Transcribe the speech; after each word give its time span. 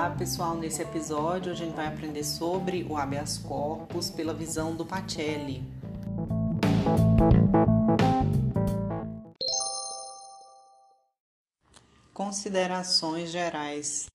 Olá 0.00 0.16
pessoal, 0.16 0.56
nesse 0.56 0.80
episódio 0.80 1.52
a 1.52 1.54
gente 1.54 1.74
vai 1.74 1.86
aprender 1.86 2.24
sobre 2.24 2.84
o 2.84 2.96
habeas 2.96 3.36
corpus 3.36 4.08
pela 4.08 4.32
visão 4.32 4.74
do 4.74 4.86
Pacelli. 4.86 5.62
Considerações 12.14 13.30
gerais. 13.30 14.06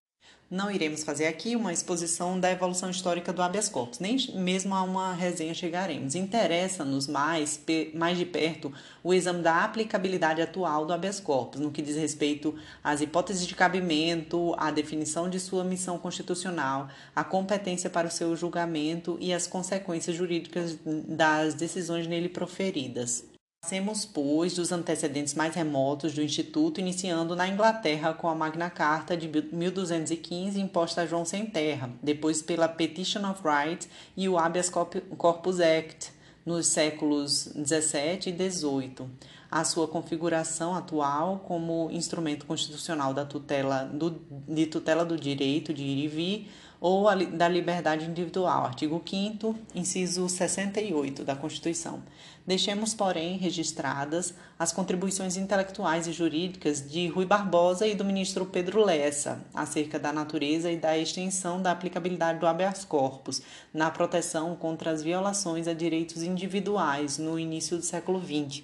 Não 0.50 0.70
iremos 0.70 1.04
fazer 1.04 1.25
aqui 1.25 1.55
uma 1.55 1.73
exposição 1.73 2.39
da 2.39 2.52
evolução 2.52 2.91
histórica 2.91 3.34
do 3.34 3.41
habeas 3.41 3.68
corpus, 3.68 3.98
nem 3.98 4.16
mesmo 4.36 4.75
a 4.75 4.84
uma 4.84 5.12
resenha 5.12 5.55
chegaremos. 5.55 6.14
Interessa-nos 6.14 7.07
mais, 7.07 7.59
mais 7.95 8.16
de 8.16 8.25
perto 8.25 8.71
o 9.04 9.12
exame 9.12 9.41
da 9.41 9.63
aplicabilidade 9.63 10.44
atual 10.44 10.86
do 10.86 10.94
habeas 10.94 11.20
corpus, 11.20 11.59
no 11.59 11.71
que 11.71 11.81
diz 11.81 11.95
respeito 11.95 12.54
às 12.84 13.02
hipóteses 13.02 13.48
de 13.48 13.55
cabimento, 13.55 14.53
à 14.59 14.70
definição 14.70 15.27
de 15.27 15.39
sua 15.39 15.63
missão 15.63 15.98
constitucional, 15.98 16.89
à 17.16 17.23
competência 17.23 17.89
para 17.89 18.08
o 18.08 18.12
seu 18.12 18.36
julgamento 18.36 19.17
e 19.20 19.34
as 19.34 19.48
consequências 19.48 20.16
jurídicas 20.16 20.77
das 20.86 21.55
decisões 21.55 22.05
nele 22.05 22.30
proferidas. 22.30 23.34
Passemos, 23.65 24.05
pois, 24.05 24.53
dos 24.53 24.71
antecedentes 24.71 25.33
mais 25.33 25.55
remotos 25.55 26.13
do 26.13 26.21
Instituto, 26.21 26.79
iniciando 26.79 27.35
na 27.35 27.47
Inglaterra 27.47 28.13
com 28.13 28.29
a 28.29 28.35
Magna 28.35 28.69
Carta 28.69 29.17
de 29.17 29.27
1215, 29.27 30.61
imposta 30.61 31.01
a 31.01 31.07
João 31.07 31.25
Sem 31.25 31.47
Terra, 31.47 31.89
depois 31.99 32.43
pela 32.43 32.67
Petition 32.67 33.27
of 33.27 33.41
Rights 33.43 33.89
e 34.15 34.29
o 34.29 34.38
Habeas 34.38 34.69
Corpus 34.69 35.59
Act, 35.59 36.11
nos 36.45 36.67
séculos 36.67 37.47
17 37.55 38.29
e 38.29 38.33
18. 38.33 39.09
A 39.49 39.63
sua 39.63 39.88
configuração 39.88 40.75
atual 40.75 41.39
como 41.47 41.89
instrumento 41.91 42.45
constitucional 42.45 43.16
da 43.16 43.25
tutela 43.25 43.83
do, 43.85 44.21
de 44.47 44.67
tutela 44.67 45.03
do 45.03 45.17
direito 45.17 45.73
de 45.73 45.81
ir 45.81 46.03
e 46.03 46.07
vir 46.07 46.52
ou 46.86 47.09
a, 47.09 47.16
da 47.16 47.47
liberdade 47.47 48.05
individual, 48.05 48.64
artigo 48.64 49.02
5 49.03 49.55
inciso 49.73 50.30
68 50.30 51.23
da 51.23 51.36
Constituição. 51.36 52.03
Deixemos, 52.45 52.94
porém, 52.94 53.38
registradas 53.38 54.36
as 54.59 54.72
contribuições 54.72 55.36
intelectuais 55.36 56.06
e 56.06 56.13
jurídicas 56.13 56.88
de 56.88 57.08
Rui 57.08 57.25
Barbosa 57.25 57.88
e 57.88 57.95
do 57.95 58.06
ministro 58.06 58.45
Pedro 58.45 58.86
Lessa 58.86 59.44
acerca 59.52 59.97
da 59.97 60.13
natureza 60.13 60.72
e 60.72 60.78
da 60.78 60.95
extensão 60.95 61.59
da 61.59 61.72
aplicabilidade 61.72 62.38
do 62.38 62.45
habeas 62.45 62.86
corpus 62.86 63.41
na 63.73 63.89
proteção 63.89 64.56
contra 64.56 64.91
as 64.91 65.02
violações 65.02 65.67
a 65.67 65.73
direitos 65.73 66.22
individuais 66.22 67.17
no 67.17 67.39
início 67.39 67.78
do 67.78 67.83
século 67.83 68.22
XX. 68.22 68.61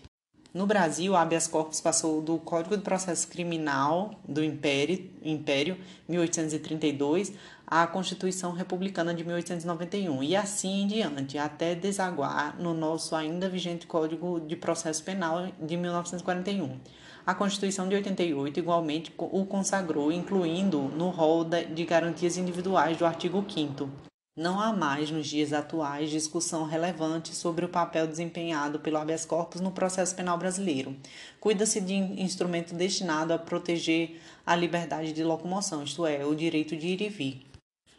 No 0.53 0.67
Brasil, 0.67 1.13
o 1.13 1.15
habeas 1.15 1.47
corpus 1.47 1.79
passou 1.79 2.21
do 2.21 2.37
Código 2.37 2.75
de 2.75 2.83
Processo 2.83 3.25
Criminal 3.29 4.11
do 4.27 4.43
Império, 4.43 5.09
Império 5.23 5.77
1832 6.09 7.31
à 7.71 7.87
Constituição 7.87 8.51
Republicana 8.51 9.13
de 9.13 9.23
1891 9.23 10.21
e 10.21 10.35
assim 10.35 10.81
em 10.81 10.87
diante, 10.87 11.37
até 11.37 11.73
desaguar 11.73 12.61
no 12.61 12.73
nosso 12.73 13.15
ainda 13.15 13.47
vigente 13.47 13.87
Código 13.87 14.41
de 14.41 14.57
Processo 14.57 15.01
Penal 15.01 15.47
de 15.57 15.77
1941. 15.77 16.77
A 17.25 17.33
Constituição 17.33 17.87
de 17.87 17.95
88 17.95 18.59
igualmente 18.59 19.13
o 19.17 19.45
consagrou, 19.45 20.11
incluindo 20.11 20.81
no 20.81 21.09
rol 21.11 21.45
de 21.45 21.85
garantias 21.85 22.35
individuais 22.35 22.97
do 22.97 23.05
artigo 23.05 23.45
5 23.47 24.11
não 24.33 24.61
há 24.61 24.71
mais, 24.71 25.11
nos 25.11 25.27
dias 25.27 25.51
atuais, 25.51 26.09
discussão 26.09 26.63
relevante 26.63 27.35
sobre 27.35 27.65
o 27.65 27.69
papel 27.69 28.07
desempenhado 28.07 28.79
pelo 28.79 28.97
habeas 28.97 29.25
corpus 29.25 29.59
no 29.59 29.73
processo 29.73 30.15
penal 30.15 30.37
brasileiro. 30.37 30.95
Cuida-se 31.37 31.81
de 31.81 31.93
instrumento 31.93 32.73
destinado 32.73 33.33
a 33.33 33.37
proteger 33.37 34.21
a 34.45 34.55
liberdade 34.55 35.11
de 35.11 35.21
locomoção, 35.21 35.83
isto 35.83 36.05
é, 36.05 36.25
o 36.25 36.33
direito 36.33 36.77
de 36.77 36.87
ir 36.87 37.01
e 37.01 37.09
vir. 37.09 37.50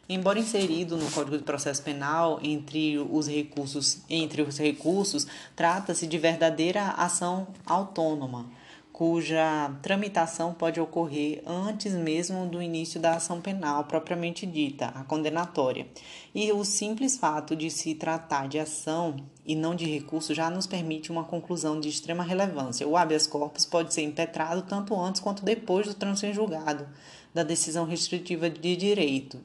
Embora 0.07 0.39
inserido 0.39 0.97
no 0.97 1.09
Código 1.11 1.37
de 1.37 1.43
Processo 1.43 1.81
Penal 1.81 2.39
entre 2.43 2.97
os 2.97 3.27
recursos, 3.27 4.01
entre 4.09 4.41
os 4.41 4.57
recursos, 4.57 5.25
trata-se 5.55 6.05
de 6.05 6.17
verdadeira 6.17 6.89
ação 6.89 7.47
autônoma 7.65 8.49
cuja 8.93 9.71
tramitação 9.81 10.53
pode 10.53 10.79
ocorrer 10.79 11.41
antes 11.47 11.93
mesmo 11.93 12.45
do 12.45 12.61
início 12.61 13.01
da 13.01 13.15
ação 13.15 13.41
penal 13.41 13.85
propriamente 13.85 14.45
dita, 14.45 14.85
a 14.89 15.03
condenatória. 15.03 15.87
E 16.33 16.51
o 16.51 16.63
simples 16.63 17.17
fato 17.17 17.55
de 17.55 17.71
se 17.71 17.95
tratar 17.95 18.47
de 18.47 18.59
ação 18.59 19.15
e 19.43 19.55
não 19.55 19.73
de 19.73 19.85
recurso 19.85 20.35
já 20.35 20.47
nos 20.51 20.67
permite 20.67 21.11
uma 21.11 21.23
conclusão 21.23 21.79
de 21.79 21.89
extrema 21.89 22.23
relevância. 22.23 22.87
O 22.87 22.95
habeas 22.95 23.25
corpus 23.25 23.65
pode 23.65 23.91
ser 23.91 24.03
impetrado 24.03 24.61
tanto 24.61 24.95
antes 24.95 25.19
quanto 25.19 25.43
depois 25.43 25.87
do 25.87 25.95
trânsito 25.95 26.27
em 26.27 26.33
julgado 26.33 26.87
da 27.33 27.41
decisão 27.41 27.85
restritiva 27.85 28.47
de 28.47 28.75
direito, 28.75 29.39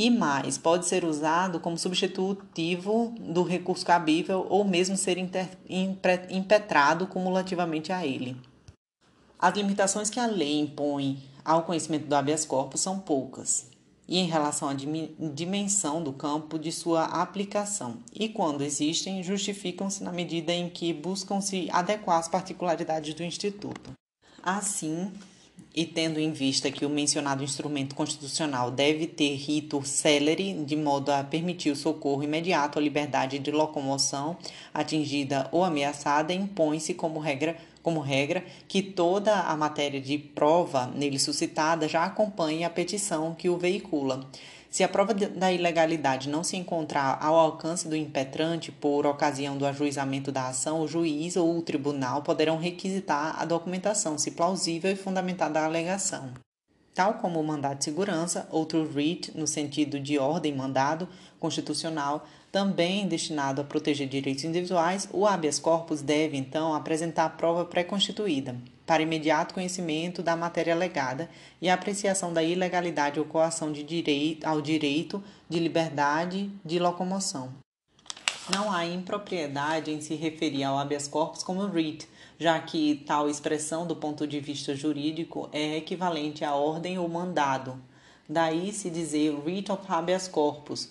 e 0.00 0.08
mais, 0.08 0.56
pode 0.56 0.86
ser 0.86 1.04
usado 1.04 1.60
como 1.60 1.76
substitutivo 1.76 3.14
do 3.20 3.42
recurso 3.42 3.84
cabível 3.84 4.46
ou 4.48 4.64
mesmo 4.64 4.96
ser 4.96 5.18
impetrado 6.30 7.06
cumulativamente 7.06 7.92
a 7.92 8.06
ele. 8.06 8.34
As 9.38 9.54
limitações 9.54 10.08
que 10.08 10.18
a 10.18 10.24
lei 10.24 10.58
impõe 10.58 11.22
ao 11.44 11.64
conhecimento 11.64 12.06
do 12.06 12.14
habeas 12.14 12.46
corpus 12.46 12.80
são 12.80 12.98
poucas, 12.98 13.68
e 14.08 14.16
em 14.16 14.24
relação 14.24 14.70
à 14.70 14.74
dimensão 14.74 16.02
do 16.02 16.14
campo 16.14 16.58
de 16.58 16.72
sua 16.72 17.04
aplicação, 17.04 17.98
e 18.10 18.26
quando 18.26 18.64
existem, 18.64 19.22
justificam-se 19.22 20.02
na 20.02 20.12
medida 20.12 20.50
em 20.50 20.70
que 20.70 20.94
buscam 20.94 21.42
se 21.42 21.68
adequar 21.70 22.20
às 22.20 22.26
particularidades 22.26 23.12
do 23.12 23.22
Instituto. 23.22 23.92
Assim, 24.42 25.12
e 25.74 25.84
tendo 25.84 26.18
em 26.18 26.32
vista 26.32 26.70
que 26.70 26.84
o 26.84 26.90
mencionado 26.90 27.44
instrumento 27.44 27.94
constitucional 27.94 28.70
deve 28.70 29.06
ter 29.06 29.34
rito 29.36 29.82
celere, 29.84 30.52
de 30.64 30.76
modo 30.76 31.10
a 31.10 31.22
permitir 31.22 31.70
o 31.70 31.76
socorro 31.76 32.22
imediato 32.22 32.78
à 32.78 32.82
liberdade 32.82 33.38
de 33.38 33.50
locomoção 33.50 34.36
atingida 34.74 35.48
ou 35.52 35.64
ameaçada, 35.64 36.32
impõe-se 36.32 36.94
como 36.94 37.20
regra, 37.20 37.56
como 37.82 38.00
regra 38.00 38.44
que 38.66 38.82
toda 38.82 39.34
a 39.40 39.56
matéria 39.56 40.00
de 40.00 40.18
prova 40.18 40.86
nele 40.86 41.18
suscitada 41.18 41.88
já 41.88 42.04
acompanhe 42.04 42.64
a 42.64 42.70
petição 42.70 43.34
que 43.34 43.48
o 43.48 43.56
veicula 43.56 44.28
se 44.70 44.84
a 44.84 44.88
prova 44.88 45.12
da 45.12 45.52
ilegalidade 45.52 46.28
não 46.28 46.44
se 46.44 46.56
encontrar 46.56 47.18
ao 47.20 47.34
alcance 47.34 47.88
do 47.88 47.96
impetrante 47.96 48.70
por 48.70 49.04
ocasião 49.04 49.58
do 49.58 49.66
ajuizamento 49.66 50.30
da 50.30 50.46
ação, 50.46 50.80
o 50.80 50.86
juiz 50.86 51.36
ou 51.36 51.58
o 51.58 51.62
tribunal 51.62 52.22
poderão 52.22 52.56
requisitar 52.56 53.34
a 53.42 53.44
documentação, 53.44 54.16
se 54.16 54.30
plausível 54.30 54.92
e 54.92 54.96
fundamentada 54.96 55.58
a 55.58 55.64
alegação. 55.64 56.32
Tal 56.94 57.14
como 57.14 57.40
o 57.40 57.44
mandado 57.44 57.78
de 57.78 57.84
segurança, 57.84 58.46
outro 58.50 58.82
writ, 58.82 59.36
no 59.36 59.46
sentido 59.46 59.98
de 59.98 60.18
ordem 60.18 60.54
mandado 60.54 61.08
constitucional, 61.40 62.24
também 62.52 63.06
destinado 63.06 63.60
a 63.60 63.64
proteger 63.64 64.08
direitos 64.08 64.44
individuais, 64.44 65.08
o 65.12 65.26
habeas 65.26 65.58
corpus 65.58 66.02
deve, 66.02 66.36
então, 66.36 66.74
apresentar 66.74 67.26
a 67.26 67.30
prova 67.30 67.64
pré-constituída, 67.64 68.56
para 68.84 69.02
imediato 69.02 69.54
conhecimento 69.54 70.22
da 70.22 70.34
matéria 70.34 70.74
alegada 70.74 71.30
e 71.62 71.70
apreciação 71.70 72.32
da 72.32 72.42
ilegalidade 72.42 73.20
ou 73.20 73.24
coação 73.24 73.70
de 73.70 73.84
direito, 73.84 74.44
ao 74.44 74.60
direito 74.60 75.22
de 75.48 75.60
liberdade 75.60 76.50
de 76.64 76.78
locomoção. 76.78 77.54
Não 78.52 78.72
há 78.72 78.84
impropriedade 78.84 79.92
em 79.92 80.00
se 80.00 80.16
referir 80.16 80.64
ao 80.64 80.76
habeas 80.76 81.06
corpus 81.06 81.44
como 81.44 81.62
writ, 81.66 82.08
já 82.36 82.58
que 82.58 83.04
tal 83.06 83.28
expressão, 83.28 83.86
do 83.86 83.94
ponto 83.94 84.26
de 84.26 84.40
vista 84.40 84.74
jurídico, 84.74 85.48
é 85.52 85.76
equivalente 85.76 86.44
à 86.44 86.54
ordem 86.54 86.98
ou 86.98 87.08
mandado. 87.08 87.80
Daí 88.28 88.72
se 88.72 88.90
dizer 88.90 89.30
writ 89.30 89.70
of 89.70 89.82
habeas 89.88 90.26
corpus, 90.26 90.88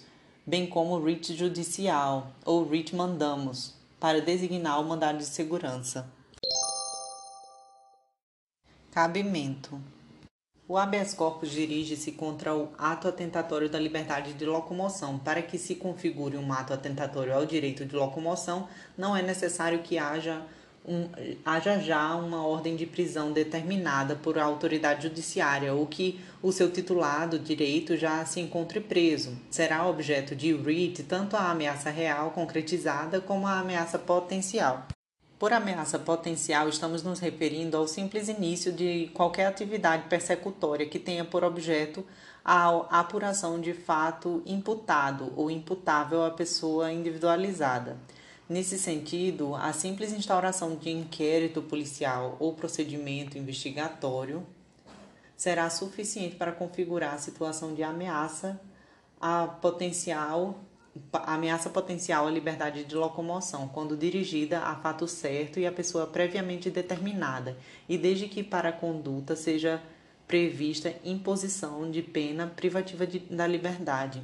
bem 0.49 0.65
como 0.65 0.95
writ 0.95 1.35
judicial 1.35 2.31
ou 2.43 2.65
writ 2.65 2.95
mandamus, 2.95 3.75
para 3.99 4.19
designar 4.19 4.81
o 4.81 4.83
mandado 4.83 5.19
de 5.19 5.25
segurança. 5.25 6.11
Cabimento. 8.89 9.79
O 10.67 10.75
habeas 10.75 11.13
corpus 11.13 11.51
dirige-se 11.51 12.13
contra 12.13 12.55
o 12.55 12.69
ato 12.79 13.07
atentatório 13.07 13.69
da 13.69 13.79
liberdade 13.79 14.33
de 14.33 14.45
locomoção. 14.45 15.19
Para 15.19 15.43
que 15.43 15.59
se 15.59 15.75
configure 15.75 16.35
um 16.35 16.51
ato 16.51 16.73
atentatório 16.73 17.35
ao 17.35 17.45
direito 17.45 17.85
de 17.85 17.95
locomoção, 17.95 18.67
não 18.97 19.15
é 19.15 19.21
necessário 19.21 19.83
que 19.83 19.99
haja, 19.99 20.41
um, 20.89 21.07
haja 21.45 21.79
já 21.79 22.15
uma 22.15 22.45
ordem 22.45 22.75
de 22.75 22.87
prisão 22.87 23.31
determinada 23.31 24.15
por 24.15 24.39
autoridade 24.39 25.03
judiciária 25.03 25.71
ou 25.71 25.85
que 25.85 26.19
o 26.41 26.51
seu 26.51 26.71
titulado 26.71 27.37
direito 27.37 27.95
já 27.95 28.25
se 28.25 28.39
encontre 28.39 28.79
preso. 28.79 29.37
Será 29.51 29.87
objeto 29.87 30.35
de 30.35 30.51
writ 30.51 31.03
tanto 31.03 31.37
a 31.37 31.51
ameaça 31.51 31.91
real 31.91 32.31
concretizada 32.31 33.21
como 33.21 33.45
a 33.45 33.59
ameaça 33.59 33.99
potencial. 33.99 34.87
Por 35.37 35.53
ameaça 35.53 35.97
potencial, 35.99 36.67
estamos 36.67 37.03
nos 37.03 37.19
referindo 37.19 37.77
ao 37.77 37.87
simples 37.87 38.27
início 38.27 38.73
de 38.73 39.09
qualquer 39.13 39.45
atividade 39.45 40.09
persecutória 40.09 40.85
que 40.85 40.99
tenha 40.99 41.23
por 41.23 41.43
objeto 41.43 42.03
a 42.43 42.99
apuração 42.99 43.61
de 43.61 43.73
fato 43.73 44.41
imputado 44.45 45.31
ou 45.37 45.51
imputável 45.51 46.25
à 46.25 46.31
pessoa 46.31 46.91
individualizada. 46.91 47.97
Nesse 48.49 48.79
sentido, 48.79 49.53
a 49.53 49.71
simples 49.71 50.11
instauração 50.11 50.75
de 50.75 50.89
inquérito 50.89 51.61
policial 51.61 52.35
ou 52.39 52.51
procedimento 52.51 53.37
investigatório 53.37 54.43
será 55.37 55.69
suficiente 55.69 56.35
para 56.35 56.51
configurar 56.51 57.13
a 57.13 57.19
situação 57.19 57.75
de 57.75 57.83
ameaça 57.83 58.59
a 59.21 59.45
potencial 59.45 60.59
ameaça 61.13 61.69
potencial 61.69 62.27
à 62.27 62.31
liberdade 62.31 62.83
de 62.83 62.95
locomoção, 62.95 63.67
quando 63.67 63.95
dirigida 63.95 64.59
a 64.61 64.75
fato 64.75 65.07
certo 65.07 65.59
e 65.59 65.67
a 65.67 65.71
pessoa 65.71 66.07
previamente 66.07 66.71
determinada, 66.71 67.55
e 67.87 67.97
desde 67.97 68.27
que 68.27 68.43
para 68.43 68.69
a 68.69 68.73
conduta 68.73 69.35
seja 69.35 69.81
prevista 70.27 70.93
imposição 71.05 71.89
de 71.91 72.01
pena 72.01 72.47
privativa 72.47 73.05
de, 73.05 73.19
da 73.19 73.45
liberdade. 73.45 74.23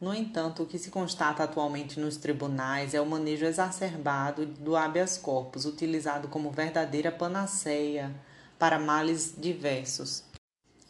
No 0.00 0.14
entanto, 0.14 0.62
o 0.62 0.66
que 0.66 0.78
se 0.78 0.90
constata 0.90 1.42
atualmente 1.42 1.98
nos 1.98 2.16
tribunais 2.16 2.94
é 2.94 3.00
o 3.00 3.06
manejo 3.06 3.44
exacerbado 3.44 4.46
do 4.46 4.76
habeas 4.76 5.18
corpus, 5.18 5.64
utilizado 5.64 6.28
como 6.28 6.52
verdadeira 6.52 7.10
panaceia 7.10 8.14
para 8.58 8.78
males 8.78 9.34
diversos. 9.36 10.22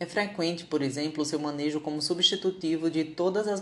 É 0.00 0.06
frequente, 0.06 0.64
por 0.64 0.82
exemplo, 0.82 1.22
o 1.22 1.26
seu 1.26 1.40
manejo 1.40 1.80
como 1.80 2.00
substitutivo 2.00 2.88
de 2.90 3.02
todas 3.02 3.48
as 3.48 3.60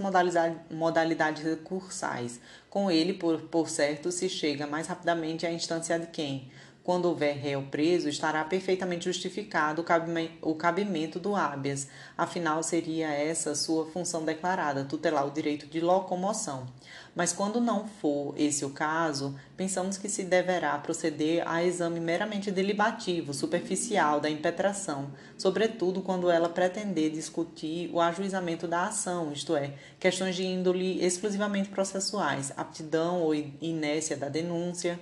modalidades 0.70 1.42
recursais. 1.42 2.40
Com 2.68 2.90
ele, 2.90 3.14
por, 3.14 3.40
por 3.42 3.70
certo, 3.70 4.12
se 4.12 4.28
chega 4.28 4.66
mais 4.66 4.86
rapidamente 4.86 5.46
à 5.46 5.52
instância 5.52 5.98
de 5.98 6.08
quem, 6.08 6.50
quando 6.86 7.06
houver 7.06 7.36
réu 7.36 7.62
preso, 7.68 8.08
estará 8.08 8.44
perfeitamente 8.44 9.06
justificado 9.06 9.84
o 10.40 10.54
cabimento 10.54 11.18
do 11.18 11.34
habeas, 11.34 11.88
afinal 12.16 12.62
seria 12.62 13.08
essa 13.08 13.56
sua 13.56 13.86
função 13.86 14.24
declarada, 14.24 14.84
tutelar 14.84 15.26
o 15.26 15.32
direito 15.32 15.66
de 15.66 15.80
locomoção. 15.80 16.64
Mas 17.12 17.32
quando 17.32 17.60
não 17.60 17.88
for 17.88 18.34
esse 18.36 18.64
o 18.64 18.70
caso, 18.70 19.34
pensamos 19.56 19.98
que 19.98 20.08
se 20.08 20.22
deverá 20.22 20.78
proceder 20.78 21.42
a 21.48 21.64
exame 21.64 21.98
meramente 21.98 22.52
delibativo, 22.52 23.34
superficial 23.34 24.20
da 24.20 24.30
impetração, 24.30 25.10
sobretudo 25.36 26.02
quando 26.02 26.30
ela 26.30 26.48
pretender 26.48 27.10
discutir 27.10 27.90
o 27.92 28.00
ajuizamento 28.00 28.68
da 28.68 28.84
ação, 28.84 29.32
isto 29.32 29.56
é, 29.56 29.72
questões 29.98 30.36
de 30.36 30.44
índole 30.44 31.04
exclusivamente 31.04 31.68
processuais, 31.68 32.52
aptidão 32.56 33.22
ou 33.22 33.34
inércia 33.34 34.16
da 34.16 34.28
denúncia, 34.28 35.00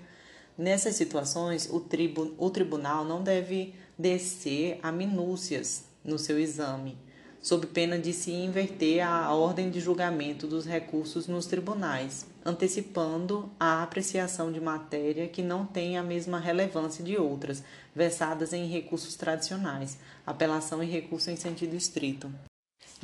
Nessas 0.56 0.94
situações, 0.94 1.68
o, 1.68 1.80
tribu, 1.80 2.32
o 2.38 2.48
tribunal 2.48 3.04
não 3.04 3.24
deve 3.24 3.74
descer 3.98 4.78
a 4.82 4.92
minúcias 4.92 5.84
no 6.04 6.16
seu 6.16 6.38
exame, 6.38 6.96
sob 7.42 7.66
pena 7.66 7.98
de 7.98 8.12
se 8.12 8.30
inverter 8.30 9.04
a 9.04 9.34
ordem 9.34 9.68
de 9.68 9.80
julgamento 9.80 10.46
dos 10.46 10.64
recursos 10.64 11.26
nos 11.26 11.46
tribunais, 11.46 12.24
antecipando 12.44 13.50
a 13.58 13.82
apreciação 13.82 14.52
de 14.52 14.60
matéria 14.60 15.26
que 15.26 15.42
não 15.42 15.66
tem 15.66 15.98
a 15.98 16.04
mesma 16.04 16.38
relevância 16.38 17.02
de 17.02 17.16
outras, 17.16 17.64
versadas 17.92 18.52
em 18.52 18.68
recursos 18.68 19.16
tradicionais, 19.16 19.98
apelação 20.24 20.84
e 20.84 20.86
recurso 20.86 21.30
em 21.30 21.36
sentido 21.36 21.74
estrito. 21.74 22.30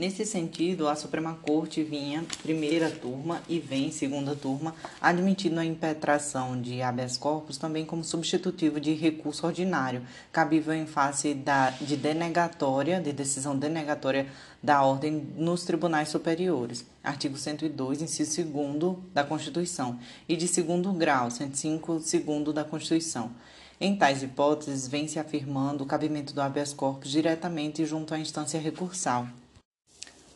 Nesse 0.00 0.24
sentido, 0.24 0.88
a 0.88 0.96
Suprema 0.96 1.34
Corte 1.42 1.82
vinha 1.82 2.24
primeira 2.42 2.90
turma 2.90 3.42
e 3.46 3.60
vem 3.60 3.92
segunda 3.92 4.34
turma, 4.34 4.74
admitindo 4.98 5.60
a 5.60 5.64
impetração 5.66 6.58
de 6.58 6.80
habeas 6.80 7.18
corpus 7.18 7.58
também 7.58 7.84
como 7.84 8.02
substitutivo 8.02 8.80
de 8.80 8.94
recurso 8.94 9.46
ordinário, 9.46 10.00
cabível 10.32 10.72
em 10.72 10.86
face 10.86 11.34
da, 11.34 11.68
de 11.68 11.98
denegatória, 11.98 12.98
de 12.98 13.12
decisão 13.12 13.54
denegatória 13.54 14.26
da 14.62 14.82
ordem 14.82 15.12
nos 15.36 15.64
tribunais 15.64 16.08
superiores. 16.08 16.82
Artigo 17.04 17.36
102, 17.36 18.00
inciso 18.00 18.42
2 18.42 18.96
da 19.12 19.22
Constituição, 19.22 19.98
e 20.26 20.34
de 20.34 20.48
segundo 20.48 20.90
grau, 20.94 21.30
105, 21.30 22.00
segundo 22.00 22.54
da 22.54 22.64
Constituição. 22.64 23.32
Em 23.78 23.94
tais 23.94 24.22
hipóteses, 24.22 24.88
vem 24.88 25.06
se 25.06 25.18
afirmando 25.18 25.84
o 25.84 25.86
cabimento 25.86 26.32
do 26.32 26.40
habeas 26.40 26.72
corpus 26.72 27.10
diretamente 27.10 27.84
junto 27.84 28.14
à 28.14 28.18
instância 28.18 28.58
recursal. 28.58 29.28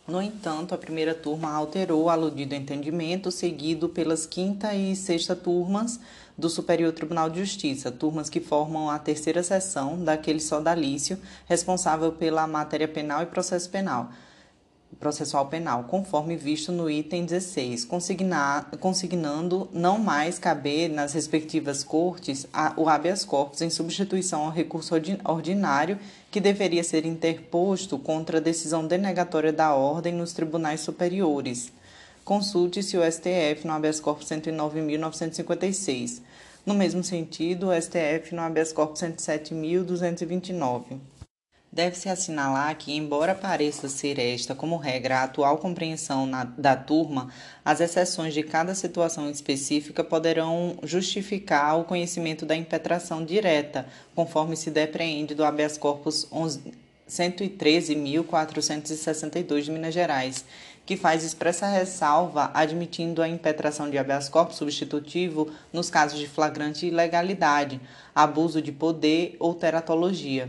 No 0.06 0.20
entanto, 0.20 0.74
a 0.74 0.78
primeira 0.78 1.14
turma 1.14 1.50
alterou 1.50 2.02
o 2.02 2.10
aludido 2.10 2.54
entendimento, 2.54 3.30
seguido 3.30 3.88
pelas 3.88 4.26
quinta 4.26 4.74
e 4.74 4.94
sexta 4.94 5.34
turmas 5.34 5.98
do 6.36 6.50
Superior 6.50 6.92
Tribunal 6.92 7.30
de 7.30 7.38
Justiça, 7.40 7.90
turmas 7.90 8.28
que 8.28 8.38
formam 8.38 8.90
a 8.90 8.98
terceira 8.98 9.42
seção 9.42 10.04
daquele 10.04 10.40
sodalício 10.40 11.18
responsável 11.46 12.12
pela 12.12 12.46
matéria 12.46 12.86
penal 12.86 13.22
e 13.22 13.26
processo 13.26 13.70
penal 13.70 14.10
processual 14.98 15.46
penal, 15.46 15.84
conforme 15.84 16.36
visto 16.36 16.72
no 16.72 16.90
item 16.90 17.24
16, 17.24 17.86
consignando 18.80 19.68
não 19.72 19.98
mais 19.98 20.38
caber 20.38 20.88
nas 20.88 21.12
respectivas 21.12 21.82
cortes 21.84 22.46
o 22.76 22.88
habeas 22.88 23.24
corpus 23.24 23.60
em 23.62 23.70
substituição 23.70 24.44
ao 24.44 24.50
recurso 24.50 24.94
ordinário 25.24 25.98
que 26.30 26.40
deveria 26.40 26.82
ser 26.82 27.06
interposto 27.06 27.98
contra 27.98 28.38
a 28.38 28.40
decisão 28.40 28.86
denegatória 28.86 29.52
da 29.52 29.74
ordem 29.74 30.12
nos 30.12 30.32
tribunais 30.32 30.80
superiores. 30.80 31.72
Consulte-se 32.24 32.96
o 32.96 33.02
STF 33.04 33.66
no 33.66 33.72
habeas 33.72 34.00
corpus 34.00 34.28
109.956. 34.28 36.22
No 36.64 36.72
mesmo 36.72 37.04
sentido, 37.04 37.68
o 37.68 37.74
STF 37.78 38.34
no 38.34 38.40
habeas 38.40 38.72
corpus 38.72 39.02
107.229. 39.02 40.98
Deve-se 41.74 42.08
assinalar 42.08 42.74
que, 42.76 42.94
embora 42.94 43.34
pareça 43.34 43.88
ser 43.88 44.20
esta, 44.20 44.54
como 44.54 44.76
regra, 44.76 45.18
a 45.18 45.24
atual 45.24 45.58
compreensão 45.58 46.24
na, 46.24 46.44
da 46.44 46.76
turma, 46.76 47.30
as 47.64 47.80
exceções 47.80 48.32
de 48.32 48.44
cada 48.44 48.76
situação 48.76 49.28
específica 49.28 50.04
poderão 50.04 50.76
justificar 50.84 51.76
o 51.76 51.82
conhecimento 51.82 52.46
da 52.46 52.54
impetração 52.54 53.24
direta, 53.24 53.88
conforme 54.14 54.56
se 54.56 54.70
depreende 54.70 55.34
do 55.34 55.44
habeas 55.44 55.76
corpus 55.76 56.28
113.462 57.10 59.62
de 59.62 59.72
Minas 59.72 59.94
Gerais, 59.94 60.44
que 60.86 60.96
faz 60.96 61.24
expressa 61.24 61.66
ressalva 61.66 62.52
admitindo 62.54 63.20
a 63.20 63.28
impetração 63.28 63.90
de 63.90 63.98
habeas 63.98 64.28
corpus 64.28 64.58
substitutivo 64.58 65.50
nos 65.72 65.90
casos 65.90 66.20
de 66.20 66.28
flagrante 66.28 66.86
ilegalidade, 66.86 67.80
abuso 68.14 68.62
de 68.62 68.70
poder 68.70 69.34
ou 69.40 69.54
teratologia 69.54 70.48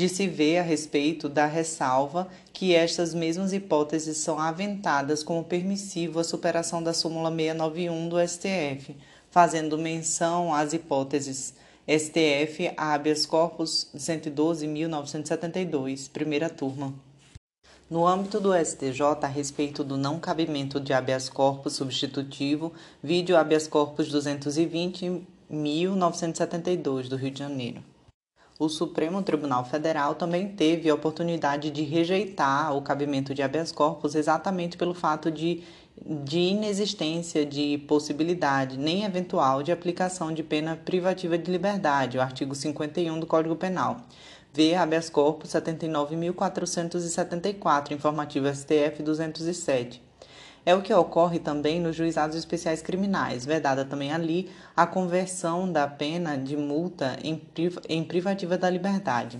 de 0.00 0.08
se 0.08 0.26
ver 0.26 0.56
a 0.56 0.62
respeito 0.62 1.28
da 1.28 1.44
ressalva 1.44 2.26
que 2.54 2.74
estas 2.74 3.12
mesmas 3.12 3.52
hipóteses 3.52 4.16
são 4.16 4.38
aventadas 4.38 5.22
como 5.22 5.44
permissivo 5.44 6.18
a 6.18 6.24
superação 6.24 6.82
da 6.82 6.94
súmula 6.94 7.28
691 7.28 8.08
do 8.08 8.16
STF, 8.26 8.96
fazendo 9.30 9.76
menção 9.76 10.54
às 10.54 10.72
hipóteses 10.72 11.52
STF 11.86 12.72
habeas 12.78 13.26
corpus 13.26 13.88
112.972, 13.94 16.10
primeira 16.10 16.48
turma. 16.48 16.94
No 17.90 18.06
âmbito 18.06 18.40
do 18.40 18.54
STJ, 18.54 19.02
a 19.20 19.26
respeito 19.26 19.84
do 19.84 19.98
não 19.98 20.18
cabimento 20.18 20.80
de 20.80 20.94
habeas 20.94 21.28
corpus 21.28 21.74
substitutivo, 21.74 22.72
vídeo 23.02 23.36
habeas 23.36 23.68
corpus 23.68 24.10
220.972 24.10 27.06
do 27.06 27.16
Rio 27.16 27.30
de 27.30 27.38
Janeiro 27.38 27.82
o 28.60 28.68
Supremo 28.68 29.20
Tribunal 29.22 29.64
Federal 29.64 30.14
também 30.14 30.48
teve 30.48 30.90
a 30.90 30.94
oportunidade 30.94 31.70
de 31.70 31.82
rejeitar 31.82 32.76
o 32.76 32.82
cabimento 32.82 33.34
de 33.34 33.42
habeas 33.42 33.72
corpus 33.72 34.14
exatamente 34.14 34.76
pelo 34.76 34.92
fato 34.92 35.30
de, 35.30 35.62
de 35.98 36.38
inexistência 36.38 37.46
de 37.46 37.78
possibilidade 37.88 38.76
nem 38.76 39.04
eventual 39.04 39.62
de 39.62 39.72
aplicação 39.72 40.30
de 40.30 40.42
pena 40.42 40.76
privativa 40.76 41.38
de 41.38 41.50
liberdade, 41.50 42.18
o 42.18 42.20
artigo 42.20 42.54
51 42.54 43.18
do 43.18 43.26
Código 43.26 43.56
Penal. 43.56 44.02
Vê 44.52 44.74
habeas 44.74 45.08
corpus 45.08 45.52
79.474, 45.52 47.92
informativo 47.92 48.46
STF 48.54 49.02
207. 49.02 50.09
É 50.64 50.74
o 50.74 50.82
que 50.82 50.92
ocorre 50.92 51.38
também 51.38 51.80
nos 51.80 51.96
juizados 51.96 52.36
especiais 52.36 52.82
criminais, 52.82 53.46
vedada 53.46 53.84
também 53.84 54.12
ali 54.12 54.50
a 54.76 54.86
conversão 54.86 55.70
da 55.70 55.86
pena 55.86 56.36
de 56.36 56.56
multa 56.56 57.18
em 57.88 58.04
privativa 58.04 58.58
da 58.58 58.68
liberdade. 58.68 59.38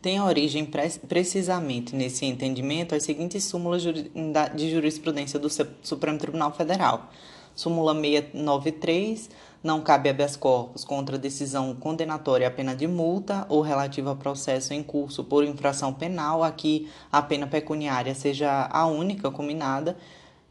Tem 0.00 0.20
origem 0.20 0.64
precisamente 1.08 1.94
nesse 1.94 2.24
entendimento 2.24 2.94
as 2.94 3.02
seguintes 3.02 3.44
súmulas 3.44 3.82
de 3.82 4.70
jurisprudência 4.70 5.38
do 5.38 5.48
Supremo 5.82 6.18
Tribunal 6.18 6.52
Federal. 6.52 7.10
Súmula 7.54 7.92
693, 7.92 9.28
não 9.62 9.80
cabe 9.80 10.08
habeas 10.08 10.36
corpus 10.36 10.84
contra 10.84 11.18
decisão 11.18 11.74
condenatória 11.74 12.46
à 12.46 12.50
pena 12.50 12.76
de 12.76 12.86
multa 12.86 13.44
ou 13.48 13.60
relativa 13.60 14.12
a 14.12 14.16
processo 14.16 14.72
em 14.72 14.82
curso 14.82 15.24
por 15.24 15.44
infração 15.44 15.92
penal, 15.92 16.44
aqui 16.44 16.88
a 17.10 17.20
pena 17.20 17.46
pecuniária 17.46 18.14
seja 18.14 18.68
a 18.70 18.86
única 18.86 19.30
combinada. 19.30 19.96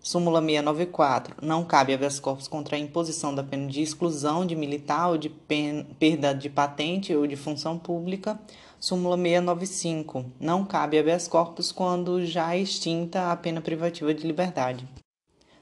Súmula 0.02 0.42
694. 0.42 1.36
Não 1.42 1.64
cabe 1.64 1.94
habeas 1.94 2.20
corpus 2.20 2.48
contra 2.48 2.76
a 2.76 2.80
imposição 2.80 3.34
da 3.34 3.44
pena 3.44 3.68
de 3.68 3.82
exclusão 3.82 4.46
de 4.46 4.56
militar 4.56 5.10
ou 5.10 5.18
de 5.18 5.30
perda 5.30 6.34
de 6.34 6.50
patente 6.50 7.16
ou 7.16 7.26
de 7.26 7.36
função 7.36 7.78
pública. 7.78 8.40
Súmula 8.80 9.18
695. 9.18 10.26
Não 10.40 10.64
cabe 10.64 11.00
habeas 11.00 11.28
corpus 11.28 11.72
quando 11.72 12.26
já 12.26 12.56
extinta 12.56 13.32
a 13.32 13.36
pena 13.36 13.60
privativa 13.60 14.14
de 14.14 14.26
liberdade. 14.26 14.88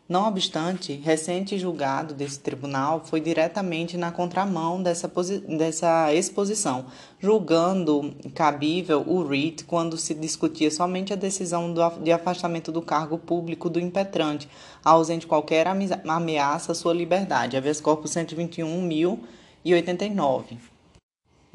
Não 0.07 0.27
obstante, 0.27 0.93
recente 0.93 1.57
julgado 1.57 2.13
desse 2.13 2.39
tribunal 2.39 3.01
foi 3.03 3.19
diretamente 3.19 3.97
na 3.97 4.11
contramão 4.11 4.83
dessa, 4.83 5.11
dessa 5.57 6.13
exposição, 6.13 6.85
julgando 7.19 8.13
cabível 8.35 9.03
o 9.07 9.23
RIT 9.23 9.63
quando 9.63 9.97
se 9.97 10.13
discutia 10.13 10.69
somente 10.69 11.11
a 11.11 11.15
decisão 11.15 11.73
do, 11.73 11.81
de 12.03 12.11
afastamento 12.11 12.71
do 12.71 12.83
cargo 12.83 13.17
público 13.17 13.67
do 13.67 13.79
impetrante, 13.79 14.47
ausente 14.83 15.25
qualquer 15.25 15.65
ameaça 15.67 16.73
à 16.73 16.75
sua 16.75 16.93
liberdade, 16.93 17.57
habeas 17.57 17.81
corpus 17.81 18.11
121.089. 18.11 20.74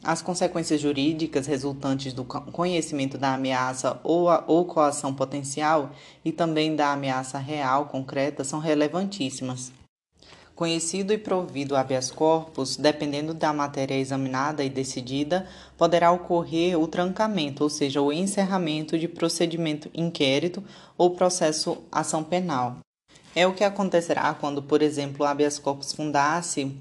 As 0.03 0.23
consequências 0.23 0.81
jurídicas 0.81 1.47
resultantes 1.47 2.15
do 2.15 2.25
conhecimento 2.25 3.19
da 3.19 3.35
ameaça 3.35 4.01
ou, 4.03 4.31
a, 4.31 4.43
ou 4.47 4.65
coação 4.65 5.15
potencial 5.15 5.91
e 6.25 6.33
também 6.33 6.75
da 6.75 6.93
ameaça 6.93 7.39
real 7.39 7.87
concreta 7.87 8.43
são 8.43 8.59
relevantíssimas. 8.59 9.71
Conhecido 10.57 11.13
e 11.13 11.19
provido 11.19 11.77
habeas 11.77 12.11
corpus, 12.11 12.77
dependendo 12.77 13.33
da 13.33 13.53
matéria 13.53 13.95
examinada 13.95 14.65
e 14.65 14.69
decidida, 14.69 15.47
poderá 15.77 16.11
ocorrer 16.13 16.79
o 16.79 16.87
trancamento, 16.87 17.63
ou 17.63 17.71
seja, 17.71 18.01
o 18.01 18.13
encerramento 18.13 18.99
de 18.99 19.09
procedimento 19.09 19.91
inquérito 19.95 20.63
ou 20.99 21.11
processo 21.11 21.79
ação 21.91 22.23
penal. 22.23 22.79
É 23.35 23.47
o 23.47 23.55
que 23.55 23.65
acontecerá 23.65 24.35
quando, 24.35 24.63
por 24.63 24.83
exemplo, 24.83 25.25
o 25.25 25.29
habeas 25.29 25.59
corpus 25.59 25.93
fundasse 25.93 26.77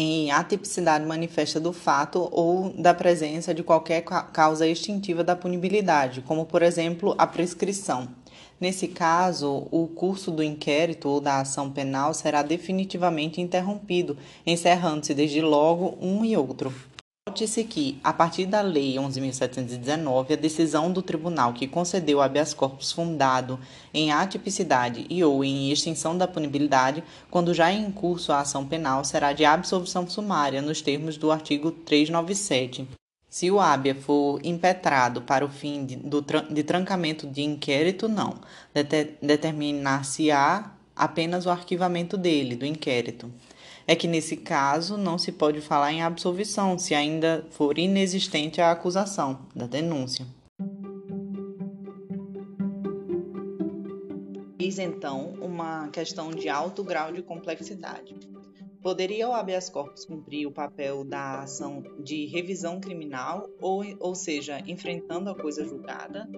em 0.00 0.30
atipicidade 0.30 1.04
manifesta 1.04 1.58
do 1.58 1.72
fato 1.72 2.28
ou 2.30 2.72
da 2.72 2.94
presença 2.94 3.52
de 3.52 3.64
qualquer 3.64 4.02
causa 4.02 4.64
extintiva 4.64 5.24
da 5.24 5.34
punibilidade, 5.34 6.20
como, 6.20 6.46
por 6.46 6.62
exemplo, 6.62 7.16
a 7.18 7.26
prescrição. 7.26 8.06
Nesse 8.60 8.86
caso, 8.86 9.66
o 9.72 9.88
curso 9.88 10.30
do 10.30 10.40
inquérito 10.40 11.08
ou 11.08 11.20
da 11.20 11.40
ação 11.40 11.68
penal 11.68 12.14
será 12.14 12.44
definitivamente 12.44 13.40
interrompido, 13.40 14.16
encerrando-se 14.46 15.12
desde 15.14 15.40
logo 15.40 15.98
um 16.00 16.24
e 16.24 16.36
outro. 16.36 16.72
Note-se 17.28 17.62
que, 17.62 18.00
a 18.02 18.10
partir 18.10 18.46
da 18.46 18.62
Lei 18.62 18.94
11.719, 18.94 20.32
a 20.32 20.34
decisão 20.34 20.90
do 20.90 21.02
tribunal 21.02 21.52
que 21.52 21.68
concedeu 21.68 22.22
habeas 22.22 22.54
corpus 22.54 22.90
fundado 22.90 23.60
em 23.92 24.10
atipicidade 24.10 25.04
e 25.10 25.22
ou 25.22 25.44
em 25.44 25.70
extinção 25.70 26.16
da 26.16 26.26
punibilidade, 26.26 27.04
quando 27.30 27.52
já 27.52 27.70
em 27.70 27.92
curso 27.92 28.32
a 28.32 28.40
ação 28.40 28.66
penal, 28.66 29.04
será 29.04 29.34
de 29.34 29.44
absolvição 29.44 30.08
sumária, 30.08 30.62
nos 30.62 30.80
termos 30.80 31.18
do 31.18 31.30
artigo 31.30 31.70
397. 31.70 32.88
Se 33.28 33.50
o 33.50 33.60
hábia 33.60 33.94
for 33.94 34.40
impetrado 34.42 35.20
para 35.20 35.44
o 35.44 35.50
fim 35.50 35.84
de, 35.84 35.96
do, 35.96 36.24
de 36.48 36.62
trancamento 36.62 37.26
de 37.26 37.42
inquérito, 37.42 38.08
não. 38.08 38.36
Determinar-se-á 39.20 40.72
apenas 40.96 41.44
o 41.44 41.50
arquivamento 41.50 42.16
dele, 42.16 42.56
do 42.56 42.64
inquérito 42.64 43.30
é 43.88 43.96
que 43.96 44.06
nesse 44.06 44.36
caso 44.36 44.98
não 44.98 45.16
se 45.16 45.32
pode 45.32 45.62
falar 45.62 45.90
em 45.90 46.02
absolvição 46.02 46.78
se 46.78 46.94
ainda 46.94 47.46
for 47.50 47.78
inexistente 47.78 48.60
a 48.60 48.70
acusação 48.70 49.46
da 49.56 49.66
denúncia. 49.66 50.26
Eis 54.58 54.78
então 54.78 55.32
uma 55.40 55.88
questão 55.88 56.30
de 56.30 56.50
alto 56.50 56.84
grau 56.84 57.10
de 57.10 57.22
complexidade. 57.22 58.14
Poderia 58.82 59.26
o 59.26 59.32
habeas 59.32 59.70
corpus 59.70 60.04
cumprir 60.04 60.46
o 60.46 60.52
papel 60.52 61.02
da 61.02 61.40
ação 61.40 61.82
de 61.98 62.26
revisão 62.26 62.80
criminal, 62.80 63.48
ou, 63.58 63.82
ou 63.98 64.14
seja, 64.14 64.62
enfrentando 64.66 65.30
a 65.30 65.34
coisa 65.34 65.64
julgada? 65.64 66.28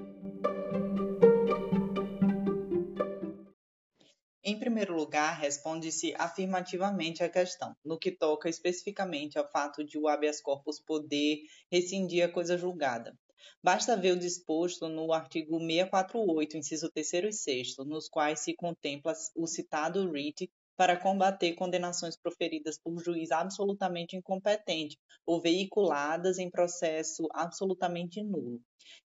Em 4.43 4.59
primeiro 4.59 4.95
lugar, 4.95 5.39
responde-se 5.39 6.15
afirmativamente 6.17 7.23
à 7.23 7.29
questão, 7.29 7.77
no 7.85 7.99
que 7.99 8.11
toca 8.11 8.49
especificamente 8.49 9.39
ao 9.39 9.47
fato 9.51 9.85
de 9.85 9.99
o 9.99 10.09
habeas 10.09 10.41
corpus 10.41 10.81
poder 10.81 11.43
rescindir 11.71 12.25
a 12.25 12.33
coisa 12.33 12.57
julgada. 12.57 13.15
Basta 13.63 13.99
ver 13.99 14.13
o 14.13 14.19
disposto 14.19 14.89
no 14.89 15.13
artigo 15.13 15.59
648, 15.59 16.57
inciso 16.57 16.91
3 16.91 17.13
e 17.13 17.33
6, 17.33 17.77
nos 17.87 18.09
quais 18.09 18.41
se 18.41 18.55
contempla 18.55 19.13
o 19.37 19.47
citado 19.47 20.09
writ 20.09 20.51
para 20.75 20.97
combater 20.97 21.53
condenações 21.53 22.17
proferidas 22.17 22.79
por 22.79 22.99
juiz 22.99 23.31
absolutamente 23.31 24.17
incompetente 24.17 24.99
ou 25.27 25.39
veiculadas 25.39 26.39
em 26.39 26.51
processo 26.51 27.29
absolutamente 27.35 28.23
nulo. 28.23 28.59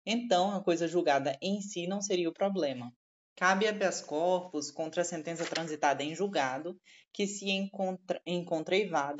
Então, 0.05 0.55
a 0.55 0.63
coisa 0.63 0.87
julgada 0.87 1.37
em 1.41 1.59
si 1.59 1.85
não 1.85 2.01
seria 2.01 2.29
o 2.29 2.33
problema. 2.33 2.93
Cabe 3.37 3.67
habeas 3.67 3.99
corpus 3.99 4.71
contra 4.71 5.01
a 5.01 5.05
sentença 5.05 5.45
transitada 5.45 6.01
em 6.01 6.15
julgado, 6.15 6.79
que 7.11 7.27
se 7.27 7.49
encontra, 7.49 8.21
encontra 8.25 8.77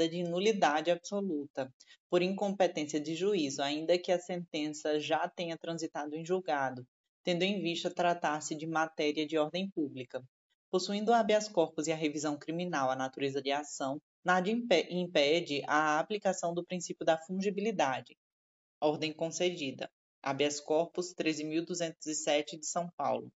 de 0.10 0.24
nulidade 0.24 0.90
absoluta, 0.90 1.70
por 2.10 2.22
incompetência 2.22 2.98
de 2.98 3.14
juízo, 3.14 3.62
ainda 3.62 4.00
que 4.00 4.14
a 4.14 4.20
sentença 4.20 5.02
já 5.02 5.28
tenha 5.28 5.58
transitado 5.58 6.16
em 6.16 6.26
julgado, 6.26 6.88
tendo 7.26 7.44
em 7.44 7.62
vista 7.62 7.94
tratar-se 7.94 8.56
de 8.56 8.66
matéria 8.66 9.28
de 9.28 9.38
ordem 9.38 9.70
pública. 9.70 10.24
Possuindo 10.72 11.12
o 11.12 11.14
habeas 11.14 11.50
corpus 11.50 11.88
e 11.88 11.92
a 11.92 11.96
revisão 11.96 12.38
criminal 12.38 12.90
a 12.90 12.96
natureza 12.96 13.42
de 13.42 13.52
ação, 13.52 14.02
nada 14.24 14.50
impede 14.50 15.62
a 15.68 16.00
aplicação 16.00 16.54
do 16.54 16.66
princípio 16.66 17.06
da 17.06 17.18
fungibilidade. 17.18 18.18
Ordem 18.80 19.12
concedida. 19.12 19.92
Habeas 20.22 20.62
corpus 20.62 21.14
13.207 21.14 22.58
de 22.58 22.66
São 22.66 22.90
Paulo. 22.96 23.30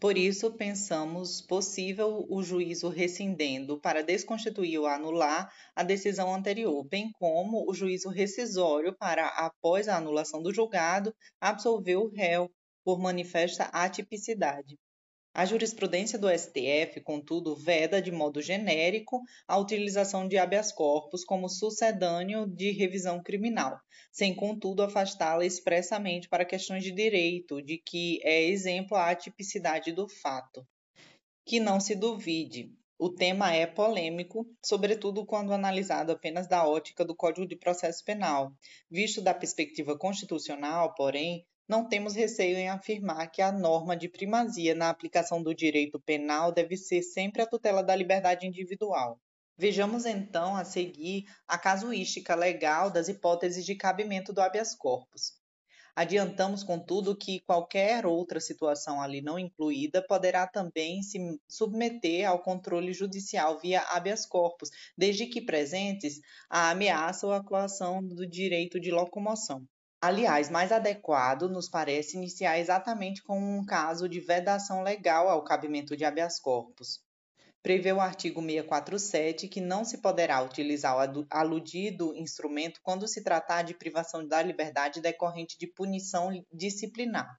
Por 0.00 0.19
isso, 0.19 0.52
pensamos 0.57 1.40
possível 1.40 2.26
o 2.28 2.42
juízo 2.42 2.88
rescindendo 2.88 3.81
para 3.81 4.02
desconstituir 4.02 4.78
ou 4.81 4.87
anular 4.87 5.49
a 5.76 5.85
decisão 5.85 6.35
anterior, 6.35 6.85
bem 6.85 7.12
como 7.12 7.71
o 7.71 7.75
juízo 7.75 8.09
rescisório 8.09 8.97
para, 8.99 9.28
após 9.28 9.88
a 9.88 9.97
anulação 9.97 10.42
do 10.42 10.52
julgado, 10.52 11.14
absolver 11.40 11.97
o 11.97 12.09
réu 12.09 12.50
por 12.85 12.99
manifesta 12.99 13.64
atipicidade. 13.66 14.76
A 15.35 15.47
jurisprudência 15.47 16.19
do 16.19 16.29
STF, 16.29 17.01
contudo, 17.03 17.57
veda 17.57 18.03
de 18.03 18.12
modo 18.12 18.43
genérico 18.43 19.23
a 19.49 19.57
utilização 19.57 20.29
de 20.29 20.37
habeas 20.37 20.71
corpus 20.71 21.25
como 21.25 21.49
sucedâneo 21.49 22.47
de 22.47 22.71
revisão 22.71 23.23
criminal, 23.23 23.81
sem, 24.12 24.35
contudo, 24.35 24.83
afastá-la 24.83 25.47
expressamente 25.47 26.29
para 26.29 26.45
questões 26.45 26.85
de 26.85 26.93
direito, 26.93 27.62
de 27.62 27.79
que 27.79 28.21
é 28.23 28.43
exemplo 28.43 28.95
a 28.95 29.09
atipicidade 29.09 29.91
do 29.91 30.07
fato. 30.07 30.67
Que 31.47 31.59
não 31.59 31.81
se 31.81 31.95
duvide, 31.95 32.71
o 33.05 33.09
tema 33.09 33.53
é 33.53 33.67
polêmico, 33.67 34.47
sobretudo 34.65 35.27
quando 35.27 35.53
analisado 35.53 36.12
apenas 36.12 36.47
da 36.47 36.65
ótica 36.65 37.05
do 37.05 37.17
Código 37.17 37.49
de 37.49 37.57
Processo 37.57 38.05
Penal. 38.05 38.53
Visto 38.89 39.21
da 39.21 39.35
perspectiva 39.35 39.99
constitucional, 39.99 40.95
porém, 40.95 41.45
não 41.69 41.88
temos 41.88 42.14
receio 42.14 42.57
em 42.57 42.69
afirmar 42.69 43.31
que 43.31 43.40
a 43.40 43.52
norma 43.52 43.97
de 43.97 44.09
primazia 44.09 44.75
na 44.75 44.88
aplicação 44.88 45.42
do 45.42 45.54
direito 45.54 46.00
penal 46.00 46.52
deve 46.52 46.76
ser 46.76 47.02
sempre 47.02 47.42
a 47.42 47.47
tutela 47.47 47.83
da 47.83 47.95
liberdade 47.95 48.47
individual. 48.47 49.21
Vejamos 49.57 50.07
então 50.07 50.57
a 50.57 50.64
seguir 50.64 51.25
a 51.47 51.57
casuística 51.59 52.35
legal 52.35 52.90
das 52.90 53.09
hipóteses 53.09 53.64
de 53.64 53.75
cabimento 53.75 54.33
do 54.33 54.40
habeas 54.40 54.75
corpus. 54.75 55.40
Adiantamos, 55.95 56.64
contudo, 56.64 57.14
que 57.14 57.40
qualquer 57.40 58.07
outra 58.07 58.40
situação 58.40 59.00
ali 59.00 59.21
não 59.21 59.38
incluída 59.38 60.02
poderá 60.04 60.47
também 60.47 61.02
se 61.02 61.19
submeter 61.47 62.26
ao 62.26 62.42
controle 62.42 62.95
judicial 62.95 63.59
via 63.61 63.83
habeas 63.83 64.25
corpus, 64.25 64.71
desde 64.97 65.26
que 65.26 65.42
presentes 65.42 66.19
a 66.49 66.71
ameaça 66.71 67.26
ou 67.26 67.33
a 67.35 67.45
coação 67.45 68.02
do 68.02 68.26
direito 68.26 68.81
de 68.81 68.90
locomoção. 68.90 69.69
Aliás, 70.04 70.50
mais 70.50 70.73
adequado 70.73 71.49
nos 71.49 71.68
parece 71.68 72.16
iniciar 72.16 72.59
exatamente 72.59 73.23
com 73.23 73.38
um 73.38 73.64
caso 73.64 74.09
de 74.09 74.18
vedação 74.18 74.82
legal 74.82 75.28
ao 75.28 75.44
cabimento 75.44 75.97
de 75.97 76.04
habeas 76.04 76.40
corpus. 76.40 76.99
Prevê 77.62 77.92
o 77.92 78.00
artigo 78.00 78.40
647 78.40 79.47
que 79.47 79.61
não 79.61 79.85
se 79.85 79.99
poderá 79.99 80.42
utilizar 80.42 80.97
o 80.97 81.25
aludido 81.30 82.12
instrumento 82.16 82.80
quando 82.82 83.06
se 83.06 83.23
tratar 83.23 83.62
de 83.62 83.75
privação 83.75 84.26
da 84.26 84.42
liberdade 84.42 85.00
decorrente 85.00 85.56
de 85.56 85.68
punição 85.68 86.30
disciplinar. 86.52 87.38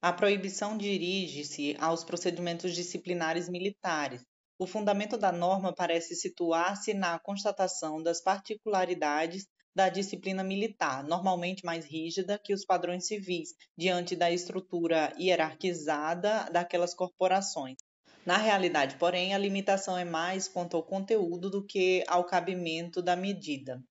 A 0.00 0.10
proibição 0.10 0.78
dirige-se 0.78 1.76
aos 1.78 2.02
procedimentos 2.02 2.74
disciplinares 2.74 3.46
militares. 3.46 4.24
O 4.58 4.66
fundamento 4.66 5.18
da 5.18 5.30
norma 5.30 5.74
parece 5.74 6.14
situar-se 6.14 6.94
na 6.94 7.18
constatação 7.18 8.02
das 8.02 8.22
particularidades 8.22 9.46
da 9.74 9.88
disciplina 9.88 10.42
militar, 10.42 11.04
normalmente 11.04 11.64
mais 11.64 11.84
rígida 11.84 12.38
que 12.38 12.52
os 12.52 12.64
padrões 12.64 13.06
civis, 13.06 13.54
diante 13.76 14.16
da 14.16 14.30
estrutura 14.30 15.12
hierarquizada 15.18 16.50
daquelas 16.50 16.94
corporações. 16.94 17.78
Na 18.26 18.36
realidade, 18.36 18.96
porém, 18.96 19.34
a 19.34 19.38
limitação 19.38 19.96
é 19.96 20.04
mais 20.04 20.46
quanto 20.46 20.76
ao 20.76 20.82
conteúdo 20.82 21.48
do 21.48 21.64
que 21.64 22.04
ao 22.06 22.24
cabimento 22.24 23.00
da 23.00 23.16
medida. 23.16 23.82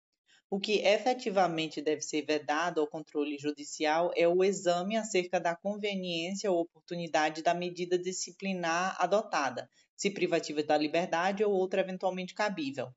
O 0.52 0.60
que 0.60 0.80
efetivamente 0.80 1.80
deve 1.82 2.02
ser 2.02 2.24
vedado 2.24 2.82
ao 2.82 2.88
controle 2.88 3.38
judicial 3.38 4.12
é 4.16 4.28
o 4.28 4.44
exame 4.44 4.98
acerca 4.98 5.40
da 5.40 5.56
conveniência 5.56 6.52
ou 6.52 6.62
oportunidade 6.62 7.44
da 7.44 7.54
medida 7.54 8.00
disciplinar 8.00 8.96
adotada, 9.00 9.70
se 9.96 10.10
privativa 10.10 10.64
da 10.64 10.76
liberdade 10.76 11.44
ou 11.44 11.54
outra 11.54 11.82
eventualmente 11.82 12.34
cabível, 12.34 12.92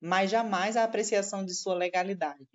mas 0.00 0.30
jamais 0.30 0.76
a 0.76 0.84
apreciação 0.84 1.44
de 1.44 1.54
sua 1.54 1.74
legalidade. 1.74 2.46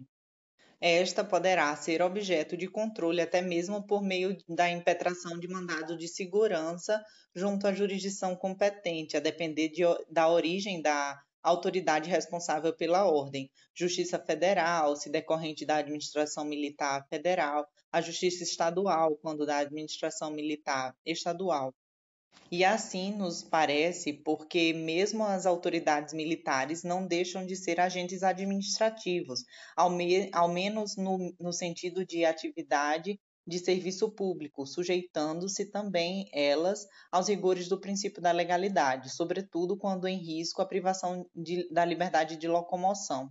Esta 0.81 1.23
poderá 1.23 1.75
ser 1.75 2.01
objeto 2.01 2.57
de 2.57 2.67
controle 2.67 3.21
até 3.21 3.41
mesmo 3.41 3.85
por 3.87 4.03
meio 4.03 4.37
da 4.47 4.69
impetração 4.69 5.39
de 5.39 5.47
mandado 5.47 5.97
de 5.97 6.07
segurança 6.07 7.01
junto 7.33 7.67
à 7.67 7.73
jurisdição 7.73 8.35
competente, 8.35 9.15
a 9.15 9.19
depender 9.19 9.69
de, 9.69 9.83
da 10.09 10.29
origem 10.29 10.81
da 10.81 11.19
autoridade 11.41 12.09
responsável 12.09 12.75
pela 12.75 13.05
ordem, 13.05 13.49
Justiça 13.74 14.17
Federal, 14.20 14.96
se 14.96 15.09
decorrente 15.09 15.65
da 15.65 15.77
administração 15.77 16.43
militar 16.43 17.05
federal, 17.07 17.67
a 17.91 18.01
Justiça 18.01 18.43
Estadual, 18.43 19.15
quando 19.17 19.46
da 19.46 19.57
administração 19.57 20.31
militar 20.31 20.96
estadual. 21.05 21.74
E 22.51 22.63
assim 22.63 23.11
nos 23.13 23.41
parece 23.41 24.13
porque 24.13 24.71
mesmo 24.71 25.24
as 25.24 25.45
autoridades 25.45 26.13
militares 26.13 26.83
não 26.83 27.05
deixam 27.05 27.45
de 27.45 27.55
ser 27.55 27.79
agentes 27.79 28.24
administrativos, 28.24 29.43
ao, 29.75 29.89
me, 29.89 30.29
ao 30.31 30.48
menos 30.48 30.95
no, 30.95 31.33
no 31.39 31.51
sentido 31.51 32.05
de 32.05 32.24
atividade 32.24 33.19
de 33.48 33.59
serviço 33.59 34.09
público, 34.09 34.65
sujeitando-se 34.65 35.69
também 35.69 36.27
elas 36.33 36.87
aos 37.11 37.27
rigores 37.27 37.67
do 37.67 37.79
princípio 37.79 38.21
da 38.21 38.31
legalidade, 38.31 39.13
sobretudo 39.13 39.77
quando 39.77 40.07
em 40.07 40.17
risco 40.17 40.61
a 40.61 40.65
privação 40.65 41.29
de, 41.35 41.67
da 41.71 41.85
liberdade 41.85 42.37
de 42.37 42.48
locomoção. 42.48 43.29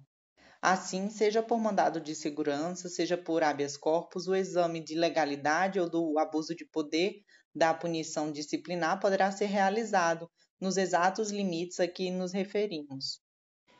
Assim, 0.62 1.10
seja 1.10 1.42
por 1.42 1.58
mandado 1.58 2.00
de 2.00 2.14
segurança, 2.14 2.88
seja 2.88 3.18
por 3.18 3.42
habeas 3.42 3.76
corpus, 3.76 4.26
o 4.26 4.34
exame 4.34 4.82
de 4.82 4.94
legalidade 4.94 5.78
ou 5.78 5.90
do 5.90 6.18
abuso 6.18 6.54
de 6.54 6.64
poder 6.64 7.22
da 7.54 7.72
punição 7.72 8.32
disciplinar 8.32 9.00
poderá 9.00 9.30
ser 9.30 9.46
realizado 9.46 10.28
nos 10.60 10.76
exatos 10.76 11.30
limites 11.30 11.78
a 11.78 11.86
que 11.86 12.10
nos 12.10 12.32
referimos. 12.32 13.20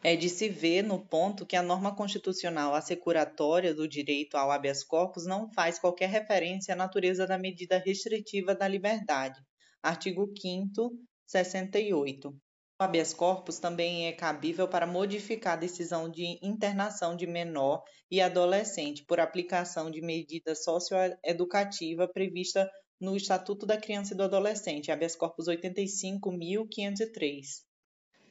É 0.02 0.14
de 0.14 0.28
se 0.28 0.50
ver 0.50 0.82
no 0.82 1.08
ponto 1.08 1.46
que 1.46 1.56
a 1.56 1.62
norma 1.62 1.96
constitucional 1.96 2.74
assecuratória 2.74 3.74
do 3.74 3.88
direito 3.88 4.37
ao 4.37 4.50
habeas 4.50 4.84
corpus 4.84 5.24
não 5.24 5.50
faz 5.52 5.78
qualquer 5.78 6.10
referência 6.10 6.74
à 6.74 6.76
natureza 6.76 7.26
da 7.26 7.38
medida 7.38 7.78
restritiva 7.78 8.54
da 8.54 8.68
liberdade. 8.68 9.40
Artigo 9.82 10.30
5 10.38 10.90
68. 11.26 12.28
O 12.28 12.82
habeas 12.82 13.14
corpus 13.14 13.58
também 13.58 14.06
é 14.06 14.12
cabível 14.12 14.68
para 14.68 14.87
modificar 14.87 15.54
a 15.54 15.60
decisão 15.60 16.10
de 16.10 16.38
internação 16.42 17.16
de 17.16 17.26
menor 17.26 17.82
e 18.10 18.20
adolescente 18.20 19.04
por 19.06 19.20
aplicação 19.20 19.90
de 19.90 20.02
medida 20.02 20.54
socioeducativa 20.54 22.06
prevista 22.06 22.68
no 23.04 23.14
Estatuto 23.14 23.66
da 23.66 23.76
Criança 23.76 24.14
e 24.14 24.16
do 24.16 24.22
Adolescente, 24.22 24.90
habeas 24.90 25.14
corpus 25.14 25.46
85.503. 25.46 27.62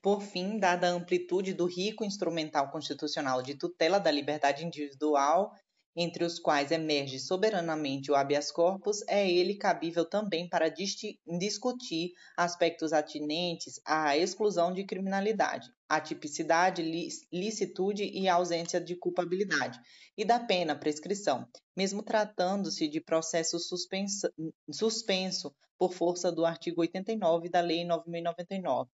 Por 0.02 0.22
fim, 0.22 0.58
dada 0.58 0.88
a 0.88 0.92
amplitude 0.92 1.54
do 1.54 1.66
rico 1.66 2.04
instrumental 2.04 2.72
constitucional 2.72 3.44
de 3.44 3.56
tutela 3.56 4.00
da 4.00 4.10
liberdade 4.10 4.66
individual 4.66 5.54
entre 5.96 6.24
os 6.24 6.40
quais 6.40 6.72
emerge 6.72 7.20
soberanamente 7.20 8.12
o 8.12 8.16
habeas 8.16 8.52
corpus, 8.52 9.04
é 9.08 9.30
ele 9.30 9.56
cabível 9.56 10.06
também 10.06 10.50
para 10.50 10.70
discutir 10.70 12.14
aspectos 12.36 12.94
atinentes 12.94 13.80
à 13.86 14.18
exclusão 14.18 14.74
de 14.74 14.84
criminalidade, 14.84 15.70
atipicidade, 15.88 16.82
licitude 17.32 18.04
e 18.04 18.28
ausência 18.28 18.82
de 18.82 18.96
culpabilidade, 18.96 19.80
e 20.18 20.26
da 20.26 20.40
pena, 20.40 20.76
prescrição, 20.76 21.48
mesmo 21.76 22.02
tratando-se 22.02 22.88
de 22.88 23.00
processo 23.00 23.60
suspenso, 23.60 24.28
suspenso 24.72 25.54
por 25.78 25.94
força 25.94 26.32
do 26.32 26.46
artigo 26.46 26.82
89 26.82 27.50
da 27.50 27.62
Lei 27.62 27.84
9099. 27.86 28.90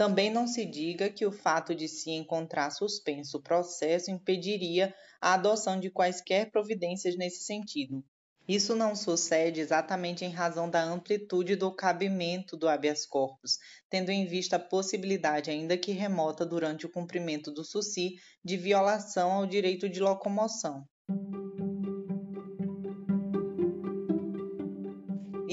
Também 0.00 0.30
não 0.30 0.46
se 0.46 0.64
diga 0.64 1.10
que 1.10 1.26
o 1.26 1.30
fato 1.30 1.74
de 1.74 1.86
se 1.86 2.10
encontrar 2.10 2.70
suspenso 2.70 3.36
o 3.36 3.42
processo 3.42 4.10
impediria 4.10 4.94
a 5.20 5.34
adoção 5.34 5.78
de 5.78 5.90
quaisquer 5.90 6.50
providências 6.50 7.18
nesse 7.18 7.44
sentido. 7.44 8.02
Isso 8.48 8.74
não 8.74 8.96
sucede 8.96 9.60
exatamente 9.60 10.24
em 10.24 10.30
razão 10.30 10.70
da 10.70 10.82
amplitude 10.82 11.54
do 11.54 11.70
cabimento 11.70 12.56
do 12.56 12.66
habeas 12.66 13.04
corpus, 13.04 13.58
tendo 13.90 14.08
em 14.08 14.24
vista 14.24 14.56
a 14.56 14.58
possibilidade, 14.58 15.50
ainda 15.50 15.76
que 15.76 15.92
remota 15.92 16.46
durante 16.46 16.86
o 16.86 16.90
cumprimento 16.90 17.52
do 17.52 17.62
SUSI, 17.62 18.14
de 18.42 18.56
violação 18.56 19.30
ao 19.30 19.44
direito 19.44 19.86
de 19.86 20.00
locomoção. 20.00 20.82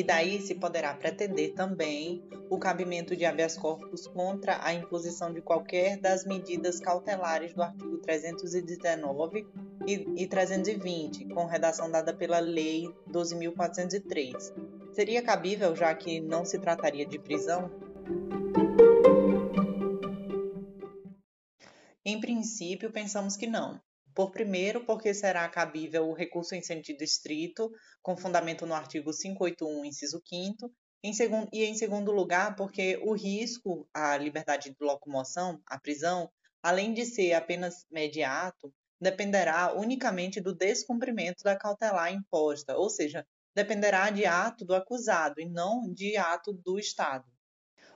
Daí 0.07 0.41
se 0.41 0.55
poderá 0.55 0.93
pretender 0.93 1.53
também 1.53 2.23
o 2.49 2.57
cabimento 2.57 3.13
de 3.13 3.25
habeas 3.25 3.57
corpus 3.57 4.07
contra 4.07 4.57
a 4.65 4.73
imposição 4.73 5.33
de 5.33 5.41
qualquer 5.41 5.97
das 5.97 6.23
medidas 6.25 6.79
cautelares 6.79 7.53
do 7.53 7.61
artigo 7.61 7.97
319 7.97 9.45
e, 9.85 10.23
e 10.23 10.25
320, 10.25 11.25
com 11.25 11.45
redação 11.45 11.91
dada 11.91 12.13
pela 12.13 12.39
Lei 12.39 12.87
12.403. 13.11 14.53
Seria 14.93 15.21
cabível, 15.21 15.75
já 15.75 15.93
que 15.93 16.21
não 16.21 16.45
se 16.45 16.57
trataria 16.57 17.05
de 17.05 17.19
prisão? 17.19 17.69
Em 22.05 22.17
princípio, 22.21 22.89
pensamos 22.89 23.35
que 23.35 23.45
não. 23.45 23.77
Por 24.17 24.31
primeiro, 24.31 24.83
porque 24.83 25.13
será 25.13 25.47
cabível 25.47 26.09
o 26.09 26.13
recurso 26.13 26.55
em 26.55 26.61
sentido 26.63 27.03
estrito, 27.03 27.71
com 28.01 28.17
fundamento 28.17 28.65
no 28.65 28.73
artigo 28.73 29.11
581, 29.11 29.85
inciso 29.85 30.19
5 30.27 30.73
Em 31.03 31.13
segundo, 31.13 31.47
e 31.53 31.63
em 31.63 31.75
segundo 31.75 32.11
lugar, 32.11 32.55
porque 32.55 32.99
o 33.03 33.13
risco 33.13 33.87
à 33.93 34.17
liberdade 34.17 34.71
de 34.71 34.75
locomoção, 34.81 35.61
à 35.67 35.79
prisão, 35.79 36.31
além 36.63 36.95
de 36.95 37.05
ser 37.05 37.33
apenas 37.33 37.85
imediato, 37.91 38.73
dependerá 38.99 39.75
unicamente 39.75 40.41
do 40.41 40.55
descumprimento 40.55 41.43
da 41.43 41.55
cautelar 41.55 42.11
imposta, 42.11 42.75
ou 42.75 42.89
seja, 42.89 43.23
dependerá 43.53 44.09
de 44.09 44.25
ato 44.25 44.65
do 44.65 44.73
acusado 44.73 45.39
e 45.39 45.45
não 45.45 45.93
de 45.93 46.17
ato 46.17 46.53
do 46.53 46.79
Estado. 46.79 47.31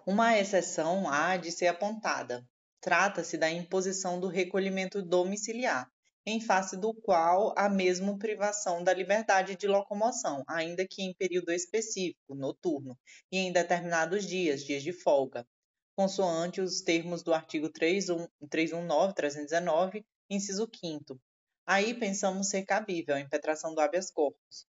Uma 0.05 0.37
exceção 0.37 1.09
há 1.09 1.35
de 1.35 1.51
ser 1.51 1.65
apontada. 1.65 2.47
Trata-se 2.79 3.39
da 3.39 3.49
imposição 3.49 4.19
do 4.19 4.27
recolhimento 4.27 5.01
domiciliar, 5.01 5.89
em 6.25 6.39
face 6.39 6.77
do 6.77 6.93
qual 6.93 7.53
há 7.57 7.67
mesmo 7.67 8.19
privação 8.19 8.83
da 8.83 8.93
liberdade 8.93 9.55
de 9.55 9.67
locomoção, 9.67 10.43
ainda 10.47 10.87
que 10.87 11.01
em 11.01 11.13
período 11.13 11.51
específico, 11.51 12.35
noturno, 12.35 12.97
e 13.31 13.37
em 13.37 13.51
determinados 13.51 14.25
dias, 14.25 14.63
dias 14.63 14.83
de 14.83 14.93
folga, 14.93 15.47
consoante 15.95 16.61
os 16.61 16.81
termos 16.81 17.23
do 17.23 17.33
artigo 17.33 17.69
319, 17.69 19.13
319, 19.13 20.05
inciso 20.29 20.69
5 20.73 21.19
Aí 21.65 21.93
pensamos 21.93 22.49
ser 22.49 22.65
cabível 22.65 23.15
a 23.15 23.19
impetração 23.19 23.73
do 23.73 23.81
habeas 23.81 24.11
corpus, 24.11 24.67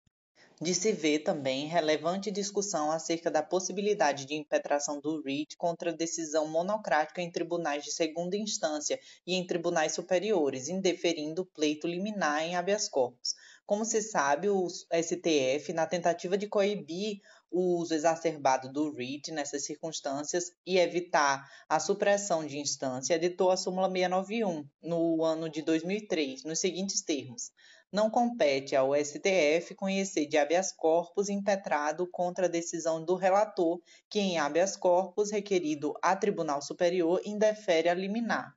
de 0.61 0.75
se 0.75 0.91
ver 0.91 1.23
também 1.23 1.65
relevante 1.65 2.29
discussão 2.29 2.91
acerca 2.91 3.31
da 3.31 3.41
possibilidade 3.41 4.25
de 4.25 4.35
impetração 4.35 4.99
do 4.99 5.19
REIT 5.19 5.57
contra 5.57 5.91
decisão 5.91 6.47
monocrática 6.47 7.19
em 7.19 7.31
tribunais 7.31 7.83
de 7.83 7.91
segunda 7.91 8.37
instância 8.37 8.99
e 9.25 9.33
em 9.33 9.47
tribunais 9.47 9.95
superiores, 9.95 10.69
indeferindo 10.69 11.47
pleito 11.47 11.87
liminar 11.87 12.43
em 12.43 12.55
habeas 12.55 12.87
corpus. 12.87 13.33
Como 13.65 13.83
se 13.83 14.03
sabe, 14.03 14.49
o 14.49 14.67
STF, 14.67 15.73
na 15.73 15.87
tentativa 15.87 16.37
de 16.37 16.47
coibir 16.47 17.21
o 17.49 17.79
uso 17.79 17.95
exacerbado 17.95 18.71
do 18.71 18.93
REIT 18.93 19.31
nessas 19.31 19.65
circunstâncias 19.65 20.51
e 20.63 20.77
evitar 20.77 21.43
a 21.67 21.79
supressão 21.79 22.45
de 22.45 22.59
instância, 22.59 23.15
editou 23.15 23.49
a 23.49 23.57
súmula 23.57 23.89
691 23.89 24.63
no 24.83 25.23
ano 25.23 25.49
de 25.49 25.63
2003, 25.63 26.43
nos 26.43 26.59
seguintes 26.59 27.01
termos: 27.01 27.51
não 27.91 28.09
compete 28.09 28.73
ao 28.73 28.95
STF 28.95 29.75
conhecer 29.75 30.25
de 30.25 30.37
habeas 30.37 30.71
corpus 30.71 31.27
impetrado 31.27 32.07
contra 32.09 32.45
a 32.45 32.49
decisão 32.49 33.03
do 33.03 33.15
relator, 33.15 33.81
que 34.09 34.19
em 34.19 34.39
habeas 34.39 34.77
corpus 34.77 35.29
requerido 35.29 35.93
a 36.01 36.15
Tribunal 36.15 36.61
Superior 36.61 37.19
indefere 37.25 37.89
a 37.89 37.93
liminar. 37.93 38.55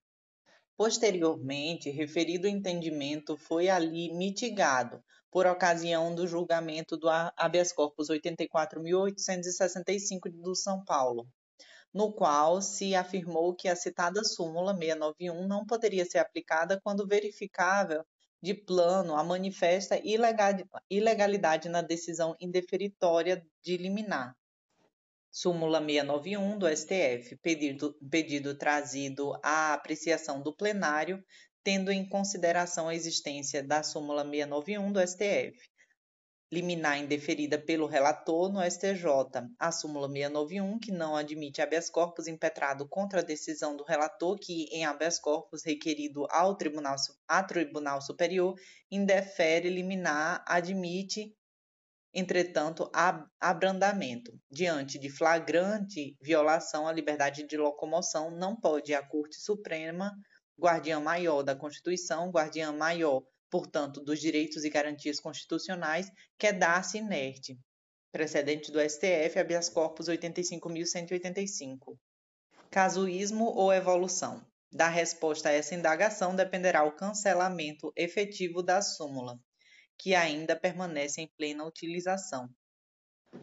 Posteriormente, 0.76 1.90
referido 1.90 2.46
entendimento 2.46 3.36
foi 3.36 3.68
ali 3.68 4.12
mitigado 4.12 5.02
por 5.30 5.46
ocasião 5.46 6.14
do 6.14 6.28
julgamento 6.28 6.96
do 6.96 7.08
habeas 7.36 7.72
corpus 7.72 8.08
84.865 8.08 10.30
do 10.30 10.54
São 10.54 10.84
Paulo, 10.84 11.26
no 11.92 12.12
qual 12.12 12.62
se 12.62 12.94
afirmou 12.94 13.52
que 13.52 13.68
a 13.68 13.74
citada 13.74 14.22
súmula 14.22 14.72
691 14.72 15.48
não 15.48 15.66
poderia 15.66 16.04
ser 16.04 16.18
aplicada 16.18 16.80
quando 16.80 17.04
verificável 17.06 18.04
de 18.44 18.52
plano 18.52 19.16
a 19.16 19.24
manifesta 19.24 19.98
ilegalidade 20.90 21.66
na 21.70 21.80
decisão 21.80 22.36
indeferitória 22.38 23.42
de 23.62 23.78
liminar. 23.78 24.36
Súmula 25.32 25.78
691 25.78 26.58
do 26.58 26.68
STF, 26.68 27.36
pedido, 27.38 27.96
pedido 28.10 28.54
trazido 28.54 29.32
à 29.42 29.72
apreciação 29.72 30.42
do 30.42 30.54
plenário, 30.54 31.24
tendo 31.64 31.90
em 31.90 32.06
consideração 32.06 32.86
a 32.86 32.94
existência 32.94 33.62
da 33.62 33.82
súmula 33.82 34.22
691 34.22 34.92
do 34.92 35.00
STF 35.00 35.73
liminar 36.54 36.96
indeferida 36.98 37.58
pelo 37.58 37.88
relator 37.88 38.48
no 38.48 38.62
STJ, 38.62 39.04
a 39.58 39.72
súmula 39.72 40.06
691, 40.06 40.78
que 40.78 40.92
não 40.92 41.16
admite 41.16 41.60
habeas 41.60 41.90
corpus 41.90 42.28
impetrado 42.28 42.88
contra 42.88 43.18
a 43.18 43.24
decisão 43.24 43.76
do 43.76 43.82
relator 43.82 44.38
que, 44.38 44.66
em 44.70 44.84
habeas 44.84 45.18
corpus 45.18 45.64
requerido 45.64 46.26
ao 46.30 46.56
Tribunal, 46.56 46.94
a 47.26 47.42
Tribunal 47.42 48.00
Superior, 48.00 48.54
indefere 48.88 49.68
liminar, 49.68 50.44
admite, 50.46 51.34
entretanto, 52.12 52.88
abrandamento. 53.40 54.32
Diante 54.48 54.96
de 54.96 55.10
flagrante 55.10 56.16
violação 56.22 56.86
à 56.86 56.92
liberdade 56.92 57.44
de 57.44 57.56
locomoção, 57.56 58.30
não 58.30 58.54
pode 58.54 58.94
a 58.94 59.02
Corte 59.02 59.40
Suprema, 59.40 60.12
guardiã 60.56 61.00
maior 61.00 61.42
da 61.42 61.56
Constituição, 61.56 62.30
guardiã 62.30 62.70
maior 62.70 63.24
portanto, 63.54 64.00
dos 64.00 64.18
direitos 64.18 64.64
e 64.64 64.68
garantias 64.68 65.20
constitucionais, 65.20 66.10
quedar-se 66.36 66.98
inerte. 66.98 67.56
Precedente 68.10 68.72
do 68.72 68.80
STF, 68.80 69.38
habeas 69.38 69.68
corpus 69.68 70.08
85.185. 70.08 71.96
Casuísmo 72.68 73.44
ou 73.44 73.72
evolução? 73.72 74.44
Da 74.72 74.88
resposta 74.88 75.50
a 75.50 75.52
essa 75.52 75.72
indagação 75.72 76.34
dependerá 76.34 76.82
o 76.82 76.96
cancelamento 76.96 77.92
efetivo 77.94 78.60
da 78.60 78.82
súmula, 78.82 79.38
que 79.96 80.16
ainda 80.16 80.56
permanece 80.56 81.20
em 81.20 81.30
plena 81.36 81.64
utilização. 81.64 82.50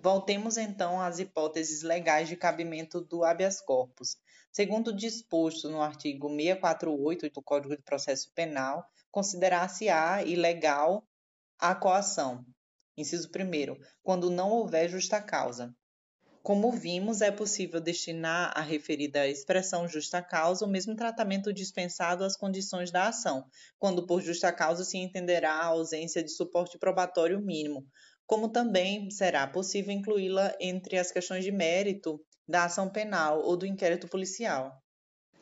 Voltemos 0.02 0.58
então 0.58 1.00
às 1.00 1.19
hipóteses 1.19 1.84
legais 1.84 2.28
de 2.28 2.36
cabimento 2.36 3.00
do 3.00 3.24
habeas 3.24 3.62
corpus. 3.62 4.17
Segundo 4.52 4.93
disposto 4.93 5.69
no 5.69 5.82
artigo 5.82 6.28
648 6.28 7.30
do 7.30 7.41
Código 7.41 7.78
de 7.78 7.84
Processo 7.84 8.30
Penal, 8.36 8.86
considerar-se-á 9.12 10.24
ilegal 10.24 11.06
a 11.60 11.76
coação. 11.76 12.45
Inciso 12.97 13.30
1. 13.30 13.78
Quando 14.02 14.30
não 14.30 14.50
houver 14.50 14.89
justa 14.89 15.21
causa. 15.21 15.76
Como 16.43 16.71
vimos, 16.71 17.21
é 17.21 17.30
possível 17.30 17.80
destinar 17.80 18.52
à 18.58 18.62
referida 18.62 19.28
expressão 19.28 19.88
justa 19.88 20.24
causa 20.24 20.65
o 20.65 20.67
mesmo 20.67 20.95
tratamento 20.95 21.54
dispensado 21.54 22.24
às 22.24 22.36
condições 22.36 22.89
da 22.89 23.10
ação, 23.10 23.45
quando 23.78 24.08
por 24.08 24.21
justa 24.21 24.52
causa 24.52 24.84
se 24.84 24.97
entenderá 24.97 25.54
a 25.54 25.65
ausência 25.65 26.24
de 26.24 26.32
suporte 26.32 26.80
probatório 26.80 27.39
mínimo, 27.39 27.86
como 28.26 28.50
também 28.50 29.12
será 29.12 29.45
possível 29.45 29.93
incluí-la 29.93 30.56
entre 30.60 30.97
as 30.97 31.12
questões 31.12 31.43
de 31.43 31.52
mérito 31.52 32.19
da 32.47 32.65
ação 32.65 32.89
penal 32.89 33.43
ou 33.43 33.56
do 33.56 33.67
inquérito 33.67 34.08
policial. 34.08 34.81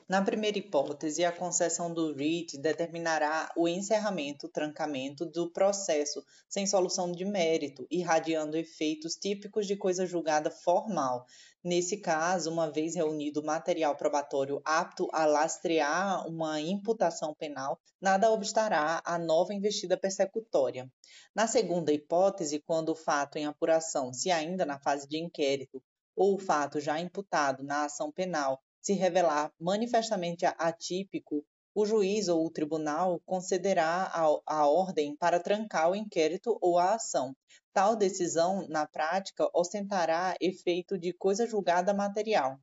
Na 0.09 0.23
primeira 0.23 0.57
hipótese, 0.57 1.23
a 1.23 1.31
concessão 1.31 1.93
do 1.93 2.11
RIT 2.11 2.57
determinará 2.57 3.53
o 3.55 3.67
encerramento, 3.67 4.49
trancamento 4.49 5.23
do 5.23 5.51
processo 5.51 6.25
sem 6.49 6.65
solução 6.65 7.11
de 7.11 7.23
mérito, 7.23 7.85
irradiando 7.91 8.57
efeitos 8.57 9.13
típicos 9.13 9.67
de 9.67 9.75
coisa 9.75 10.07
julgada 10.07 10.49
formal. 10.49 11.27
Nesse 11.63 11.97
caso, 11.97 12.51
uma 12.51 12.71
vez 12.71 12.95
reunido 12.95 13.43
material 13.43 13.95
probatório 13.95 14.59
apto 14.65 15.07
a 15.13 15.27
lastrear 15.27 16.27
uma 16.27 16.59
imputação 16.59 17.35
penal, 17.35 17.79
nada 18.01 18.31
obstará 18.31 19.03
a 19.05 19.19
nova 19.19 19.53
investida 19.53 19.95
persecutória. 19.95 20.91
Na 21.35 21.45
segunda 21.45 21.93
hipótese, 21.93 22.57
quando 22.57 22.89
o 22.89 22.95
fato 22.95 23.37
em 23.37 23.45
apuração, 23.45 24.11
se 24.11 24.31
ainda 24.31 24.65
na 24.65 24.79
fase 24.79 25.07
de 25.07 25.19
inquérito, 25.19 25.83
ou 26.15 26.33
o 26.33 26.39
fato 26.39 26.79
já 26.79 26.99
imputado 26.99 27.63
na 27.63 27.85
ação 27.85 28.11
penal 28.11 28.59
se 28.89 28.93
revelar 28.93 29.53
manifestamente 29.59 30.47
atípico, 30.47 31.45
o 31.75 31.85
juiz 31.85 32.27
ou 32.27 32.43
o 32.43 32.49
tribunal 32.49 33.21
concederá 33.23 34.09
a, 34.11 34.25
a 34.47 34.67
ordem 34.67 35.15
para 35.15 35.39
trancar 35.39 35.91
o 35.91 35.95
inquérito 35.95 36.57
ou 36.59 36.79
a 36.79 36.95
ação. 36.95 37.35
Tal 37.71 37.95
decisão, 37.95 38.67
na 38.67 38.87
prática, 38.87 39.47
ostentará 39.53 40.35
efeito 40.41 40.97
de 40.97 41.13
coisa 41.13 41.45
julgada 41.45 41.93
material. 41.93 42.57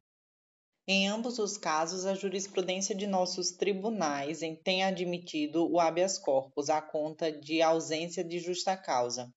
Em 0.85 1.07
ambos 1.07 1.39
os 1.39 1.57
casos, 1.57 2.05
a 2.05 2.15
jurisprudência 2.17 2.93
de 2.93 3.07
nossos 3.07 3.53
tribunais 3.53 4.41
tem 4.65 4.83
admitido 4.83 5.71
o 5.71 5.79
habeas 5.79 6.19
corpus 6.19 6.69
à 6.69 6.83
conta 6.83 7.31
de 7.31 7.63
ausência 7.63 8.25
de 8.25 8.41
justa 8.41 8.77
causa. 8.77 9.33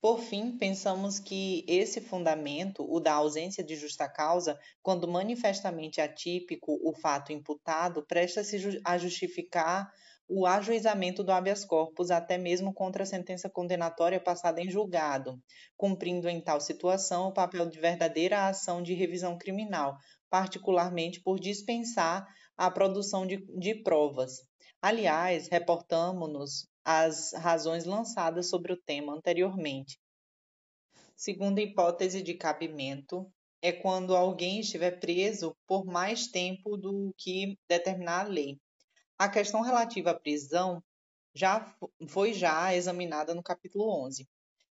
Por 0.00 0.18
fim, 0.18 0.56
pensamos 0.56 1.18
que 1.18 1.62
esse 1.68 2.00
fundamento, 2.00 2.86
o 2.90 2.98
da 2.98 3.12
ausência 3.12 3.62
de 3.62 3.76
justa 3.76 4.08
causa, 4.08 4.58
quando 4.82 5.06
manifestamente 5.06 6.00
atípico 6.00 6.80
o 6.82 6.94
fato 6.94 7.32
imputado, 7.32 8.02
presta-se 8.06 8.80
a 8.82 8.96
justificar 8.96 9.92
o 10.26 10.46
ajuizamento 10.46 11.22
do 11.22 11.32
habeas 11.32 11.66
corpus 11.66 12.10
até 12.10 12.38
mesmo 12.38 12.72
contra 12.72 13.02
a 13.02 13.06
sentença 13.06 13.50
condenatória 13.50 14.18
passada 14.18 14.62
em 14.62 14.70
julgado, 14.70 15.38
cumprindo 15.76 16.30
em 16.30 16.40
tal 16.40 16.60
situação 16.60 17.28
o 17.28 17.34
papel 17.34 17.68
de 17.68 17.78
verdadeira 17.78 18.46
ação 18.46 18.82
de 18.82 18.94
revisão 18.94 19.36
criminal, 19.36 19.98
particularmente 20.30 21.20
por 21.20 21.38
dispensar 21.38 22.24
a 22.56 22.70
produção 22.70 23.26
de, 23.26 23.44
de 23.58 23.82
provas. 23.82 24.44
Aliás, 24.80 25.48
reportamos-nos 25.48 26.69
as 26.92 27.32
razões 27.34 27.84
lançadas 27.84 28.48
sobre 28.48 28.72
o 28.72 28.76
tema 28.76 29.14
anteriormente. 29.14 29.96
Segunda 31.14 31.60
hipótese 31.60 32.20
de 32.20 32.34
cabimento 32.34 33.30
é 33.62 33.70
quando 33.70 34.16
alguém 34.16 34.58
estiver 34.58 34.98
preso 34.98 35.56
por 35.68 35.84
mais 35.84 36.26
tempo 36.26 36.76
do 36.76 37.14
que 37.16 37.56
determinar 37.68 38.24
a 38.24 38.28
lei. 38.28 38.58
A 39.16 39.28
questão 39.28 39.60
relativa 39.60 40.10
à 40.10 40.18
prisão 40.18 40.82
já 41.32 41.72
foi 42.08 42.32
já 42.32 42.74
examinada 42.74 43.34
no 43.34 43.42
capítulo 43.42 43.88
11. 44.06 44.28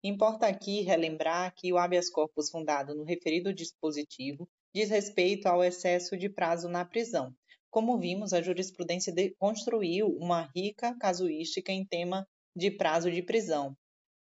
Importa 0.02 0.48
aqui 0.48 0.80
relembrar 0.80 1.54
que 1.54 1.72
o 1.72 1.78
habeas 1.78 2.10
corpus 2.10 2.50
fundado 2.50 2.92
no 2.94 3.04
referido 3.04 3.54
dispositivo 3.54 4.48
diz 4.74 4.90
respeito 4.90 5.46
ao 5.46 5.62
excesso 5.62 6.16
de 6.16 6.28
prazo 6.28 6.68
na 6.68 6.84
prisão. 6.84 7.32
Como 7.70 7.98
vimos, 7.98 8.32
a 8.32 8.42
jurisprudência 8.42 9.14
construiu 9.38 10.08
uma 10.18 10.50
rica 10.54 10.96
casuística 10.98 11.70
em 11.70 11.86
tema 11.86 12.26
de 12.54 12.68
prazo 12.68 13.08
de 13.10 13.22
prisão, 13.22 13.76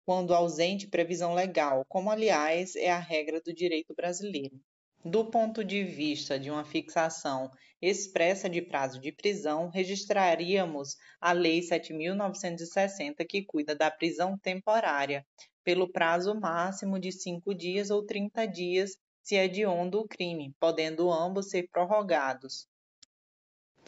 quando 0.05 0.35
ausente 0.35 0.87
previsão 0.87 1.33
legal, 1.33 1.83
como 1.89 2.11
aliás 2.11 2.77
é 2.77 2.91
a 2.91 2.99
regra 2.99 3.41
do 3.41 3.55
direito 3.55 3.95
brasileiro. 3.95 4.61
Do 5.03 5.31
ponto 5.31 5.65
de 5.65 5.83
vista 5.83 6.39
de 6.39 6.51
uma 6.51 6.65
fixação 6.65 7.51
expressa 7.81 8.51
de 8.51 8.61
prazo 8.61 9.01
de 9.01 9.13
prisão, 9.13 9.71
registraríamos 9.71 10.97
a 11.19 11.33
Lei 11.33 11.61
7.960, 11.61 13.25
que 13.27 13.45
cuida 13.45 13.75
da 13.75 13.91
prisão 13.91 14.37
temporária, 14.37 15.25
pelo 15.65 15.91
prazo 15.91 16.35
máximo 16.35 16.99
de 16.99 17.13
cinco 17.13 17.55
dias 17.55 17.89
ou 17.91 18.05
30 18.05 18.45
dias, 18.45 18.97
se 19.23 19.37
é 19.37 19.45
hediondo 19.45 20.01
o 20.01 20.09
crime, 20.09 20.55
podendo 20.61 21.11
ambos 21.11 21.49
ser 21.49 21.69
prorrogados. 21.71 22.67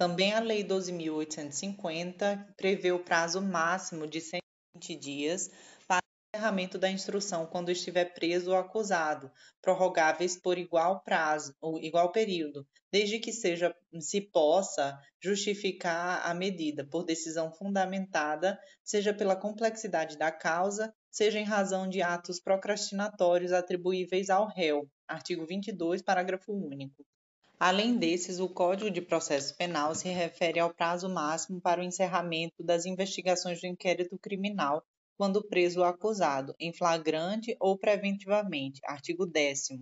Também 0.00 0.32
a 0.32 0.40
Lei 0.40 0.64
12.850 0.64 2.54
prevê 2.56 2.90
o 2.90 3.04
prazo 3.04 3.42
máximo 3.42 4.06
de 4.06 4.18
120 4.18 4.96
dias 4.98 5.50
encerramento 6.34 6.78
da 6.78 6.90
instrução 6.90 7.44
quando 7.44 7.70
estiver 7.70 8.14
preso 8.14 8.50
ou 8.50 8.56
acusado, 8.56 9.30
prorrogáveis 9.60 10.40
por 10.40 10.56
igual 10.56 11.02
prazo 11.02 11.54
ou 11.60 11.78
igual 11.78 12.12
período, 12.12 12.66
desde 12.90 13.18
que 13.18 13.30
seja 13.30 13.76
se 14.00 14.22
possa 14.22 14.98
justificar 15.22 16.26
a 16.26 16.32
medida 16.32 16.82
por 16.82 17.04
decisão 17.04 17.52
fundamentada, 17.52 18.58
seja 18.82 19.12
pela 19.12 19.36
complexidade 19.36 20.16
da 20.16 20.32
causa, 20.32 20.94
seja 21.10 21.38
em 21.38 21.44
razão 21.44 21.86
de 21.86 22.00
atos 22.00 22.40
procrastinatórios 22.40 23.52
atribuíveis 23.52 24.30
ao 24.30 24.48
réu. 24.48 24.88
Artigo 25.06 25.44
22, 25.44 26.00
parágrafo 26.00 26.54
único. 26.54 27.04
Além 27.62 27.98
desses, 27.98 28.40
o 28.40 28.48
Código 28.48 28.90
de 28.90 29.02
Processo 29.02 29.54
Penal 29.54 29.94
se 29.94 30.08
refere 30.08 30.58
ao 30.58 30.72
prazo 30.72 31.10
máximo 31.10 31.60
para 31.60 31.82
o 31.82 31.84
encerramento 31.84 32.64
das 32.64 32.86
investigações 32.86 33.60
do 33.60 33.66
inquérito 33.66 34.18
criminal 34.18 34.82
quando 35.18 35.46
preso 35.46 35.80
ou 35.80 35.84
acusado, 35.84 36.54
em 36.58 36.72
flagrante 36.72 37.54
ou 37.60 37.76
preventivamente. 37.76 38.80
Artigo 38.86 39.26
10. 39.26 39.78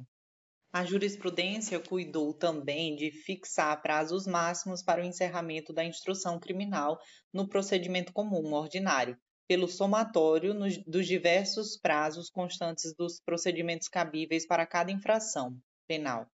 A 0.72 0.84
jurisprudência 0.84 1.78
cuidou 1.78 2.34
também 2.34 2.96
de 2.96 3.12
fixar 3.12 3.80
prazos 3.80 4.26
máximos 4.26 4.82
para 4.82 5.00
o 5.00 5.04
encerramento 5.04 5.72
da 5.72 5.84
instrução 5.84 6.40
criminal 6.40 6.98
no 7.32 7.48
procedimento 7.48 8.12
comum 8.12 8.54
ordinário, 8.54 9.16
pelo 9.46 9.68
somatório 9.68 10.52
nos, 10.52 10.76
dos 10.78 11.06
diversos 11.06 11.78
prazos 11.78 12.28
constantes 12.28 12.92
dos 12.92 13.20
procedimentos 13.24 13.86
cabíveis 13.86 14.44
para 14.44 14.66
cada 14.66 14.90
infração 14.90 15.56
penal. 15.86 16.26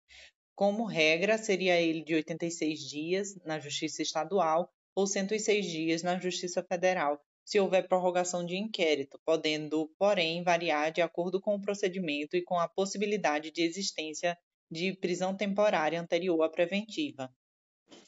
Como 0.55 0.85
regra, 0.85 1.37
seria 1.37 1.81
ele 1.81 2.05
de 2.05 2.15
86 2.15 2.81
dias 2.81 3.35
na 3.45 3.59
Justiça 3.59 4.03
Estadual 4.03 4.71
ou 4.95 5.07
106 5.07 5.67
dias 5.67 6.03
na 6.05 6.19
Justiça 6.19 6.63
Federal, 6.63 7.21
se 7.45 7.59
houver 7.59 7.89
prorrogação 7.89 8.47
de 8.47 8.57
inquérito, 8.57 9.21
podendo, 9.25 9.91
porém, 9.99 10.45
variar 10.45 10.93
de 10.93 11.03
acordo 11.03 11.41
com 11.41 11.57
o 11.57 11.61
procedimento 11.61 12.37
e 12.37 12.43
com 12.43 12.59
a 12.59 12.69
possibilidade 12.69 13.51
de 13.51 13.63
existência 13.63 14.39
de 14.71 14.97
prisão 14.97 15.37
temporária 15.37 16.01
anterior 16.01 16.41
à 16.43 16.49
preventiva. 16.49 17.29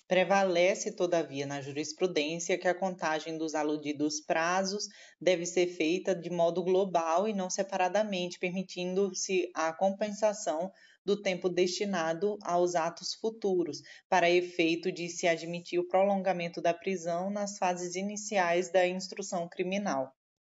Prevalece, 0.07 0.95
todavia, 0.95 1.47
na 1.47 1.61
jurisprudência 1.61 2.57
que 2.57 2.69
a 2.69 2.75
contagem 2.75 3.37
dos 3.37 3.57
aludidos 3.57 4.21
prazos 4.21 4.87
deve 5.21 5.45
ser 5.45 5.67
feita 5.67 6.15
de 6.15 6.31
modo 6.31 6.63
global 6.63 7.27
e 7.27 7.35
não 7.35 7.51
separadamente, 7.51 8.39
permitindo-se 8.39 9.51
a 9.53 9.73
compensação 9.73 10.71
do 11.07 11.23
tempo 11.23 11.49
destinado 11.49 12.37
aos 12.42 12.75
atos 12.75 13.14
futuros, 13.14 13.81
para 14.09 14.29
efeito 14.29 14.90
de 14.90 15.09
se 15.09 15.29
admitir 15.29 15.79
o 15.79 15.87
prolongamento 15.87 16.61
da 16.61 16.75
prisão 16.75 17.31
nas 17.31 17.57
fases 17.59 17.95
iniciais 17.95 18.73
da 18.73 18.85
instrução 18.88 19.49
criminal. 19.49 20.12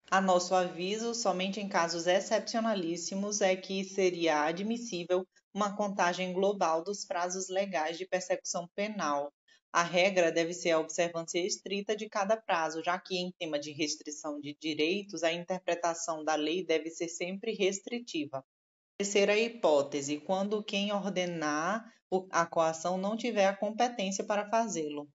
A 0.09 0.21
nosso 0.21 0.55
aviso, 0.55 1.13
somente 1.13 1.59
em 1.59 1.67
casos 1.67 2.07
excepcionalíssimos 2.07 3.41
é 3.41 3.57
que 3.57 3.83
seria 3.83 4.45
admissível 4.45 5.27
uma 5.53 5.75
contagem 5.75 6.31
global 6.31 6.81
dos 6.81 7.03
prazos 7.03 7.49
legais 7.49 7.97
de 7.97 8.07
persecução 8.07 8.69
penal. 8.73 9.33
A 9.73 9.83
regra 9.83 10.31
deve 10.31 10.53
ser 10.53 10.71
a 10.71 10.79
observância 10.79 11.45
estrita 11.45 11.93
de 11.93 12.07
cada 12.07 12.37
prazo, 12.37 12.81
já 12.81 12.97
que 12.97 13.17
em 13.17 13.33
tema 13.37 13.59
de 13.59 13.73
restrição 13.73 14.39
de 14.39 14.55
direitos, 14.61 15.23
a 15.23 15.33
interpretação 15.33 16.23
da 16.23 16.35
lei 16.35 16.65
deve 16.65 16.89
ser 16.89 17.09
sempre 17.09 17.53
restritiva. 17.53 18.45
Terceira 18.99 19.37
hipótese, 19.37 20.19
quando 20.19 20.63
quem 20.63 20.91
ordenar 20.91 21.85
a 22.31 22.47
coação 22.47 22.97
não 22.97 23.15
tiver 23.15 23.45
a 23.45 23.55
competência 23.55 24.23
para 24.23 24.49
fazê-lo. 24.49 25.07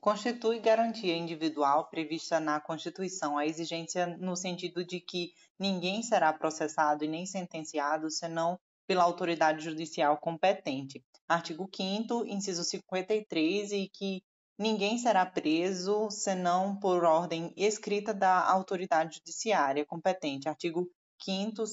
Constitui 0.00 0.60
garantia 0.60 1.16
individual 1.16 1.88
prevista 1.90 2.38
na 2.38 2.60
Constituição 2.60 3.36
a 3.36 3.44
exigência 3.44 4.06
no 4.18 4.36
sentido 4.36 4.84
de 4.84 5.00
que 5.00 5.32
ninguém 5.58 6.04
será 6.04 6.32
processado 6.32 7.04
e 7.04 7.08
nem 7.08 7.26
sentenciado 7.26 8.08
senão 8.12 8.60
pela 8.86 9.02
autoridade 9.02 9.64
judicial 9.64 10.16
competente. 10.18 11.04
Artigo 11.28 11.68
5 11.74 12.24
inciso 12.28 12.62
53, 12.62 13.72
e 13.72 13.88
que 13.88 14.22
ninguém 14.56 14.98
será 14.98 15.26
preso 15.26 16.08
senão 16.12 16.78
por 16.78 17.02
ordem 17.02 17.52
escrita 17.56 18.14
da 18.14 18.48
autoridade 18.48 19.16
judiciária 19.16 19.84
competente. 19.84 20.48
Artigo 20.48 20.88
5 21.20 21.64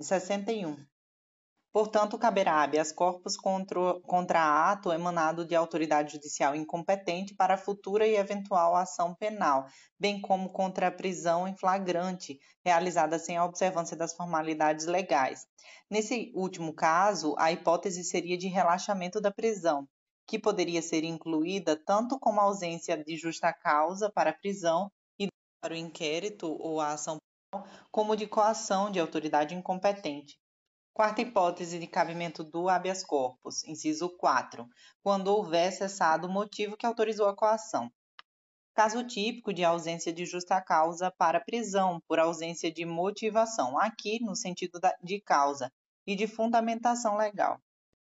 61. 0.00 0.76
Portanto, 1.74 2.16
caberá 2.16 2.62
habeas 2.62 2.92
corpus 2.92 3.36
contra, 3.36 4.00
contra 4.02 4.70
ato 4.70 4.92
emanado 4.92 5.44
de 5.44 5.56
autoridade 5.56 6.12
judicial 6.12 6.54
incompetente 6.54 7.34
para 7.34 7.58
futura 7.58 8.06
e 8.06 8.14
eventual 8.14 8.76
ação 8.76 9.12
penal, 9.12 9.66
bem 9.98 10.20
como 10.20 10.50
contra 10.50 10.86
a 10.86 10.92
prisão 10.92 11.48
em 11.48 11.56
flagrante, 11.56 12.38
realizada 12.64 13.18
sem 13.18 13.36
a 13.36 13.44
observância 13.44 13.96
das 13.96 14.14
formalidades 14.14 14.86
legais. 14.86 15.48
Nesse 15.90 16.30
último 16.36 16.72
caso, 16.72 17.34
a 17.38 17.50
hipótese 17.50 18.04
seria 18.04 18.38
de 18.38 18.46
relaxamento 18.46 19.20
da 19.20 19.32
prisão, 19.32 19.88
que 20.28 20.38
poderia 20.38 20.80
ser 20.80 21.02
incluída 21.02 21.76
tanto 21.84 22.20
como 22.20 22.40
ausência 22.40 22.96
de 22.96 23.16
justa 23.16 23.52
causa 23.52 24.08
para 24.08 24.30
a 24.30 24.38
prisão 24.38 24.92
e 25.18 25.26
para 25.60 25.74
o 25.74 25.76
inquérito 25.76 26.46
ou 26.46 26.80
a 26.80 26.92
ação 26.92 27.18
como 27.90 28.16
de 28.16 28.26
coação 28.26 28.90
de 28.90 28.98
autoridade 28.98 29.54
incompetente. 29.54 30.38
Quarta 30.94 31.22
hipótese 31.22 31.78
de 31.78 31.86
cabimento 31.88 32.44
do 32.44 32.68
habeas 32.68 33.04
corpus, 33.04 33.64
inciso 33.64 34.08
4, 34.16 34.64
quando 35.02 35.28
houver 35.28 35.72
cessado 35.72 36.28
o 36.28 36.32
motivo 36.32 36.76
que 36.76 36.86
autorizou 36.86 37.28
a 37.28 37.34
coação. 37.34 37.90
Caso 38.74 39.04
típico 39.04 39.52
de 39.52 39.64
ausência 39.64 40.12
de 40.12 40.24
justa 40.24 40.60
causa 40.60 41.10
para 41.10 41.40
prisão 41.40 42.00
por 42.08 42.18
ausência 42.18 42.72
de 42.72 42.84
motivação, 42.84 43.78
aqui 43.78 44.18
no 44.22 44.34
sentido 44.34 44.78
de 45.02 45.20
causa 45.20 45.70
e 46.06 46.14
de 46.14 46.26
fundamentação 46.26 47.16
legal. 47.16 47.60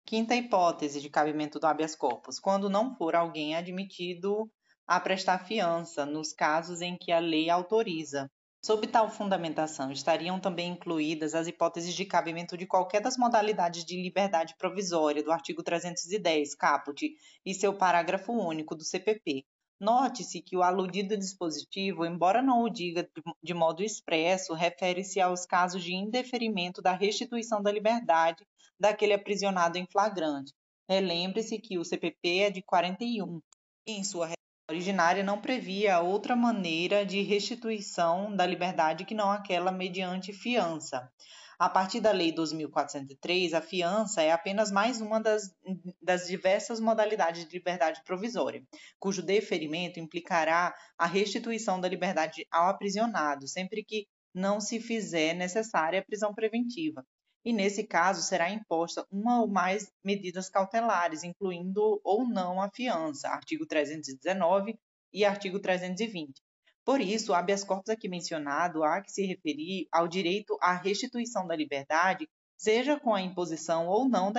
Quinta 0.04 0.34
hipótese 0.34 1.00
de 1.00 1.08
cabimento 1.08 1.60
do 1.60 1.66
habeas 1.66 1.94
corpus, 1.94 2.38
quando 2.38 2.68
não 2.68 2.94
for 2.96 3.14
alguém 3.14 3.54
admitido 3.54 4.50
a 4.86 4.98
prestar 4.98 5.38
fiança, 5.44 6.04
nos 6.04 6.32
casos 6.32 6.80
em 6.80 6.96
que 6.96 7.12
a 7.12 7.20
lei 7.20 7.48
autoriza, 7.48 8.30
Sob 8.62 8.86
tal 8.88 9.08
fundamentação, 9.08 9.90
estariam 9.90 10.38
também 10.38 10.72
incluídas 10.72 11.34
as 11.34 11.46
hipóteses 11.46 11.94
de 11.94 12.04
cabimento 12.04 12.58
de 12.58 12.66
qualquer 12.66 13.00
das 13.00 13.16
modalidades 13.16 13.86
de 13.86 14.00
liberdade 14.00 14.54
provisória 14.58 15.22
do 15.22 15.32
artigo 15.32 15.62
310, 15.62 16.54
caput, 16.56 17.10
e 17.44 17.54
seu 17.54 17.72
parágrafo 17.72 18.32
único 18.34 18.74
do 18.74 18.84
CPP. 18.84 19.46
Note-se 19.80 20.42
que 20.42 20.58
o 20.58 20.62
aludido 20.62 21.16
dispositivo, 21.16 22.04
embora 22.04 22.42
não 22.42 22.62
o 22.62 22.68
diga 22.68 23.08
de 23.42 23.54
modo 23.54 23.82
expresso, 23.82 24.52
refere-se 24.52 25.18
aos 25.22 25.46
casos 25.46 25.82
de 25.82 25.94
indeferimento 25.94 26.82
da 26.82 26.92
restituição 26.92 27.62
da 27.62 27.72
liberdade 27.72 28.46
daquele 28.78 29.14
aprisionado 29.14 29.78
em 29.78 29.86
flagrante. 29.86 30.52
Relembre-se 30.86 31.58
que 31.58 31.78
o 31.78 31.84
CPP 31.84 32.40
é 32.40 32.50
de 32.50 32.60
41 32.60 33.40
e, 33.86 33.92
em 33.92 34.04
sua 34.04 34.26
originária 34.70 35.24
não 35.24 35.40
previa 35.40 36.00
outra 36.00 36.36
maneira 36.36 37.04
de 37.04 37.22
restituição 37.22 38.34
da 38.34 38.46
liberdade 38.46 39.04
que 39.04 39.14
não 39.14 39.30
aquela 39.30 39.72
mediante 39.72 40.32
fiança. 40.32 41.10
A 41.58 41.68
partir 41.68 42.00
da 42.00 42.10
Lei 42.10 42.32
2.403, 42.32 43.52
a 43.52 43.60
fiança 43.60 44.22
é 44.22 44.32
apenas 44.32 44.70
mais 44.70 45.00
uma 45.00 45.20
das, 45.20 45.54
das 46.00 46.26
diversas 46.26 46.80
modalidades 46.80 47.44
de 47.44 47.52
liberdade 47.52 48.02
provisória, 48.04 48.62
cujo 48.98 49.22
deferimento 49.22 50.00
implicará 50.00 50.74
a 50.96 51.04
restituição 51.04 51.78
da 51.78 51.88
liberdade 51.88 52.46
ao 52.50 52.68
aprisionado, 52.68 53.46
sempre 53.46 53.84
que 53.84 54.06
não 54.32 54.60
se 54.60 54.80
fizer 54.80 55.34
necessária 55.34 56.00
a 56.00 56.04
prisão 56.04 56.32
preventiva, 56.32 57.04
e, 57.44 57.52
nesse 57.52 57.84
caso, 57.84 58.22
será 58.22 58.50
imposta 58.50 59.06
uma 59.10 59.40
ou 59.40 59.48
mais 59.48 59.90
medidas 60.04 60.48
cautelares, 60.48 61.22
incluindo 61.24 62.00
ou 62.04 62.28
não 62.28 62.60
a 62.60 62.70
fiança, 62.70 63.28
artigo 63.28 63.66
319 63.66 64.78
e 65.12 65.24
artigo 65.24 65.58
320. 65.58 66.42
Por 66.84 67.00
isso, 67.00 67.32
o 67.32 67.34
habeas 67.34 67.64
corpus 67.64 67.90
aqui 67.90 68.08
mencionado 68.08 68.82
há 68.82 69.00
que 69.00 69.12
se 69.12 69.24
referir 69.24 69.86
ao 69.92 70.08
direito 70.08 70.56
à 70.60 70.74
restituição 70.74 71.46
da 71.46 71.56
liberdade, 71.56 72.28
seja 72.56 72.98
com 72.98 73.14
a 73.14 73.22
imposição 73.22 73.86
ou 73.86 74.08
não 74.08 74.32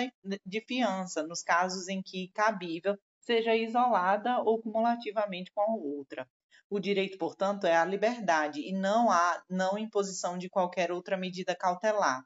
de 0.45 0.61
fiança, 0.67 1.23
nos 1.23 1.41
casos 1.41 1.87
em 1.87 2.01
que 2.01 2.29
cabível 2.33 2.97
seja 3.21 3.55
isolada 3.55 4.39
ou 4.41 4.61
cumulativamente 4.61 5.51
com 5.53 5.61
a 5.61 5.75
outra. 5.75 6.27
O 6.69 6.79
direito, 6.79 7.17
portanto, 7.17 7.65
é 7.65 7.75
à 7.75 7.83
liberdade 7.83 8.61
e 8.61 8.71
não 8.71 9.11
há 9.11 9.43
não 9.49 9.77
imposição 9.77 10.37
de 10.37 10.49
qualquer 10.49 10.91
outra 10.91 11.17
medida 11.17 11.55
cautelar. 11.55 12.23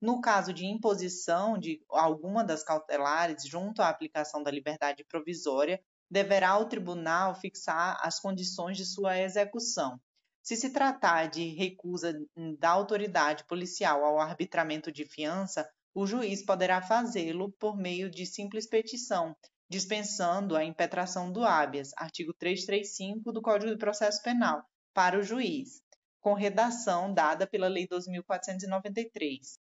No 0.00 0.20
caso 0.20 0.52
de 0.54 0.64
imposição 0.64 1.58
de 1.58 1.82
alguma 1.90 2.42
das 2.42 2.62
cautelares 2.64 3.46
junto 3.46 3.82
à 3.82 3.90
aplicação 3.90 4.42
da 4.42 4.50
liberdade 4.50 5.04
provisória, 5.04 5.78
deverá 6.10 6.56
o 6.56 6.64
tribunal 6.64 7.34
fixar 7.34 7.98
as 8.02 8.18
condições 8.18 8.78
de 8.78 8.86
sua 8.86 9.20
execução. 9.20 10.00
Se 10.42 10.56
se 10.56 10.70
tratar 10.70 11.26
de 11.26 11.48
recusa 11.48 12.18
da 12.58 12.70
autoridade 12.70 13.44
policial 13.44 14.02
ao 14.02 14.18
arbitramento 14.18 14.90
de 14.90 15.04
fiança, 15.04 15.70
o 15.94 16.06
juiz 16.06 16.42
poderá 16.42 16.80
fazê-lo 16.80 17.52
por 17.52 17.76
meio 17.76 18.10
de 18.10 18.24
simples 18.24 18.66
petição, 18.66 19.36
dispensando 19.68 20.56
a 20.56 20.64
impetração 20.64 21.30
do 21.30 21.44
habeas, 21.44 21.92
artigo 21.94 22.32
335 22.32 23.30
do 23.32 23.42
Código 23.42 23.70
de 23.70 23.78
Processo 23.78 24.22
Penal, 24.22 24.64
para 24.94 25.18
o 25.18 25.22
juiz, 25.22 25.82
com 26.20 26.32
redação 26.32 27.12
dada 27.12 27.46
pela 27.46 27.68
Lei 27.68 27.86
2493. 27.86 29.59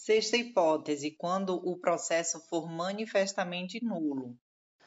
Sexta 0.00 0.36
hipótese, 0.36 1.10
quando 1.10 1.56
o 1.56 1.76
processo 1.76 2.38
for 2.48 2.70
manifestamente 2.70 3.84
nulo. 3.84 4.38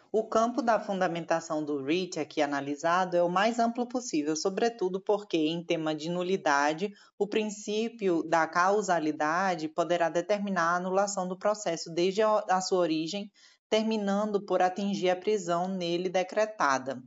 O 0.09 0.25
campo 0.25 0.61
da 0.61 0.79
fundamentação 0.79 1.63
do 1.63 1.83
REACH 1.83 2.21
aqui 2.21 2.41
analisado 2.41 3.17
é 3.17 3.21
o 3.21 3.29
mais 3.29 3.59
amplo 3.59 3.85
possível, 3.85 4.37
sobretudo 4.37 5.01
porque, 5.01 5.35
em 5.35 5.65
tema 5.65 5.93
de 5.93 6.09
nulidade, 6.09 6.93
o 7.19 7.27
princípio 7.27 8.23
da 8.23 8.47
causalidade 8.47 9.67
poderá 9.67 10.07
determinar 10.07 10.71
a 10.71 10.75
anulação 10.77 11.27
do 11.27 11.37
processo 11.37 11.93
desde 11.93 12.21
a 12.23 12.61
sua 12.61 12.79
origem, 12.79 13.29
terminando 13.69 14.45
por 14.45 14.61
atingir 14.61 15.09
a 15.09 15.15
prisão 15.15 15.67
nele 15.67 16.07
decretada. 16.07 17.03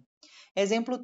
Exemplo 0.57 1.03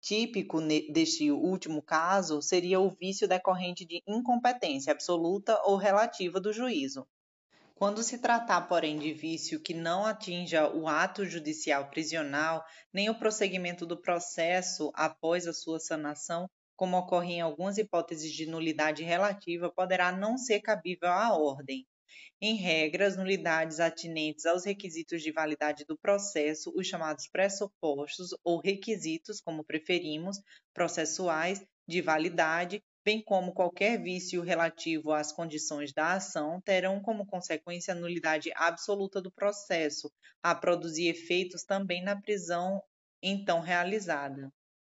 típico 0.00 0.58
deste 0.90 1.30
último 1.30 1.82
caso 1.82 2.40
seria 2.40 2.80
o 2.80 2.88
vício 2.88 3.28
decorrente 3.28 3.84
de 3.84 4.02
incompetência 4.06 4.90
absoluta 4.90 5.60
ou 5.64 5.76
relativa 5.76 6.40
do 6.40 6.50
juízo. 6.50 7.06
Quando 7.74 8.02
se 8.02 8.16
tratar, 8.16 8.62
porém, 8.62 8.98
de 8.98 9.12
vício 9.12 9.60
que 9.60 9.74
não 9.74 10.06
atinja 10.06 10.66
o 10.74 10.88
ato 10.88 11.26
judicial 11.26 11.90
prisional, 11.90 12.64
nem 12.90 13.10
o 13.10 13.18
prosseguimento 13.18 13.84
do 13.84 14.00
processo 14.00 14.90
após 14.94 15.46
a 15.46 15.52
sua 15.52 15.78
sanação, 15.78 16.48
como 16.74 16.96
ocorre 16.96 17.34
em 17.34 17.42
algumas 17.42 17.76
hipóteses 17.76 18.32
de 18.32 18.46
nulidade 18.46 19.02
relativa, 19.02 19.70
poderá 19.70 20.10
não 20.10 20.38
ser 20.38 20.60
cabível 20.60 21.10
à 21.10 21.36
ordem. 21.36 21.86
Em 22.40 22.54
regra, 22.56 23.06
as 23.06 23.16
nulidades 23.16 23.80
atinentes 23.80 24.46
aos 24.46 24.64
requisitos 24.64 25.22
de 25.22 25.32
validade 25.32 25.84
do 25.84 25.98
processo, 25.98 26.72
os 26.76 26.86
chamados 26.86 27.28
pressupostos 27.28 28.30
ou 28.44 28.60
requisitos, 28.60 29.40
como 29.40 29.64
preferimos, 29.64 30.38
processuais, 30.74 31.64
de 31.88 32.02
validade, 32.02 32.82
bem 33.04 33.22
como 33.22 33.54
qualquer 33.54 34.02
vício 34.02 34.42
relativo 34.42 35.12
às 35.12 35.32
condições 35.32 35.92
da 35.92 36.14
ação, 36.14 36.60
terão 36.60 37.00
como 37.00 37.24
consequência 37.24 37.92
a 37.92 37.96
nulidade 37.96 38.50
absoluta 38.56 39.20
do 39.22 39.30
processo, 39.30 40.10
a 40.42 40.54
produzir 40.54 41.06
efeitos 41.08 41.62
também 41.62 42.02
na 42.02 42.20
prisão 42.20 42.82
então 43.22 43.60
realizada. 43.60 44.52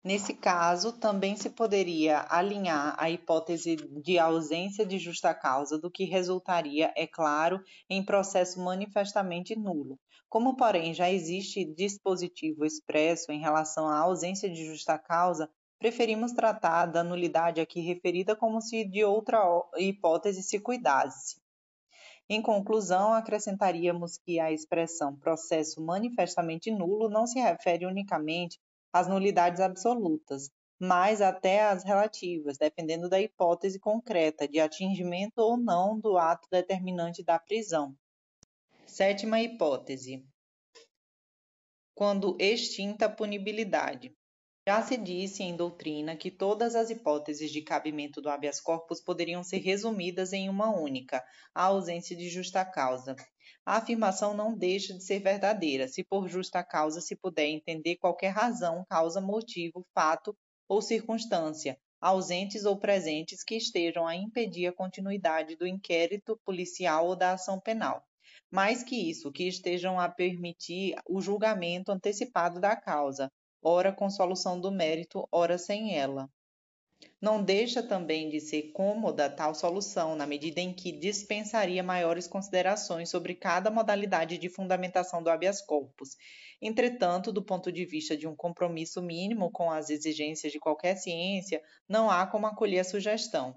Nesse 0.07 0.35
caso, 0.35 0.93
também 0.93 1.35
se 1.35 1.51
poderia 1.51 2.25
alinhar 2.31 2.95
a 2.97 3.11
hipótese 3.11 3.75
de 3.75 4.21
ausência 4.21 4.87
de 4.87 5.01
justa 5.01 5.35
causa, 5.35 5.77
do 5.77 5.91
que 5.91 6.05
resultaria, 6.05 6.93
é 6.97 7.09
claro, 7.09 7.61
em 7.91 8.05
processo 8.05 8.61
manifestamente 8.61 9.57
nulo. 9.57 9.99
Como, 10.29 10.57
porém, 10.57 10.95
já 10.95 11.11
existe 11.11 11.65
dispositivo 11.65 12.65
expresso 12.65 13.33
em 13.33 13.41
relação 13.41 13.89
à 13.89 13.99
ausência 13.99 14.49
de 14.49 14.65
justa 14.65 14.97
causa, 14.97 15.51
preferimos 15.77 16.31
tratar 16.31 16.87
da 16.87 17.03
nulidade 17.03 17.61
aqui 17.61 17.81
referida 17.81 18.37
como 18.37 18.61
se 18.61 18.85
de 18.85 19.03
outra 19.03 19.41
hipótese 19.77 20.41
se 20.41 20.61
cuidasse. 20.61 21.41
Em 22.29 22.41
conclusão, 22.41 23.13
acrescentaríamos 23.13 24.19
que 24.19 24.39
a 24.39 24.53
expressão 24.53 25.17
processo 25.17 25.85
manifestamente 25.85 26.71
nulo 26.71 27.09
não 27.09 27.27
se 27.27 27.41
refere 27.41 27.87
unicamente 27.87 28.61
as 28.99 29.09
nulidades 29.09 29.61
absolutas, 29.61 30.51
mas 30.79 31.21
até 31.21 31.63
as 31.63 31.85
relativas, 31.85 32.57
dependendo 32.57 33.09
da 33.09 33.21
hipótese 33.21 33.79
concreta 33.79 34.49
de 34.49 34.59
atingimento 34.59 35.39
ou 35.39 35.57
não 35.57 35.99
do 35.99 36.17
ato 36.17 36.49
determinante 36.51 37.23
da 37.23 37.39
prisão. 37.39 37.95
Sétima 38.87 39.41
hipótese. 39.41 40.25
Quando 41.95 42.37
extinta 42.41 43.07
a 43.07 43.11
punibilidade. 43.11 44.15
Já 44.69 44.83
se 44.83 44.97
disse 44.97 45.43
em 45.43 45.55
doutrina 45.55 46.17
que 46.17 46.31
todas 46.31 46.75
as 46.75 46.91
hipóteses 46.91 47.53
de 47.53 47.63
cabimento 47.63 48.21
do 48.21 48.29
habeas 48.29 48.61
corpus 48.61 49.01
poderiam 49.01 49.45
ser 49.45 49.59
resumidas 49.59 50.33
em 50.33 50.49
uma 50.49 50.75
única, 50.75 51.23
a 51.55 51.65
ausência 51.65 52.17
de 52.17 52.29
justa 52.29 52.65
causa 52.65 53.15
a 53.67 53.79
afirmação 53.79 54.33
não 54.33 54.57
deixa 54.57 54.95
de 54.95 55.03
ser 55.03 55.19
verdadeira, 55.19 55.89
se 55.89 56.05
por 56.05 56.29
justa 56.29 56.63
causa 56.63 57.01
se 57.01 57.17
puder 57.17 57.49
entender 57.49 57.97
qualquer 57.97 58.29
razão, 58.29 58.87
causa, 58.89 59.21
motivo, 59.21 59.85
fato 59.93 60.37
ou 60.69 60.81
circunstância, 60.81 61.77
ausentes 62.01 62.65
ou 62.65 62.79
presentes, 62.79 63.43
que 63.43 63.57
estejam 63.57 64.07
a 64.07 64.15
impedir 64.15 64.69
a 64.69 64.73
continuidade 64.73 65.57
do 65.57 65.67
inquérito 65.67 66.39
policial 66.45 67.09
ou 67.09 67.17
da 67.17 67.33
ação 67.33 67.61
penal. 67.61 68.05
Mais 68.53 68.85
que 68.85 68.95
isso, 68.95 69.33
que 69.33 69.49
estejam 69.49 69.99
a 69.99 70.09
permitir 70.09 70.95
o 71.05 71.21
julgamento 71.21 71.91
antecipado 71.91 72.61
da 72.61 72.77
causa, 72.77 73.33
ora 73.61 73.93
com 73.93 74.09
solução 74.09 74.61
do 74.61 74.71
mérito, 74.71 75.27
ora 75.33 75.59
sem 75.59 75.99
ela. 75.99 76.31
Não 77.21 77.43
deixa 77.43 77.83
também 77.83 78.29
de 78.29 78.41
ser 78.41 78.73
cômoda 78.73 79.29
tal 79.29 79.55
solução, 79.55 80.15
na 80.15 80.27
medida 80.27 80.61
em 80.61 80.73
que 80.73 80.93
dispensaria 80.93 81.83
maiores 81.83 82.27
considerações 82.27 83.09
sobre 83.11 83.35
cada 83.35 83.71
modalidade 83.71 84.39
de 84.39 84.49
fundamentação 84.49 85.23
do 85.23 85.31
habeas 85.31 85.61
corpus. 85.63 86.11
Entretanto, 86.61 87.33
do 87.33 87.43
ponto 87.45 87.73
de 87.73 87.85
vista 87.87 88.17
de 88.17 88.27
um 88.27 88.37
compromisso 88.37 89.03
mínimo 89.03 89.51
com 89.51 89.71
as 89.71 89.91
exigências 89.91 90.53
de 90.53 90.59
qualquer 90.59 90.97
ciência, 90.97 91.63
não 91.89 92.11
há 92.11 92.27
como 92.27 92.47
acolher 92.47 92.81
a 92.81 92.85
sugestão. 92.85 93.57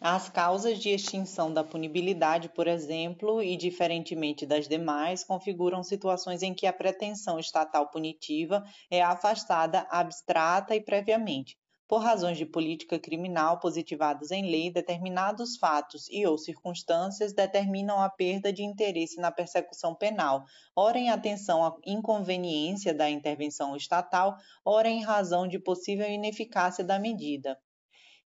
As 0.00 0.28
causas 0.28 0.78
de 0.78 0.90
extinção 0.90 1.52
da 1.52 1.64
punibilidade, 1.64 2.48
por 2.50 2.66
exemplo, 2.66 3.42
e 3.42 3.56
diferentemente 3.56 4.46
das 4.46 4.68
demais, 4.68 5.24
configuram 5.24 5.82
situações 5.82 6.42
em 6.42 6.54
que 6.54 6.66
a 6.66 6.72
pretensão 6.72 7.38
estatal 7.38 7.90
punitiva 7.90 8.64
é 8.90 9.02
afastada 9.02 9.86
abstrata 9.90 10.74
e 10.74 10.80
previamente, 10.80 11.56
por 11.88 11.98
razões 12.02 12.38
de 12.38 12.46
política 12.46 12.98
criminal 12.98 13.60
positivadas 13.60 14.30
em 14.30 14.50
lei, 14.50 14.70
determinados 14.70 15.56
fatos 15.56 16.08
e 16.10 16.26
ou 16.26 16.38
circunstâncias 16.38 17.32
determinam 17.32 18.00
a 18.00 18.08
perda 18.08 18.52
de 18.52 18.62
interesse 18.62 19.20
na 19.20 19.30
persecução 19.30 19.94
penal, 19.94 20.44
ora 20.74 20.98
em 20.98 21.10
atenção 21.10 21.64
à 21.64 21.76
inconveniência 21.84 22.94
da 22.94 23.10
intervenção 23.10 23.76
estatal, 23.76 24.36
ora 24.64 24.88
em 24.88 25.02
razão 25.02 25.46
de 25.46 25.58
possível 25.58 26.08
ineficácia 26.08 26.82
da 26.82 26.98
medida. 26.98 27.58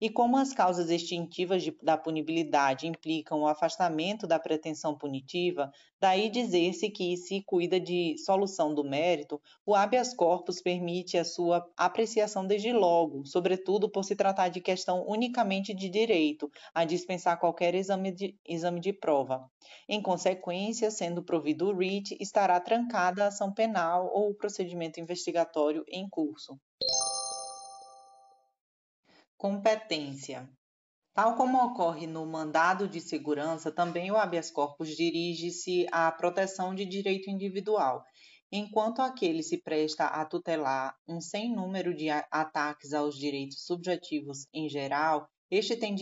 E 0.04 0.10
como 0.10 0.36
as 0.36 0.52
causas 0.52 0.90
extintivas 0.90 1.62
de, 1.62 1.74
da 1.82 1.96
punibilidade 1.96 2.86
implicam 2.86 3.40
o 3.40 3.48
afastamento 3.48 4.26
da 4.26 4.38
pretensão 4.38 4.94
punitiva, 4.94 5.72
daí 5.98 6.28
dizer-se 6.28 6.90
que 6.90 7.16
se 7.16 7.40
cuida 7.40 7.80
de 7.80 8.14
solução 8.18 8.74
do 8.74 8.84
mérito, 8.84 9.40
o 9.64 9.74
habeas 9.74 10.12
corpus 10.12 10.60
permite 10.60 11.16
a 11.16 11.24
sua 11.24 11.66
apreciação 11.74 12.46
desde 12.46 12.70
logo, 12.70 13.24
sobretudo 13.24 13.88
por 13.88 14.04
se 14.04 14.14
tratar 14.14 14.50
de 14.50 14.60
questão 14.60 15.06
unicamente 15.08 15.72
de 15.72 15.88
direito, 15.88 16.52
a 16.74 16.84
dispensar 16.84 17.40
qualquer 17.40 17.74
exame 17.74 18.12
de, 18.12 18.38
exame 18.46 18.80
de 18.80 18.92
prova. 18.92 19.50
Em 19.88 20.02
consequência, 20.02 20.90
sendo 20.90 21.22
provido 21.22 21.70
o 21.70 21.74
REIT, 21.74 22.14
estará 22.20 22.60
trancada 22.60 23.24
a 23.24 23.28
ação 23.28 23.50
penal 23.50 24.10
ou 24.12 24.28
o 24.28 24.34
procedimento 24.34 25.00
investigatório 25.00 25.82
em 25.88 26.06
curso. 26.06 26.60
Competência. 29.44 30.48
Tal 31.12 31.36
como 31.36 31.62
ocorre 31.62 32.06
no 32.06 32.24
mandado 32.24 32.88
de 32.88 32.98
segurança, 32.98 33.70
também 33.70 34.10
o 34.10 34.16
habeas 34.16 34.50
corpus 34.50 34.96
dirige-se 34.96 35.86
à 35.92 36.10
proteção 36.10 36.74
de 36.74 36.86
direito 36.86 37.28
individual, 37.28 38.02
enquanto 38.50 39.02
aquele 39.02 39.42
se 39.42 39.60
presta 39.62 40.06
a 40.06 40.24
tutelar 40.24 40.96
um 41.06 41.20
sem 41.20 41.54
número 41.54 41.94
de 41.94 42.08
ataques 42.08 42.94
aos 42.94 43.18
direitos 43.18 43.66
subjetivos 43.66 44.46
em 44.50 44.66
geral, 44.66 45.28
este 45.50 45.76
tem 45.76 45.94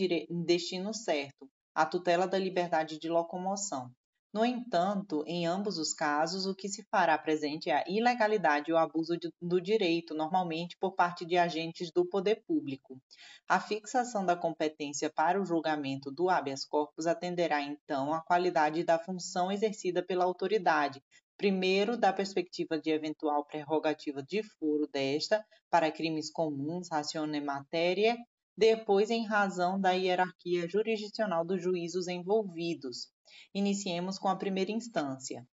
destino 0.45 0.93
certo, 0.93 1.45
a 1.75 1.85
tutela 1.85 2.25
da 2.25 2.39
liberdade 2.39 2.97
de 2.97 3.09
locomoção. 3.09 3.91
No 4.33 4.43
entanto, 4.43 5.23
em 5.27 5.45
ambos 5.45 5.77
os 5.77 5.93
casos, 5.93 6.47
o 6.47 6.55
que 6.55 6.67
se 6.67 6.83
fará 6.89 7.15
presente 7.19 7.69
é 7.69 7.75
a 7.75 7.83
ilegalidade 7.87 8.71
e 8.71 8.73
o 8.73 8.77
abuso 8.77 9.15
de, 9.15 9.31
do 9.39 9.61
direito, 9.61 10.15
normalmente 10.15 10.75
por 10.79 10.95
parte 10.95 11.23
de 11.23 11.37
agentes 11.37 11.91
do 11.91 12.03
poder 12.03 12.43
público. 12.47 12.99
A 13.47 13.59
fixação 13.59 14.25
da 14.25 14.35
competência 14.35 15.07
para 15.07 15.39
o 15.39 15.45
julgamento 15.45 16.11
do 16.11 16.31
habeas 16.31 16.65
corpus 16.65 17.05
atenderá, 17.05 17.61
então, 17.61 18.11
à 18.11 18.23
qualidade 18.23 18.83
da 18.83 18.97
função 18.97 19.51
exercida 19.51 20.03
pela 20.03 20.25
autoridade, 20.25 20.99
primeiro 21.37 21.95
da 21.95 22.11
perspectiva 22.11 22.79
de 22.79 22.89
eventual 22.89 23.45
prerrogativa 23.45 24.23
de 24.23 24.41
foro 24.41 24.87
desta 24.91 25.45
para 25.69 25.91
crimes 25.91 26.31
comuns, 26.31 26.89
ratione 26.91 27.39
matéria, 27.39 28.17
depois 28.57 29.09
em 29.09 29.25
razão 29.25 29.79
da 29.79 29.91
hierarquia 29.91 30.67
jurisdicional 30.67 31.43
dos 31.43 31.61
juízos 31.61 32.07
envolvidos. 32.07 33.11
Iniciemos 33.53 34.19
com 34.19 34.27
a 34.27 34.35
primeira 34.35 34.71
instância. 34.71 35.47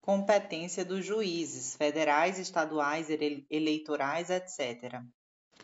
Competência 0.00 0.84
dos 0.84 1.04
juízes 1.04 1.76
federais, 1.76 2.38
estaduais, 2.38 3.08
eleitorais, 3.50 4.30
etc. 4.30 5.02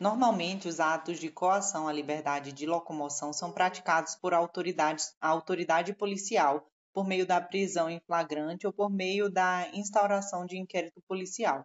Normalmente, 0.00 0.66
os 0.68 0.80
atos 0.80 1.20
de 1.20 1.30
coação 1.30 1.86
à 1.86 1.92
liberdade 1.92 2.52
de 2.52 2.66
locomoção 2.66 3.32
são 3.32 3.52
praticados 3.52 4.16
por 4.16 4.34
autoridades, 4.34 5.14
autoridade 5.20 5.94
policial, 5.94 6.66
por 6.92 7.06
meio 7.06 7.26
da 7.26 7.40
prisão 7.40 7.88
em 7.88 8.00
flagrante 8.00 8.66
ou 8.66 8.72
por 8.72 8.90
meio 8.90 9.30
da 9.30 9.68
instauração 9.72 10.44
de 10.44 10.58
inquérito 10.58 11.00
policial. 11.06 11.64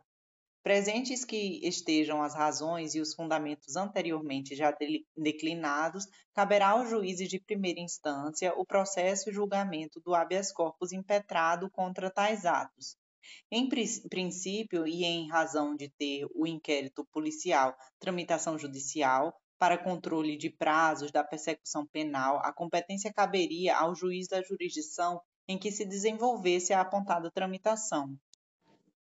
Presentes 0.67 1.23
que 1.23 1.65
estejam 1.65 2.21
as 2.21 2.35
razões 2.35 2.93
e 2.93 2.99
os 2.99 3.13
fundamentos 3.13 3.77
anteriormente 3.77 4.53
já 4.53 4.75
declinados, 5.15 6.05
caberá 6.33 6.71
aos 6.71 6.89
juízes 6.89 7.29
de 7.29 7.39
primeira 7.39 7.79
instância 7.79 8.53
o 8.53 8.65
processo 8.65 9.29
e 9.29 9.33
julgamento 9.33 10.01
do 10.01 10.13
habeas 10.13 10.51
corpus 10.51 10.91
impetrado 10.91 11.71
contra 11.71 12.11
tais 12.11 12.45
atos. 12.45 12.97
Em 13.49 13.69
princípio, 14.09 14.85
e 14.85 15.05
em 15.05 15.29
razão 15.29 15.73
de 15.73 15.87
ter 15.87 16.27
o 16.35 16.45
inquérito 16.45 17.07
policial 17.13 17.73
tramitação 17.97 18.59
judicial, 18.59 19.33
para 19.57 19.77
controle 19.77 20.35
de 20.35 20.49
prazos 20.49 21.13
da 21.13 21.23
persecução 21.23 21.87
penal, 21.87 22.41
a 22.43 22.51
competência 22.51 23.13
caberia 23.13 23.77
ao 23.77 23.95
juiz 23.95 24.27
da 24.27 24.43
jurisdição 24.43 25.21
em 25.47 25.57
que 25.57 25.71
se 25.71 25.85
desenvolvesse 25.85 26.73
a 26.73 26.81
apontada 26.81 27.31
tramitação. 27.31 28.17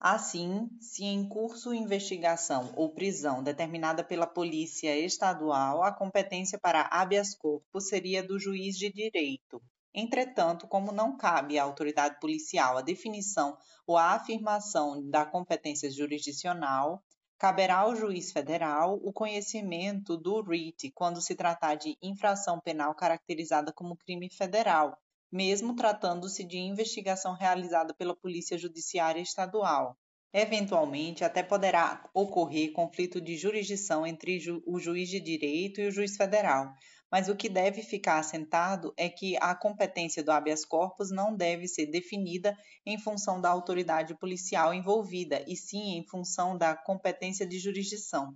Assim, 0.05 0.68
se 0.80 1.05
em 1.05 1.28
curso 1.28 1.72
investigação 1.72 2.72
ou 2.74 2.92
prisão 2.92 3.40
determinada 3.40 4.03
pela 4.03 4.26
Polícia 4.26 4.98
Estadual, 4.98 5.80
a 5.84 5.92
competência 5.92 6.59
para 6.59 6.88
habeas 6.90 7.36
corpus 7.36 7.86
seria 7.86 8.20
do 8.20 8.36
juiz 8.36 8.76
de 8.76 8.92
direito. 8.92 9.62
Entretanto, 9.94 10.66
como 10.66 10.90
não 10.90 11.16
cabe 11.16 11.57
à 11.57 11.62
autoridade 11.62 12.18
policial 12.18 12.76
a 12.76 12.82
definição 12.82 13.57
ou 13.86 13.96
a 13.96 14.14
afirmação 14.14 15.09
da 15.09 15.24
competência 15.24 15.88
jurisdicional, 15.88 17.00
caberá 17.38 17.76
ao 17.76 17.94
juiz 17.94 18.32
federal 18.32 18.98
o 19.05 19.12
conhecimento 19.12 20.16
do 20.16 20.42
RIT 20.42 20.90
quando 20.96 21.22
se 21.22 21.36
tratar 21.36 21.76
de 21.76 21.96
infração 22.03 22.59
penal 22.59 22.92
caracterizada 22.96 23.72
como 23.72 23.96
crime 23.96 24.28
federal, 24.28 24.98
mesmo 25.33 25.74
tratando-se 25.74 26.45
de 26.45 26.59
investigação 26.59 27.33
realizada 27.33 27.95
pela 27.95 28.14
Polícia 28.14 28.59
Judiciária 28.59 29.20
Estadual. 29.20 29.97
Eventualmente, 30.35 31.24
até 31.24 31.43
poderá 31.43 32.09
ocorrer 32.14 32.72
conflito 32.72 33.20
de 33.20 33.37
jurisdição 33.37 34.07
entre 34.07 34.39
o 34.66 34.78
juiz 34.78 35.09
de 35.09 35.20
direito 35.20 35.80
e 35.80 35.89
o 35.89 35.91
juiz 35.91 36.16
federal, 36.16 36.72
mas 37.11 37.28
o 37.28 37.37
que 37.37 37.49
deve 37.51 37.83
ficar 37.83 38.18
assentado 38.18 38.95
é 38.97 39.09
que 39.11 39.37
a 39.39 39.55
competência 39.55 40.24
do 40.24 40.33
habeas 40.33 40.64
corpus 40.64 41.11
não 41.11 41.37
deve 41.37 41.68
ser 41.68 41.87
definida 41.87 42.57
em 42.87 42.99
função 42.99 43.41
da 43.41 43.51
autoridade 43.51 44.14
policial 44.18 44.72
envolvida, 44.72 45.45
e 45.47 45.55
sim 45.55 45.99
em 45.99 46.07
função 46.07 46.57
da 46.57 46.74
competência 46.74 47.47
de 47.47 47.59
jurisdição. 47.59 48.35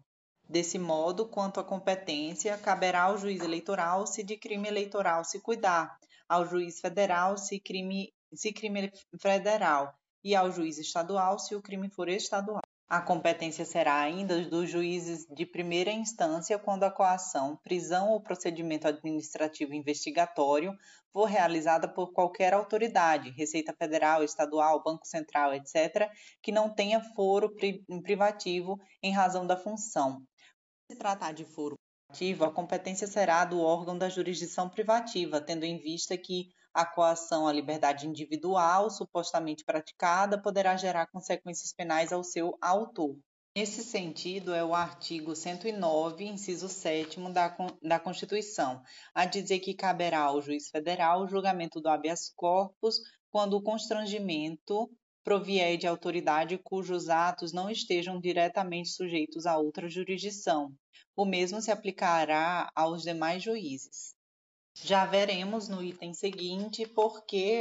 Desse 0.48 0.78
modo, 0.78 1.26
quanto 1.26 1.58
à 1.58 1.64
competência, 1.64 2.56
caberá 2.58 3.04
ao 3.04 3.18
juiz 3.18 3.40
eleitoral 3.40 4.06
se 4.06 4.22
de 4.22 4.36
crime 4.36 4.68
eleitoral 4.68 5.24
se 5.24 5.40
cuidar, 5.40 5.98
ao 6.28 6.46
juiz 6.46 6.80
federal 6.80 7.36
se 7.36 7.60
crime, 7.60 8.12
se 8.34 8.52
crime 8.52 8.92
federal 9.20 9.94
e 10.24 10.34
ao 10.34 10.50
juiz 10.50 10.78
estadual 10.78 11.38
se 11.38 11.54
o 11.54 11.62
crime 11.62 11.88
for 11.88 12.08
estadual. 12.08 12.62
A 12.88 13.00
competência 13.00 13.64
será 13.64 13.98
ainda 13.98 14.48
dos 14.48 14.70
juízes 14.70 15.26
de 15.26 15.44
primeira 15.44 15.90
instância 15.90 16.56
quando 16.56 16.84
a 16.84 16.90
coação, 16.90 17.56
prisão 17.56 18.10
ou 18.10 18.20
procedimento 18.20 18.86
administrativo 18.86 19.74
investigatório 19.74 20.72
for 21.12 21.24
realizada 21.24 21.88
por 21.88 22.12
qualquer 22.12 22.54
autoridade, 22.54 23.30
Receita 23.30 23.74
Federal, 23.76 24.22
Estadual, 24.22 24.84
Banco 24.84 25.04
Central, 25.04 25.52
etc., 25.54 26.08
que 26.40 26.52
não 26.52 26.72
tenha 26.72 27.00
foro 27.00 27.52
privativo 28.04 28.78
em 29.02 29.12
razão 29.12 29.44
da 29.44 29.56
função. 29.56 30.22
Se 30.88 30.96
tratar 30.96 31.32
de 31.32 31.44
foro 31.44 31.74
a 32.44 32.50
competência 32.50 33.06
será 33.06 33.44
do 33.44 33.60
órgão 33.60 33.96
da 33.96 34.08
jurisdição 34.08 34.68
privativa, 34.68 35.40
tendo 35.40 35.64
em 35.64 35.78
vista 35.78 36.16
que 36.16 36.48
a 36.72 36.84
coação 36.84 37.46
à 37.46 37.52
liberdade 37.52 38.06
individual, 38.06 38.90
supostamente 38.90 39.64
praticada, 39.64 40.40
poderá 40.40 40.76
gerar 40.76 41.06
consequências 41.06 41.72
penais 41.72 42.12
ao 42.12 42.22
seu 42.22 42.56
autor. 42.60 43.16
Nesse 43.56 43.82
sentido, 43.82 44.52
é 44.52 44.62
o 44.62 44.74
artigo 44.74 45.34
109, 45.34 46.26
inciso 46.26 46.68
7 46.68 47.18
da, 47.32 47.56
da 47.82 47.98
Constituição, 47.98 48.82
a 49.14 49.24
dizer 49.24 49.60
que 49.60 49.72
caberá 49.72 50.20
ao 50.20 50.42
juiz 50.42 50.68
federal 50.68 51.22
o 51.22 51.28
julgamento 51.28 51.80
do 51.80 51.88
habeas 51.88 52.30
corpus 52.36 53.00
quando 53.30 53.54
o 53.54 53.62
constrangimento 53.62 54.90
provier 55.26 55.76
de 55.76 55.88
autoridade 55.88 56.56
cujos 56.56 57.08
atos 57.08 57.52
não 57.52 57.68
estejam 57.68 58.20
diretamente 58.20 58.90
sujeitos 58.90 59.44
a 59.44 59.58
outra 59.58 59.88
jurisdição. 59.88 60.72
O 61.16 61.24
mesmo 61.24 61.60
se 61.60 61.72
aplicará 61.72 62.70
aos 62.76 63.02
demais 63.02 63.42
juízes. 63.42 64.14
Já 64.84 65.04
veremos 65.04 65.68
no 65.68 65.82
item 65.82 66.14
seguinte 66.14 66.86
porque 66.86 67.60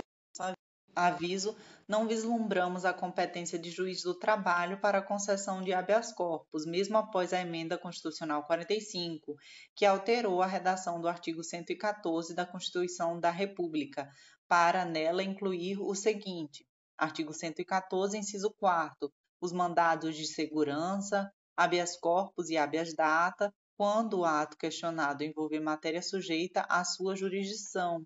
aviso, 0.95 1.57
não 1.87 2.07
vislumbramos 2.07 2.85
a 2.85 2.93
competência 2.93 3.57
de 3.57 3.71
juiz 3.71 4.03
do 4.03 4.13
trabalho 4.13 4.79
para 4.79 4.99
a 4.99 5.03
concessão 5.03 5.63
de 5.63 5.73
habeas 5.73 6.13
corpus, 6.13 6.67
mesmo 6.67 6.97
após 6.97 7.33
a 7.33 7.41
emenda 7.41 7.79
constitucional 7.79 8.43
45, 8.43 9.35
que 9.75 9.87
alterou 9.87 10.43
a 10.43 10.47
redação 10.47 11.01
do 11.01 11.07
artigo 11.07 11.43
114 11.43 12.35
da 12.35 12.45
Constituição 12.45 13.19
da 13.19 13.31
República, 13.31 14.07
para 14.47 14.85
nela 14.85 15.23
incluir 15.23 15.79
o 15.81 15.93
seguinte: 15.95 16.64
Artigo 16.97 17.33
114, 17.33 18.17
inciso 18.17 18.53
4 18.57 19.11
os 19.41 19.51
mandados 19.51 20.15
de 20.15 20.25
segurança, 20.25 21.31
habeas 21.55 21.97
corpus 21.97 22.49
e 22.49 22.57
habeas 22.57 22.93
data, 22.95 23.53
quando 23.77 24.19
o 24.19 24.25
ato 24.25 24.57
questionado 24.57 25.23
envolver 25.23 25.59
matéria 25.59 26.01
sujeita 26.01 26.65
à 26.69 26.83
sua 26.83 27.15
jurisdição. 27.15 28.05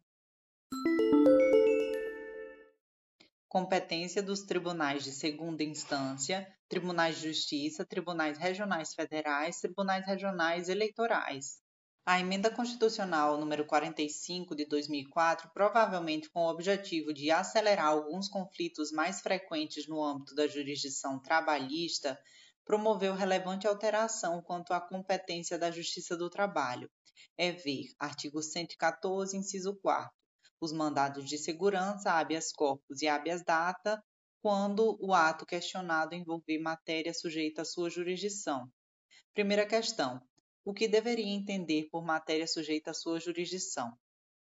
Competência 3.47 4.21
dos 4.21 4.41
tribunais 4.41 5.03
de 5.03 5.11
segunda 5.11 5.63
instância, 5.63 6.47
tribunais 6.67 7.17
de 7.17 7.29
justiça, 7.29 7.85
tribunais 7.85 8.37
regionais 8.37 8.93
federais, 8.93 9.59
tribunais 9.59 10.05
regionais 10.05 10.69
eleitorais. 10.69 11.59
A 12.05 12.19
emenda 12.19 12.49
constitucional 12.49 13.37
número 13.37 13.65
45 13.65 14.55
de 14.55 14.65
2004, 14.65 15.51
provavelmente 15.53 16.29
com 16.29 16.41
o 16.41 16.49
objetivo 16.49 17.13
de 17.13 17.29
acelerar 17.29 17.87
alguns 17.87 18.27
conflitos 18.27 18.91
mais 18.91 19.21
frequentes 19.21 19.87
no 19.87 20.03
âmbito 20.03 20.33
da 20.33 20.47
jurisdição 20.47 21.21
trabalhista, 21.21 22.19
promoveu 22.65 23.13
relevante 23.13 23.67
alteração 23.67 24.41
quanto 24.41 24.73
à 24.73 24.81
competência 24.81 25.57
da 25.57 25.69
Justiça 25.69 26.17
do 26.17 26.29
Trabalho. 26.29 26.89
É 27.37 27.51
ver 27.51 27.85
artigo 27.99 28.41
114, 28.41 29.37
inciso 29.37 29.75
4 29.81 30.19
os 30.61 30.73
mandados 30.73 31.25
de 31.25 31.37
segurança, 31.37 32.11
habeas 32.11 32.51
corpus 32.51 33.01
e 33.01 33.07
habeas 33.07 33.43
data, 33.43 34.03
quando 34.41 34.97
o 35.01 35.13
ato 35.13 35.45
questionado 35.45 36.15
envolver 36.15 36.59
matéria 36.59 37.13
sujeita 37.13 37.61
à 37.61 37.65
sua 37.65 37.89
jurisdição. 37.89 38.69
Primeira 39.33 39.65
questão: 39.65 40.21
o 40.69 40.73
que 40.73 40.87
deveria 40.87 41.33
entender 41.33 41.89
por 41.91 42.05
matéria 42.05 42.45
sujeita 42.45 42.91
à 42.91 42.93
sua 42.93 43.19
jurisdição. 43.19 43.91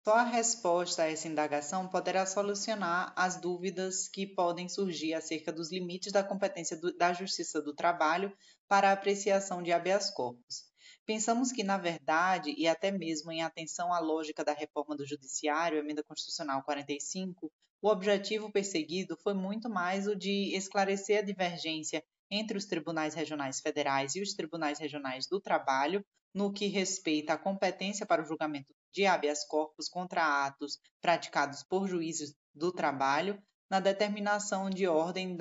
Só 0.04 0.12
a 0.14 0.24
resposta 0.24 1.02
a 1.02 1.10
essa 1.10 1.26
indagação 1.26 1.88
poderá 1.88 2.26
solucionar 2.26 3.14
as 3.16 3.40
dúvidas 3.40 4.08
que 4.08 4.26
podem 4.26 4.68
surgir 4.68 5.14
acerca 5.14 5.50
dos 5.50 5.72
limites 5.72 6.12
da 6.12 6.22
competência 6.22 6.76
do, 6.76 6.94
da 6.94 7.14
Justiça 7.14 7.62
do 7.62 7.74
Trabalho 7.74 8.30
para 8.68 8.90
a 8.90 8.92
apreciação 8.92 9.62
de 9.62 9.72
habeas 9.72 10.10
corpus. 10.10 10.64
Pensamos 11.06 11.50
que, 11.50 11.64
na 11.64 11.78
verdade, 11.78 12.54
e 12.58 12.68
até 12.68 12.90
mesmo 12.90 13.32
em 13.32 13.42
atenção 13.42 13.90
à 13.90 13.98
lógica 13.98 14.44
da 14.44 14.52
reforma 14.52 14.94
do 14.94 15.06
Judiciário, 15.06 15.78
emenda 15.78 16.04
constitucional 16.04 16.62
45, 16.62 17.50
o 17.80 17.88
objetivo 17.88 18.52
perseguido 18.52 19.16
foi 19.22 19.32
muito 19.32 19.70
mais 19.70 20.06
o 20.06 20.14
de 20.14 20.54
esclarecer 20.54 21.20
a 21.20 21.22
divergência 21.22 22.04
entre 22.30 22.56
os 22.56 22.66
tribunais 22.66 23.14
regionais 23.14 23.60
federais 23.60 24.14
e 24.14 24.22
os 24.22 24.34
tribunais 24.34 24.78
regionais 24.78 25.26
do 25.26 25.40
trabalho 25.40 26.04
no 26.34 26.52
que 26.52 26.66
respeita 26.66 27.32
à 27.32 27.38
competência 27.38 28.06
para 28.06 28.22
o 28.22 28.26
julgamento 28.26 28.74
de 28.92 29.06
habeas 29.06 29.44
corpus 29.46 29.88
contra 29.88 30.46
atos 30.46 30.78
praticados 31.00 31.62
por 31.62 31.88
juízes 31.88 32.34
do 32.54 32.72
trabalho 32.72 33.42
na 33.70 33.80
determinação 33.80 34.70
de 34.70 34.86
ordem 34.86 35.36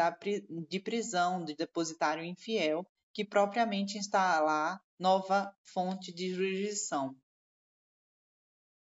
de 0.70 0.80
prisão 0.80 1.44
de 1.44 1.56
depositário 1.56 2.24
infiel 2.24 2.86
que 3.14 3.26
propriamente 3.26 3.98
instalar 3.98 4.80
nova 5.00 5.54
fonte 5.64 6.14
de 6.14 6.34
jurisdição. 6.34 7.16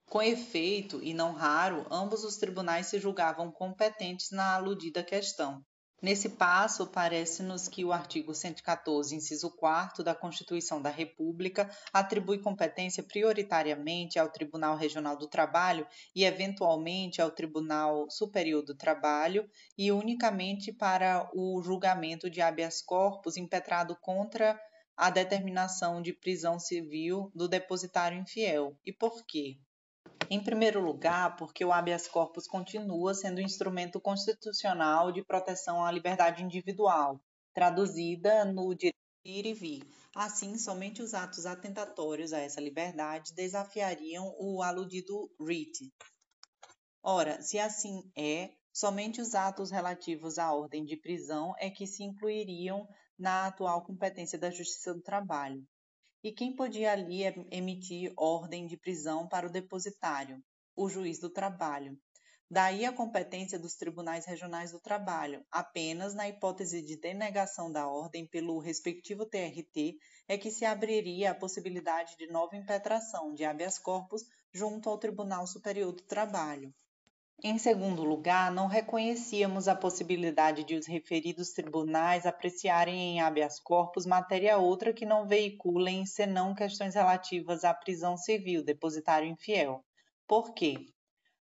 Com 0.05 0.21
efeito, 0.21 1.01
e 1.03 1.13
não 1.13 1.33
raro, 1.33 1.87
ambos 1.91 2.23
os 2.23 2.37
tribunais 2.37 2.87
se 2.87 2.99
julgavam 2.99 3.51
competentes 3.51 4.29
na 4.31 4.55
aludida 4.55 5.03
questão. 5.03 5.63
Nesse 6.03 6.27
passo, 6.27 6.85
parece-nos 6.85 7.69
que 7.69 7.85
o 7.85 7.93
artigo 7.93 8.35
114, 8.35 9.15
inciso 9.15 9.49
4 9.49 10.03
da 10.03 10.13
Constituição 10.13 10.81
da 10.81 10.89
República 10.89 11.69
atribui 11.93 12.39
competência 12.39 13.01
prioritariamente 13.01 14.19
ao 14.19 14.27
Tribunal 14.27 14.75
Regional 14.75 15.15
do 15.15 15.29
Trabalho 15.29 15.87
e, 16.13 16.25
eventualmente, 16.25 17.21
ao 17.21 17.31
Tribunal 17.31 18.09
Superior 18.09 18.61
do 18.61 18.75
Trabalho 18.75 19.49
e 19.77 19.93
unicamente 19.93 20.73
para 20.73 21.29
o 21.33 21.61
julgamento 21.61 22.29
de 22.29 22.41
habeas 22.41 22.81
corpus 22.81 23.37
impetrado 23.37 23.95
contra 23.95 24.59
a 24.97 25.09
determinação 25.09 26.01
de 26.01 26.11
prisão 26.11 26.59
civil 26.59 27.31
do 27.33 27.47
depositário 27.47 28.19
infiel. 28.19 28.77
E 28.85 28.91
por 28.91 29.25
quê? 29.25 29.57
Em 30.33 30.43
primeiro 30.43 30.81
lugar, 30.81 31.35
porque 31.35 31.63
o 31.63 31.71
habeas 31.71 32.07
corpus 32.07 32.47
continua 32.47 33.13
sendo 33.13 33.37
um 33.37 33.43
instrumento 33.43 34.01
constitucional 34.01 35.11
de 35.11 35.23
proteção 35.23 35.85
à 35.85 35.91
liberdade 35.91 36.41
individual, 36.41 37.23
traduzida 37.53 38.43
no 38.43 38.73
direito 38.73 38.97
de 39.23 39.31
ir 39.31 39.45
e 39.45 39.53
vir. 39.53 39.83
Assim, 40.15 40.57
somente 40.57 41.03
os 41.03 41.13
atos 41.13 41.45
atentatórios 41.45 42.33
a 42.33 42.39
essa 42.39 42.59
liberdade 42.59 43.31
desafiariam 43.35 44.35
o 44.39 44.63
aludido 44.63 45.29
writ. 45.39 45.93
Ora, 47.03 47.39
se 47.39 47.59
assim 47.59 48.01
é, 48.17 48.49
somente 48.73 49.21
os 49.21 49.35
atos 49.35 49.69
relativos 49.69 50.39
à 50.39 50.51
ordem 50.51 50.83
de 50.83 50.97
prisão 50.97 51.53
é 51.59 51.69
que 51.69 51.85
se 51.85 52.01
incluiriam 52.01 52.87
na 53.19 53.45
atual 53.45 53.85
competência 53.85 54.39
da 54.39 54.49
Justiça 54.49 54.95
do 54.95 55.01
Trabalho. 55.03 55.63
E 56.23 56.31
quem 56.31 56.55
podia 56.55 56.93
ali 56.93 57.23
emitir 57.51 58.13
ordem 58.15 58.65
de 58.65 58.77
prisão 58.77 59.27
para 59.27 59.45
o 59.45 59.51
depositário? 59.51 60.41
O 60.73 60.87
juiz 60.87 61.19
do 61.19 61.29
trabalho. 61.29 61.99
Daí 62.49 62.85
a 62.85 62.93
competência 62.93 63.59
dos 63.59 63.75
tribunais 63.75 64.25
regionais 64.25 64.71
do 64.71 64.79
trabalho. 64.79 65.45
Apenas 65.51 66.15
na 66.15 66.29
hipótese 66.29 66.81
de 66.81 66.95
denegação 66.97 67.69
da 67.69 67.89
ordem 67.89 68.25
pelo 68.25 68.57
respectivo 68.59 69.25
TRT 69.25 69.97
é 70.25 70.37
que 70.37 70.49
se 70.49 70.63
abriria 70.63 71.31
a 71.31 71.35
possibilidade 71.35 72.15
de 72.17 72.27
nova 72.27 72.55
impetração 72.55 73.33
de 73.33 73.43
habeas 73.43 73.77
corpus 73.77 74.21
junto 74.53 74.89
ao 74.89 74.97
Tribunal 74.97 75.45
Superior 75.45 75.91
do 75.91 76.03
Trabalho. 76.03 76.73
Em 77.45 77.57
segundo 77.57 78.05
lugar, 78.05 78.49
não 78.53 78.67
reconhecíamos 78.67 79.67
a 79.67 79.75
possibilidade 79.75 80.63
de 80.63 80.75
os 80.75 80.87
referidos 80.87 81.51
tribunais 81.51 82.25
apreciarem 82.25 82.95
em 82.95 83.19
habeas 83.19 83.59
corpus 83.59 84.05
matéria 84.05 84.57
outra 84.57 84.93
que 84.93 85.05
não 85.05 85.27
veiculem 85.27 86.05
senão 86.05 86.55
questões 86.55 86.95
relativas 86.95 87.65
à 87.65 87.73
prisão 87.73 88.15
civil, 88.15 88.63
depositário 88.63 89.27
infiel. 89.27 89.83
Por 90.25 90.53
quê? 90.53 90.85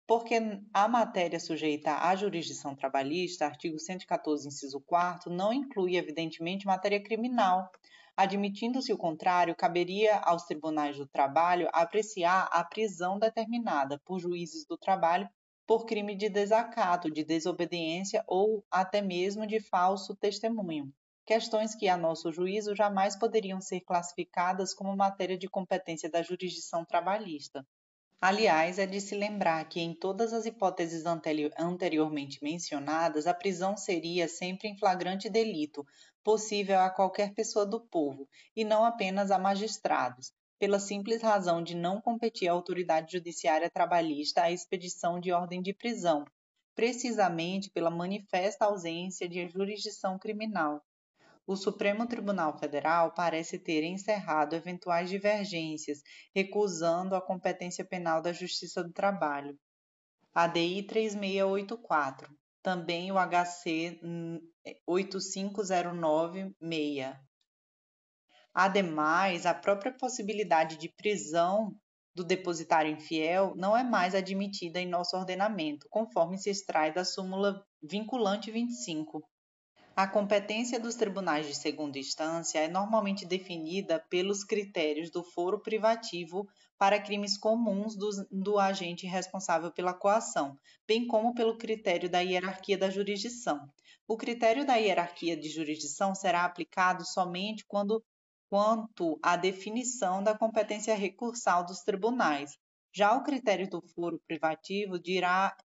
Porque 0.06 0.36
a 0.72 0.88
matéria 0.88 1.40
sujeita 1.40 1.98
à 2.08 2.16
jurisdição 2.16 2.76
trabalhista, 2.76 3.48
artigo 3.48 3.80
114, 3.80 4.50
inciso 4.50 4.80
4, 4.82 5.32
não 5.34 5.52
inclui, 5.52 5.98
evidentemente, 5.98 6.68
matéria 6.68 7.02
criminal. 7.02 7.72
Admitindo-se 8.16 8.94
o 8.94 8.98
contrário, 9.00 9.56
caberia 9.56 10.18
aos 10.20 10.44
tribunais 10.44 10.96
do 10.96 11.08
trabalho 11.08 11.68
apreciar 11.74 12.48
a 12.52 12.64
prisão 12.64 13.18
determinada 13.18 14.00
por 14.06 14.20
juízes 14.20 14.64
do 14.64 14.78
trabalho 14.78 15.28
por 15.68 15.86
crime 15.86 16.16
de 16.16 16.30
desacato, 16.30 17.12
de 17.12 17.26
desobediência 17.26 18.24
ou 18.26 18.66
até 18.72 19.02
mesmo 19.02 19.46
de 19.46 19.60
falso 19.60 20.16
testemunho. 20.16 20.94
Questões 21.26 21.76
que, 21.76 21.90
a 21.90 21.98
nosso 21.98 22.32
juízo, 22.32 22.74
jamais 22.74 23.18
poderiam 23.18 23.60
ser 23.60 23.82
classificadas 23.82 24.74
como 24.74 24.96
matéria 24.96 25.38
de 25.38 25.50
competência 25.50 26.10
da 26.10 26.24
jurisdição 26.24 26.86
trabalhista. 26.86 27.68
Aliás, 28.22 28.80
é 28.80 28.86
de 28.86 29.02
se 29.02 29.14
lembrar 29.14 29.68
que, 29.68 29.82
em 29.82 29.94
todas 29.94 30.32
as 30.32 30.46
hipóteses 30.46 31.04
anteriormente 31.58 32.42
mencionadas, 32.42 33.28
a 33.28 33.34
prisão 33.34 33.76
seria 33.76 34.28
sempre 34.28 34.70
em 34.70 34.78
flagrante 34.78 35.30
delito, 35.30 35.86
possível 36.24 36.80
a 36.80 36.90
qualquer 36.90 37.34
pessoa 37.34 37.66
do 37.66 37.82
povo, 37.82 38.28
e 38.56 38.64
não 38.64 38.86
apenas 38.86 39.30
a 39.30 39.38
magistrados, 39.38 40.34
pela 40.60 40.80
simples 40.80 41.22
razão 41.22 41.62
de 41.62 41.76
não 41.76 42.02
competir 42.02 42.48
à 42.48 42.52
autoridade 42.52 43.12
judiciária 43.12 43.70
trabalhista 43.70 44.44
a 44.44 44.52
expedição 44.52 45.20
de 45.20 45.32
ordem 45.32 45.62
de 45.62 45.74
prisão, 45.74 46.26
precisamente 46.76 47.70
pela 47.70 47.90
manifesta 47.90 48.66
ausência 48.66 49.28
de 49.28 49.48
jurisdição 49.48 50.18
criminal. 50.18 50.82
O 51.46 51.56
Supremo 51.56 52.06
Tribunal 52.06 52.58
Federal 52.58 53.14
parece 53.14 53.58
ter 53.58 53.84
encerrado 53.84 54.54
eventuais 54.54 55.10
divergências, 55.10 56.02
recusando 56.36 57.16
a 57.16 57.22
competência 57.22 57.86
penal 57.86 58.22
da 58.22 58.34
Justiça 58.34 58.84
do 58.84 58.92
Trabalho. 58.92 59.58
ADI 60.34 60.84
3684, 60.84 62.30
também 62.62 63.12
o 63.12 63.16
HC 63.16 64.00
85096, 64.86 67.27
Ademais, 68.60 69.46
a 69.46 69.54
própria 69.54 69.92
possibilidade 69.92 70.78
de 70.78 70.90
prisão 70.90 71.76
do 72.16 72.24
depositário 72.24 72.92
infiel 72.92 73.54
não 73.56 73.78
é 73.78 73.84
mais 73.84 74.16
admitida 74.16 74.82
em 74.82 74.88
nosso 74.88 75.16
ordenamento, 75.16 75.86
conforme 75.92 76.40
se 76.40 76.50
extrai 76.50 76.92
da 76.92 77.06
súmula 77.06 77.64
vinculante 77.84 78.50
25. 78.50 79.24
A 79.96 80.08
competência 80.08 80.80
dos 80.80 80.96
tribunais 80.96 81.46
de 81.46 81.54
segunda 81.54 82.00
instância 82.00 82.58
é 82.58 82.68
normalmente 82.68 83.28
definida 83.28 84.04
pelos 84.10 84.44
critérios 84.44 85.12
do 85.12 85.24
foro 85.24 85.62
privativo 85.62 86.48
para 86.80 87.00
crimes 87.00 87.38
comuns 87.38 87.96
do, 87.96 88.10
do, 88.32 88.58
agente 88.58 89.06
responsável 89.06 89.72
pela 89.72 89.94
coação, 89.94 90.58
bem 90.88 91.06
como 91.06 91.36
pelo 91.36 91.60
critério 91.60 92.10
da 92.10 92.22
hierarquia 92.22 92.76
da 92.76 92.90
jurisdição. 92.90 93.70
O 94.08 94.18
critério 94.18 94.66
da 94.66 94.78
hierarquia 94.78 95.38
de 95.38 95.48
jurisdição 95.48 96.16
será 96.16 96.44
aplicado 96.44 97.06
somente 97.06 97.64
quando 97.68 98.04
quanto 98.50 99.20
à 99.22 99.36
definição 99.36 100.24
da 100.24 100.38
competência 100.38 100.96
recursal 100.96 101.66
dos 101.66 101.82
tribunais. 101.82 102.58
Já 102.94 103.16
o 103.16 103.24
critério 103.24 103.70
do 103.70 103.82
foro 103.94 104.20
privativo 104.28 104.98
dirá 104.98 105.56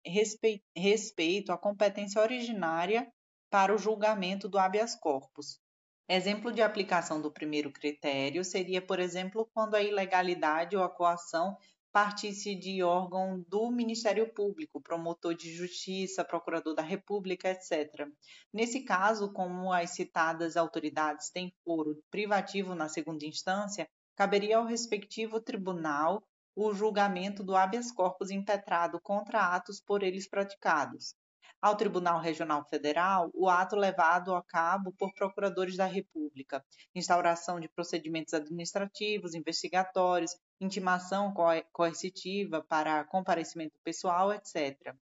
respeito 0.76 1.52
à 1.52 1.58
competência 1.58 2.20
originária 2.20 3.10
para 3.50 3.74
o 3.74 3.78
julgamento 3.78 4.48
do 4.48 4.58
habeas 4.58 4.94
corpus. 4.94 5.60
Exemplo 6.08 6.52
de 6.52 6.60
aplicação 6.60 7.22
do 7.22 7.32
primeiro 7.32 7.72
critério 7.72 8.44
seria, 8.44 8.82
por 8.82 8.98
exemplo, 8.98 9.48
quando 9.54 9.76
a 9.76 9.82
ilegalidade 9.82 10.76
ou 10.76 10.82
a 10.82 10.88
coação 10.88 11.56
partisse 11.92 12.54
de 12.54 12.82
órgão 12.82 13.44
do 13.48 13.70
Ministério 13.70 14.32
Público, 14.32 14.80
promotor 14.80 15.34
de 15.34 15.52
justiça, 15.52 16.24
procurador 16.24 16.74
da 16.74 16.82
República, 16.82 17.50
etc. 17.50 18.08
Nesse 18.52 18.80
caso, 18.80 19.32
como 19.32 19.72
as 19.72 19.90
citadas 19.90 20.56
autoridades 20.56 21.30
têm 21.30 21.52
foro 21.64 22.02
privativo 22.10 22.74
na 22.74 22.88
segunda 22.88 23.26
instância, 23.26 23.88
caberia 24.16 24.56
ao 24.56 24.64
respectivo 24.64 25.40
tribunal 25.40 26.22
o 26.56 26.72
julgamento 26.72 27.42
do 27.42 27.54
habeas 27.54 27.92
corpus 27.92 28.30
impetrado 28.30 29.00
contra 29.00 29.54
atos 29.54 29.80
por 29.80 30.02
eles 30.02 30.28
praticados 30.28 31.14
ao 31.60 31.76
Tribunal 31.76 32.20
Regional 32.20 32.64
Federal 32.64 33.30
o 33.34 33.48
ato 33.48 33.76
levado 33.76 34.34
a 34.34 34.42
cabo 34.42 34.92
por 34.98 35.12
procuradores 35.14 35.76
da 35.76 35.86
República, 35.86 36.64
instauração 36.94 37.60
de 37.60 37.68
procedimentos 37.68 38.34
administrativos, 38.34 39.34
investigatórios, 39.34 40.36
intimação 40.60 41.34
coercitiva 41.72 42.64
para 42.68 43.04
comparecimento 43.04 43.78
pessoal, 43.84 44.32
etc. 44.32 44.94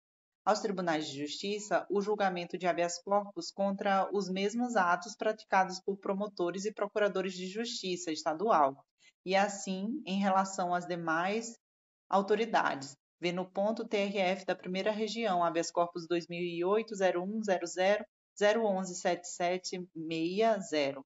Aos 0.44 0.60
tribunais 0.60 1.06
de 1.06 1.18
justiça, 1.18 1.86
o 1.90 2.00
julgamento 2.00 2.56
de 2.56 2.66
habeas 2.66 2.98
corpus 3.02 3.50
contra 3.50 4.08
os 4.12 4.28
mesmos 4.28 4.74
atos 4.74 5.14
praticados 5.14 5.78
por 5.78 5.98
promotores 5.98 6.64
e 6.64 6.72
procuradores 6.72 7.34
de 7.34 7.46
justiça 7.46 8.10
estadual, 8.10 8.84
e 9.24 9.36
assim 9.36 10.02
em 10.06 10.18
relação 10.18 10.74
às 10.74 10.86
demais 10.86 11.58
autoridades, 12.08 12.96
Vê 13.20 13.32
no 13.32 13.44
ponto 13.44 13.86
TRF 13.86 14.46
da 14.46 14.54
primeira 14.54 14.90
região, 14.90 15.44
habeas 15.44 15.70
corpus 15.70 16.08
2008 16.08 16.94
0100 16.96 18.06
011 18.40 18.94
7760. 18.94 21.04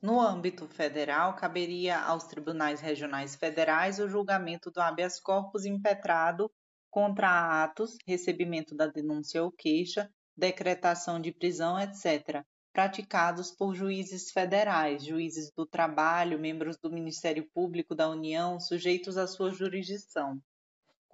No 0.00 0.20
âmbito 0.20 0.68
federal, 0.68 1.34
caberia 1.34 1.98
aos 1.98 2.22
tribunais 2.24 2.80
regionais 2.80 3.34
federais 3.34 3.98
o 3.98 4.08
julgamento 4.08 4.70
do 4.70 4.80
habeas 4.80 5.18
corpus 5.18 5.64
impetrado 5.64 6.48
contra 6.90 7.64
atos, 7.64 7.96
recebimento 8.06 8.76
da 8.76 8.86
denúncia 8.86 9.42
ou 9.42 9.50
queixa, 9.50 10.08
decretação 10.36 11.20
de 11.20 11.32
prisão, 11.32 11.80
etc., 11.80 12.44
praticados 12.72 13.50
por 13.50 13.74
juízes 13.74 14.30
federais, 14.30 15.04
juízes 15.04 15.50
do 15.52 15.66
trabalho, 15.66 16.38
membros 16.38 16.76
do 16.76 16.92
Ministério 16.92 17.48
Público 17.54 17.94
da 17.94 18.08
União, 18.08 18.60
sujeitos 18.60 19.16
à 19.16 19.26
sua 19.26 19.50
jurisdição. 19.50 20.40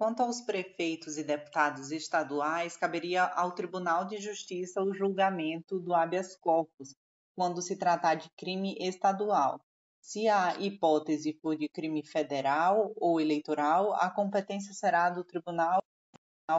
Quanto 0.01 0.23
aos 0.23 0.41
prefeitos 0.41 1.15
e 1.19 1.23
deputados 1.23 1.91
estaduais, 1.91 2.75
caberia 2.75 3.23
ao 3.23 3.51
Tribunal 3.51 4.03
de 4.03 4.17
Justiça 4.17 4.81
o 4.81 4.95
julgamento 4.95 5.79
do 5.79 5.93
habeas 5.93 6.35
corpus, 6.35 6.95
quando 7.35 7.61
se 7.61 7.75
tratar 7.77 8.15
de 8.15 8.27
crime 8.31 8.75
estadual. 8.79 9.61
Se 10.01 10.27
a 10.27 10.59
hipótese 10.59 11.37
for 11.39 11.55
de 11.55 11.69
crime 11.69 12.03
federal 12.03 12.91
ou 12.95 13.21
eleitoral, 13.21 13.93
a 13.93 14.09
competência 14.09 14.73
será 14.73 15.07
do 15.11 15.23
Tribunal 15.23 15.83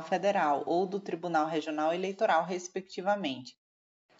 Federal 0.04 0.62
ou 0.64 0.86
do 0.86 1.00
Tribunal 1.00 1.48
Regional 1.48 1.92
Eleitoral, 1.92 2.44
respectivamente. 2.44 3.56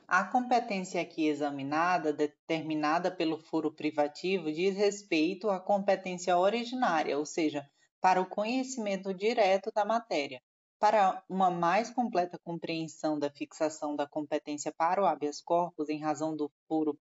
A 0.09 0.25
competência 0.25 1.01
aqui 1.01 1.29
examinada, 1.29 2.13
determinada 2.13 3.09
pelo 3.09 3.39
foro 3.39 3.73
privativo, 3.73 4.53
diz 4.53 4.77
respeito 4.77 5.49
à 5.49 5.61
competência 5.61 6.37
originária, 6.37 7.17
ou 7.17 7.25
seja, 7.25 7.71
para 8.03 8.21
o 8.21 8.29
conhecimento 8.29 9.15
direto 9.15 9.71
da 9.73 9.85
matéria. 9.85 10.43
Para 10.81 11.23
uma 11.29 11.49
mais 11.49 11.89
completa 11.89 12.37
compreensão 12.43 13.17
da 13.17 13.31
fixação 13.31 13.95
da 13.95 14.09
competência 14.09 14.75
para 14.77 15.01
o 15.01 15.07
habeas 15.07 15.41
corpus 15.41 15.89
em 15.89 16.01
razão 16.01 16.35
do 16.35 16.51
foro 16.67 16.99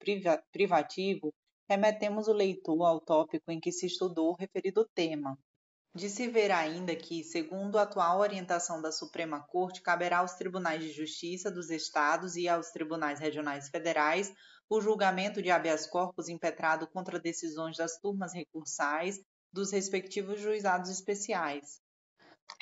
privativo, 0.52 1.34
remetemos 1.68 2.28
o 2.28 2.34
leitor 2.34 2.84
ao 2.84 3.02
tópico 3.02 3.52
em 3.52 3.60
que 3.60 3.72
se 3.72 3.88
estudou 3.88 4.30
o 4.30 4.36
referido 4.36 4.88
tema. 4.94 5.36
De 5.96 6.08
se 6.08 6.28
ver 6.28 6.52
ainda 6.52 6.96
que, 6.96 7.24
segundo 7.24 7.80
a 7.80 7.82
atual 7.82 8.20
orientação 8.20 8.80
da 8.80 8.92
Suprema 8.92 9.42
Corte, 9.42 9.82
caberá 9.82 10.20
aos 10.20 10.34
tribunais 10.34 10.84
de 10.84 10.92
justiça 10.92 11.50
dos 11.50 11.72
estados 11.72 12.36
e 12.36 12.48
aos 12.48 12.70
tribunais 12.70 13.20
regionais 13.20 13.70
federais 13.70 14.32
o 14.70 14.80
julgamento 14.80 15.42
de 15.42 15.50
habeas 15.50 15.88
corpus 15.88 16.30
impetrado 16.30 16.88
contra 16.88 17.20
decisões 17.20 17.76
das 17.76 18.00
turmas 18.00 18.34
recursais 18.34 19.20
dos 19.52 19.72
respectivos 19.72 20.40
juizados 20.40 20.90
especiais. 20.90 21.82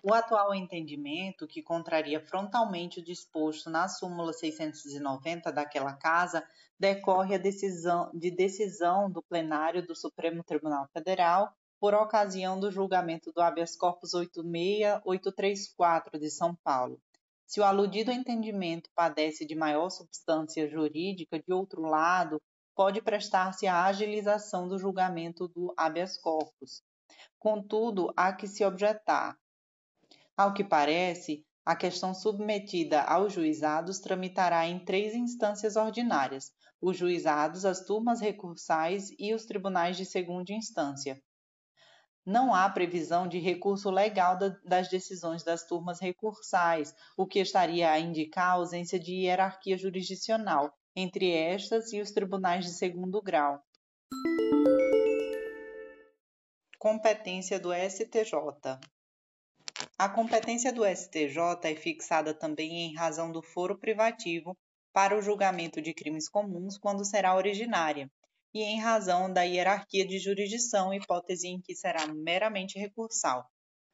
O 0.03 0.13
atual 0.13 0.53
entendimento, 0.53 1.47
que 1.47 1.61
contraria 1.61 2.25
frontalmente 2.25 2.99
o 2.99 3.03
disposto 3.03 3.69
na 3.69 3.87
súmula 3.87 4.31
690 4.31 5.51
daquela 5.51 5.93
casa, 5.93 6.43
decorre 6.79 7.37
decisão, 7.37 8.09
de 8.13 8.31
decisão 8.31 9.11
do 9.11 9.21
plenário 9.21 9.85
do 9.85 9.95
Supremo 9.95 10.43
Tribunal 10.43 10.87
Federal 10.93 11.53
por 11.79 11.93
ocasião 11.93 12.59
do 12.59 12.71
julgamento 12.71 13.31
do 13.31 13.41
habeas 13.41 13.75
corpus 13.75 14.13
86834 14.13 16.19
de 16.19 16.29
São 16.29 16.55
Paulo. 16.63 16.99
Se 17.45 17.59
o 17.59 17.63
aludido 17.63 18.11
entendimento 18.11 18.89
padece 18.93 19.45
de 19.45 19.55
maior 19.55 19.89
substância 19.89 20.69
jurídica, 20.69 21.39
de 21.39 21.51
outro 21.51 21.81
lado, 21.81 22.39
pode 22.79 23.01
prestar-se 23.01 23.67
à 23.67 23.83
agilização 23.83 24.65
do 24.65 24.79
julgamento 24.79 25.49
do 25.49 25.73
habeas 25.75 26.17
corpus. 26.17 26.81
Contudo, 27.37 28.09
há 28.15 28.31
que 28.31 28.47
se 28.47 28.63
objetar. 28.63 29.37
Ao 30.37 30.53
que 30.53 30.63
parece, 30.63 31.45
a 31.65 31.75
questão 31.75 32.13
submetida 32.13 33.01
aos 33.01 33.33
juizados 33.33 33.99
tramitará 33.99 34.65
em 34.65 34.79
três 34.79 35.13
instâncias 35.13 35.75
ordinárias: 35.75 36.53
os 36.79 36.95
juizados, 36.95 37.65
as 37.65 37.83
turmas 37.83 38.21
recursais 38.21 39.09
e 39.19 39.33
os 39.33 39.45
tribunais 39.45 39.97
de 39.97 40.05
segunda 40.05 40.53
instância 40.53 41.21
não 42.25 42.53
há 42.53 42.69
previsão 42.69 43.27
de 43.27 43.39
recurso 43.39 43.89
legal 43.89 44.37
das 44.63 44.87
decisões 44.87 45.43
das 45.43 45.65
turmas 45.65 45.99
recursais, 45.99 46.93
o 47.17 47.25
que 47.25 47.39
estaria 47.39 47.91
a 47.91 47.99
indicar 47.99 48.49
a 48.49 48.51
ausência 48.51 48.99
de 48.99 49.13
hierarquia 49.13 49.75
jurisdicional 49.77 50.78
entre 50.99 51.31
estas 51.31 51.93
e 51.93 52.01
os 52.01 52.11
tribunais 52.11 52.65
de 52.65 52.71
segundo 52.71 53.21
grau. 53.21 53.63
Competência 56.77 57.59
do 57.59 57.73
STJ. 57.73 58.33
A 59.97 60.09
competência 60.09 60.73
do 60.73 60.85
STJ 60.85 61.37
é 61.63 61.75
fixada 61.75 62.33
também 62.33 62.85
em 62.85 62.95
razão 62.95 63.31
do 63.31 63.41
foro 63.41 63.77
privativo 63.77 64.57
para 64.93 65.17
o 65.17 65.21
julgamento 65.21 65.81
de 65.81 65.93
crimes 65.93 66.27
comuns 66.27 66.77
quando 66.77 67.05
será 67.05 67.35
originária, 67.35 68.09
e 68.53 68.63
em 68.63 68.79
razão 68.79 69.31
da 69.31 69.43
hierarquia 69.43 70.05
de 70.05 70.17
jurisdição, 70.19 70.93
hipótese 70.93 71.47
em 71.47 71.61
que 71.61 71.75
será 71.75 72.07
meramente 72.07 72.79
recursal. 72.79 73.45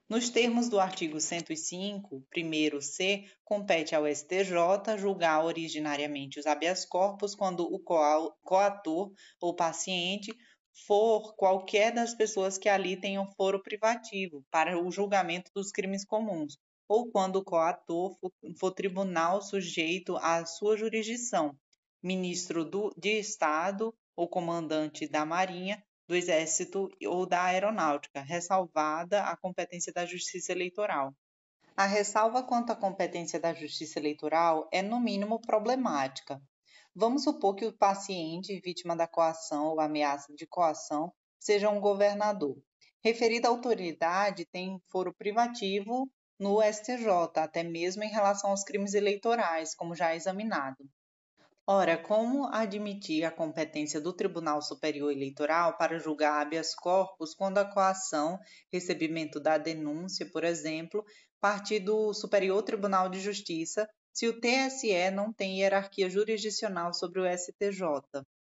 Nos 0.08 0.30
termos 0.30 0.70
do 0.70 0.80
artigo 0.80 1.20
105, 1.20 2.24
primeiro 2.30 2.80
C, 2.80 3.26
compete 3.44 3.96
ao 3.96 4.06
STJ 4.06 5.00
julgar 5.00 5.44
originariamente 5.44 6.40
os 6.40 6.46
habeas 6.46 6.86
corpus 6.86 7.34
quando 7.34 7.62
o 7.62 7.80
coator 7.80 9.12
ou 9.42 9.56
paciente 9.56 10.32
for 10.86 11.36
qualquer 11.36 11.92
das 11.92 12.14
pessoas 12.14 12.56
que 12.56 12.70
ali 12.70 12.96
tenham 12.96 13.32
foro 13.36 13.64
privativo 13.64 14.46
para 14.52 14.80
o 14.80 14.92
julgamento 14.92 15.50
dos 15.56 15.72
crimes 15.72 16.06
comuns, 16.06 16.56
ou 16.88 17.10
quando 17.10 17.38
o 17.38 17.44
coator 17.44 18.16
for, 18.20 18.32
for 18.60 18.72
tribunal 18.72 19.42
sujeito 19.42 20.18
à 20.18 20.46
sua 20.46 20.78
jurisdição, 20.78 21.58
ministro 22.04 22.64
do, 22.64 22.94
de 22.96 23.18
Estado 23.18 23.92
ou 24.16 24.28
comandante 24.28 25.08
da 25.08 25.26
Marinha, 25.26 25.84
do 26.08 26.16
Exército 26.16 26.90
ou 27.06 27.26
da 27.26 27.44
Aeronáutica, 27.44 28.22
ressalvada 28.22 29.24
a 29.24 29.36
competência 29.36 29.92
da 29.92 30.06
Justiça 30.06 30.52
Eleitoral. 30.52 31.14
A 31.76 31.86
ressalva 31.86 32.44
quanto 32.44 32.72
à 32.72 32.76
competência 32.76 33.40
da 33.40 33.54
Justiça 33.54 34.00
Eleitoral 34.00 34.70
é, 34.72 34.82
no 34.82 35.00
mínimo, 35.00 35.42
problemática. 35.42 36.42
Vamos 36.96 37.24
supor 37.24 37.56
que 37.56 37.66
o 37.66 37.78
paciente, 37.78 38.62
vítima 38.64 38.96
da 38.96 39.08
coação 39.08 39.66
ou 39.66 39.82
ameaça 39.82 40.34
de 40.34 40.48
coação, 40.48 41.12
seja 41.40 41.70
um 41.70 41.82
governador. 41.82 42.58
Referida 43.04 43.50
autoridade 43.50 44.46
tem 44.46 44.82
foro 44.90 45.14
privativo 45.14 46.10
no 46.40 46.62
STJ, 46.62 47.08
até 47.36 47.64
mesmo 47.64 48.04
em 48.04 48.10
relação 48.10 48.52
aos 48.52 48.64
crimes 48.64 48.94
eleitorais, 48.94 49.76
como 49.76 49.96
já 49.96 50.16
examinado. 50.16 50.90
Ora, 51.68 51.98
como 51.98 52.46
admitir 52.54 53.24
a 53.24 53.32
competência 53.32 54.00
do 54.00 54.14
Tribunal 54.14 54.62
Superior 54.62 55.12
Eleitoral 55.12 55.76
para 55.78 55.98
julgar 55.98 56.40
habeas 56.40 56.76
corpus 56.76 57.34
quando 57.34 57.58
a 57.58 57.66
coação, 57.66 58.40
recebimento 58.72 59.40
da 59.40 59.58
denúncia, 59.58 60.30
por 60.32 60.44
exemplo, 60.44 61.04
partir 61.42 61.80
do 61.80 62.14
Superior 62.14 62.62
Tribunal 62.62 63.10
de 63.10 63.20
Justiça, 63.20 63.90
se 64.14 64.28
o 64.28 64.40
TSE 64.40 65.12
não 65.12 65.34
tem 65.34 65.60
hierarquia 65.60 66.10
jurisdicional 66.10 66.94
sobre 66.94 67.20
o 67.20 67.38
STJ? 67.38 67.82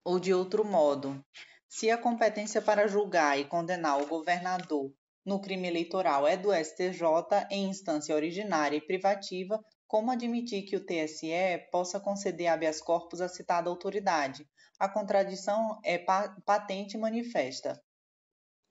Ou 0.03 0.19
de 0.19 0.33
outro 0.33 0.65
modo, 0.65 1.23
se 1.69 1.89
a 1.89 1.97
competência 1.97 2.61
para 2.61 2.87
julgar 2.87 3.39
e 3.39 3.45
condenar 3.45 4.01
o 4.01 4.07
governador 4.07 4.91
no 5.25 5.39
crime 5.39 5.67
eleitoral 5.67 6.27
é 6.27 6.35
do 6.35 6.53
STJ 6.53 7.47
em 7.49 7.69
instância 7.69 8.13
originária 8.13 8.77
e 8.77 8.85
privativa, 8.85 9.63
como 9.93 10.09
admitir 10.09 10.63
que 10.63 10.75
o 10.75 10.83
TSE 10.83 11.67
possa 11.71 11.99
conceder 11.99 12.47
habeas 12.47 12.81
corpus 12.81 13.21
à 13.21 13.29
citada 13.29 13.69
autoridade? 13.69 14.43
A 14.79 14.89
contradição 14.89 15.79
é 15.85 15.99
patente 16.43 16.97
e 16.97 16.99
manifesta. 16.99 17.79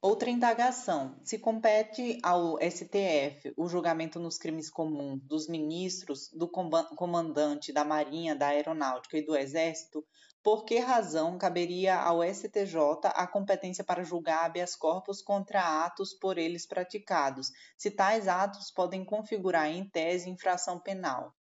Outra 0.04 0.28
indagação: 0.28 1.16
se 1.22 1.38
compete 1.38 2.18
ao 2.24 2.58
STF 2.60 3.54
o 3.56 3.68
julgamento 3.68 4.18
nos 4.18 4.36
crimes 4.36 4.68
comuns 4.68 5.22
dos 5.22 5.48
ministros, 5.48 6.28
do 6.32 6.48
comandante 6.48 7.72
da 7.72 7.84
Marinha, 7.84 8.34
da 8.34 8.48
Aeronáutica 8.48 9.16
e 9.16 9.24
do 9.24 9.36
Exército, 9.36 10.04
por 10.42 10.64
que 10.64 10.80
razão 10.80 11.38
caberia 11.38 11.94
ao 12.00 12.20
STJ 12.20 12.74
a 13.04 13.28
competência 13.28 13.84
para 13.84 14.02
julgar 14.02 14.44
habeas 14.44 14.74
corpus 14.74 15.22
contra 15.22 15.84
atos 15.84 16.12
por 16.12 16.36
eles 16.36 16.66
praticados, 16.66 17.52
se 17.78 17.88
tais 17.88 18.26
atos 18.26 18.72
podem 18.72 19.04
configurar 19.04 19.68
em 19.68 19.88
tese 19.88 20.28
infração 20.28 20.80
penal? 20.80 21.32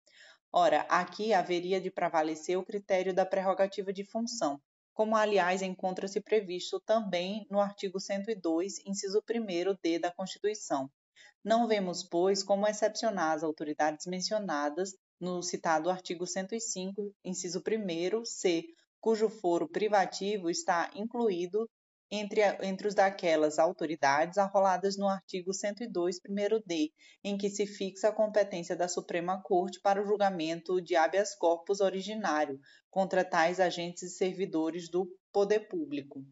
Ora, 0.52 0.86
aqui 0.88 1.34
haveria 1.34 1.80
de 1.80 1.90
prevalecer 1.90 2.56
o 2.56 2.64
critério 2.64 3.12
da 3.12 3.26
prerrogativa 3.26 3.92
de 3.92 4.04
função, 4.04 4.60
como 4.92 5.16
aliás 5.16 5.62
encontra-se 5.62 6.20
previsto 6.20 6.80
também 6.80 7.46
no 7.50 7.60
artigo 7.60 7.98
102, 7.98 8.78
inciso 8.86 9.22
1d 9.22 9.98
da 9.98 10.12
Constituição. 10.12 10.90
Não 11.44 11.66
vemos, 11.66 12.02
pois, 12.04 12.42
como 12.42 12.66
excepcionar 12.66 13.34
as 13.34 13.42
autoridades 13.42 14.06
mencionadas 14.06 14.94
no 15.20 15.42
citado 15.42 15.90
artigo 15.90 16.26
105, 16.26 17.12
inciso 17.24 17.60
1 17.60 18.24
c, 18.24 18.64
cujo 19.00 19.28
foro 19.28 19.68
privativo 19.68 20.48
está 20.48 20.90
incluído 20.94 21.68
entre, 22.14 22.42
entre 22.62 22.86
os 22.86 22.94
daquelas 22.94 23.58
autoridades 23.58 24.36
arroladas 24.36 24.98
no 24.98 25.08
artigo 25.08 25.54
102, 25.54 26.20
1d, 26.20 26.92
em 27.24 27.38
que 27.38 27.48
se 27.48 27.66
fixa 27.66 28.08
a 28.08 28.12
competência 28.12 28.76
da 28.76 28.86
Suprema 28.86 29.42
Corte 29.42 29.80
para 29.80 30.02
o 30.02 30.04
julgamento 30.04 30.78
de 30.78 30.94
habeas 30.94 31.34
corpus 31.34 31.80
originário 31.80 32.60
contra 32.90 33.24
tais 33.24 33.58
agentes 33.58 34.02
e 34.02 34.10
servidores 34.10 34.90
do 34.90 35.08
poder 35.32 35.60
público. 35.68 36.22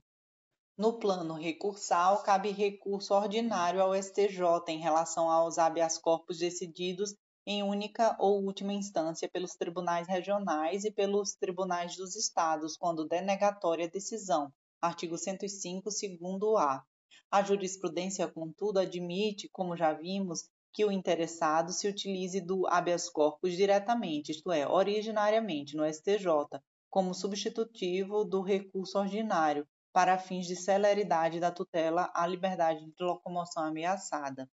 No 0.77 0.99
plano 0.99 1.33
recursal, 1.33 2.23
cabe 2.23 2.51
recurso 2.51 3.15
ordinário 3.15 3.81
ao 3.81 3.95
STJ 3.95 4.43
em 4.69 4.81
relação 4.81 5.31
aos 5.31 5.57
habeas 5.57 5.97
corpus 5.97 6.37
decididos 6.37 7.15
em 7.47 7.63
única 7.63 8.15
ou 8.21 8.45
última 8.45 8.75
instância 8.75 9.31
pelos 9.33 9.55
tribunais 9.55 10.07
regionais 10.07 10.85
e 10.85 10.91
pelos 10.91 11.35
tribunais 11.37 11.97
dos 11.97 12.15
estados, 12.17 12.77
quando 12.77 13.09
denegatória 13.09 13.87
a 13.87 13.91
decisão. 13.91 14.53
Artigo 14.81 15.19
105, 15.19 15.91
segundo 15.91 16.57
A. 16.57 16.83
A 17.31 17.43
jurisprudência, 17.43 18.27
contudo, 18.27 18.79
admite, 18.79 19.49
como 19.53 19.77
já 19.77 19.93
vimos, 19.93 20.49
que 20.73 20.85
o 20.85 20.91
interessado 20.91 21.73
se 21.73 21.87
utilize 21.87 22.41
do 22.41 22.67
habeas 22.67 23.09
corpus 23.09 23.57
diretamente, 23.57 24.33
isto 24.33 24.51
é, 24.51 24.67
originariamente 24.67 25.77
no 25.77 25.85
STJ, 25.85 26.61
como 26.89 27.15
substitutivo 27.15 28.25
do 28.25 28.41
recurso 28.41 28.99
ordinário, 28.99 29.67
para 29.93 30.19
fins 30.19 30.47
de 30.47 30.57
celeridade 30.57 31.41
da 31.41 31.51
tutela 31.51 32.11
à 32.15 32.27
liberdade 32.27 32.87
de 32.87 33.05
locomoção 33.05 33.65
ameaçada. 33.65 34.49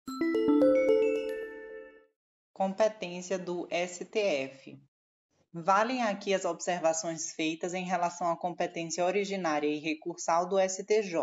Competência 2.53 3.39
do 3.39 3.69
STF. 3.71 4.81
Valem 5.59 6.03
aqui 6.03 6.35
as 6.35 6.45
observações 6.45 7.33
feitas 7.33 7.73
em 7.73 7.83
relação 7.83 8.31
à 8.31 8.37
competência 8.37 9.03
originária 9.03 9.67
e 9.67 9.79
recursal 9.79 10.47
do 10.47 10.59
STJ. 10.61 11.17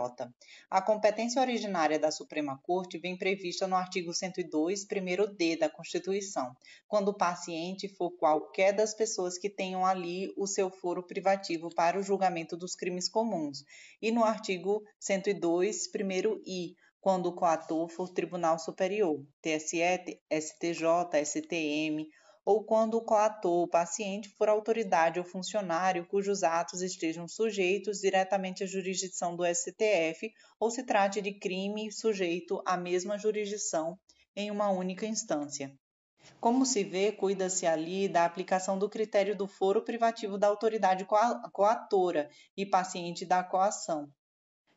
A 0.72 0.82
competência 0.82 1.40
originária 1.40 2.00
da 2.00 2.10
Suprema 2.10 2.60
Corte 2.64 2.98
vem 2.98 3.16
prevista 3.16 3.68
no 3.68 3.76
artigo 3.76 4.12
102, 4.12 4.88
primeiro 4.88 5.28
D 5.28 5.56
da 5.56 5.70
Constituição, 5.70 6.52
quando 6.88 7.10
o 7.10 7.14
paciente 7.16 7.88
for 7.88 8.10
qualquer 8.18 8.74
das 8.74 8.96
pessoas 8.96 9.38
que 9.38 9.52
tenham 9.52 9.86
ali 9.86 10.34
o 10.36 10.48
seu 10.48 10.72
foro 10.72 11.06
privativo 11.06 11.70
para 11.70 12.00
o 12.00 12.04
julgamento 12.04 12.58
dos 12.58 12.74
crimes 12.74 13.08
comuns, 13.08 13.60
e 14.02 14.12
no 14.12 14.24
artigo 14.24 14.82
102, 15.00 15.92
primeiro 15.92 16.42
I, 16.44 16.74
quando 17.00 17.28
o 17.28 17.36
coator 17.36 17.88
for 17.88 18.10
Tribunal 18.10 18.58
Superior, 18.58 19.24
TSE, 19.44 19.78
STJ, 20.32 21.24
STM, 21.24 22.08
ou 22.46 22.64
quando 22.64 22.96
o 22.96 23.02
coator, 23.02 23.64
o 23.64 23.68
paciente, 23.68 24.30
for 24.30 24.50
autoridade 24.50 25.20
ou 25.20 25.26
funcionário 25.26 26.06
cujos 26.06 26.44
atos 26.44 26.82
estejam 26.82 27.28
sujeitos 27.28 28.00
diretamente 28.00 28.64
à 28.64 28.68
jurisdição 28.68 29.36
do 29.36 29.46
STF 29.46 30.32
ou 30.60 30.70
se 30.70 30.84
trate 30.84 31.22
de 31.22 31.34
crime 31.34 31.92
sujeito 31.92 32.62
à 32.66 32.76
mesma 32.76 33.18
jurisdição 33.18 33.98
em 34.36 34.52
uma 34.52 34.70
única 34.70 35.06
instância. 35.06 35.74
Como 36.40 36.66
se 36.66 36.84
vê, 36.84 37.12
cuida-se 37.12 37.66
ali 37.66 38.08
da 38.08 38.26
aplicação 38.26 38.78
do 38.78 38.90
critério 38.90 39.36
do 39.36 39.48
foro 39.48 39.84
privativo 39.84 40.38
da 40.38 40.48
autoridade 40.48 41.06
coatora 41.52 42.30
e 42.56 42.66
paciente 42.66 43.26
da 43.26 43.44
coação. 43.44 44.10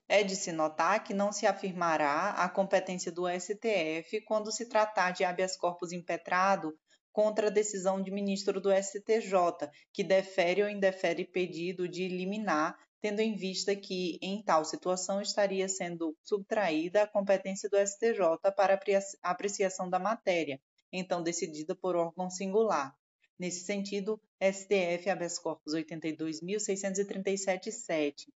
É 0.09 0.23
de 0.23 0.37
se 0.37 0.53
notar 0.53 1.03
que 1.03 1.13
não 1.13 1.33
se 1.33 1.47
afirmará 1.47 2.31
a 2.31 2.49
competência 2.49 3.11
do 3.11 3.29
STF 3.29 4.21
quando 4.25 4.53
se 4.53 4.69
tratar 4.69 5.11
de 5.11 5.25
habeas 5.25 5.57
corpus 5.57 5.93
impetrado 5.93 6.73
contra 7.17 7.47
a 7.47 7.51
decisão 7.51 8.03
de 8.03 8.11
ministro 8.11 8.61
do 8.61 8.71
STJ, 8.71 9.71
que 9.91 10.05
defere 10.05 10.63
ou 10.63 10.69
indefere 10.69 11.25
pedido 11.25 11.89
de 11.89 12.07
liminar, 12.09 12.79
tendo 13.01 13.21
em 13.21 13.35
vista 13.35 13.75
que, 13.75 14.19
em 14.21 14.43
tal 14.43 14.67
situação, 14.67 15.23
estaria 15.23 15.67
sendo 15.67 16.15
subtraída 16.23 17.05
a 17.05 17.07
competência 17.07 17.71
do 17.71 17.79
STJ 17.79 18.53
para 18.55 18.79
apreciação 19.23 19.89
da 19.89 19.99
matéria, 19.99 20.61
então 20.93 21.23
decidida 21.23 21.75
por 21.75 21.97
órgão 21.97 22.29
singular. 22.29 22.95
Nesse 23.39 23.65
sentido, 23.65 24.21
STF 24.39 25.09
habeas 25.09 25.39
corpus 25.39 25.73
82.637.7. 25.73 28.27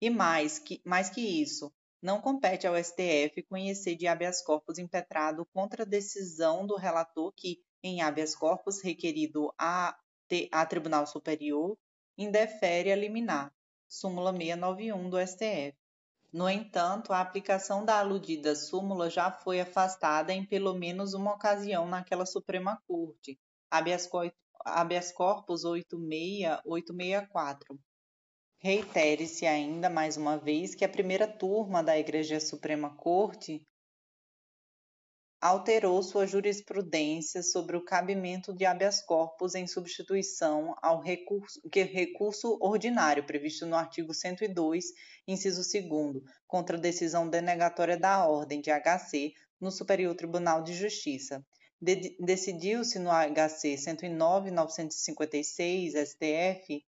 E 0.00 0.10
mais 0.10 0.58
que, 0.58 0.82
mais 0.84 1.10
que 1.10 1.20
isso, 1.20 1.72
não 2.02 2.20
compete 2.20 2.66
ao 2.66 2.74
STF 2.76 3.40
conhecer 3.48 3.94
de 3.94 4.08
habeas 4.08 4.42
corpus 4.42 4.78
impetrado 4.78 5.46
contra 5.54 5.84
a 5.84 5.86
decisão 5.86 6.66
do 6.66 6.74
relator 6.74 7.32
que, 7.36 7.62
em 7.84 8.00
habeas 8.00 8.34
corpus 8.34 8.82
requerido 8.82 9.54
a, 9.58 9.96
a 10.50 10.66
Tribunal 10.66 11.06
Superior, 11.06 11.76
indefere 12.16 12.90
a 12.90 12.96
liminar, 12.96 13.52
súmula 13.86 14.32
691 14.32 15.10
do 15.10 15.20
STF. 15.20 15.76
No 16.32 16.48
entanto, 16.48 17.12
a 17.12 17.20
aplicação 17.20 17.84
da 17.84 17.98
aludida 17.98 18.56
súmula 18.56 19.10
já 19.10 19.30
foi 19.30 19.60
afastada 19.60 20.32
em 20.32 20.46
pelo 20.46 20.72
menos 20.72 21.12
uma 21.12 21.34
ocasião 21.34 21.86
naquela 21.86 22.24
Suprema 22.24 22.82
Corte, 22.88 23.38
habeas, 23.70 24.08
habeas 24.64 25.12
corpus 25.12 25.64
86864. 25.64 27.78
Reitere-se 28.58 29.46
ainda 29.46 29.90
mais 29.90 30.16
uma 30.16 30.38
vez 30.38 30.74
que 30.74 30.86
a 30.86 30.88
primeira 30.88 31.28
turma 31.28 31.84
da 31.84 31.98
Igreja 31.98 32.40
Suprema 32.40 32.96
Corte 32.96 33.62
alterou 35.44 36.02
sua 36.02 36.26
jurisprudência 36.26 37.42
sobre 37.42 37.76
o 37.76 37.84
cabimento 37.84 38.54
de 38.54 38.64
habeas 38.64 39.02
corpus 39.02 39.54
em 39.54 39.66
substituição 39.66 40.74
ao 40.80 41.02
recurso, 41.02 41.60
recurso 41.70 42.56
ordinário 42.62 43.26
previsto 43.26 43.66
no 43.66 43.76
artigo 43.76 44.14
102, 44.14 44.86
inciso 45.28 45.60
2 45.60 46.22
contra 46.46 46.78
a 46.78 46.80
decisão 46.80 47.28
denegatória 47.28 47.98
da 47.98 48.26
ordem 48.26 48.62
de 48.62 48.70
HC 48.70 49.34
no 49.60 49.70
Superior 49.70 50.14
Tribunal 50.14 50.62
de 50.62 50.72
Justiça. 50.72 51.44
De 51.78 52.16
Decidiu-se 52.18 52.98
no 52.98 53.10
HC 53.10 53.74
109.956 53.74 55.92
STF 56.06 56.82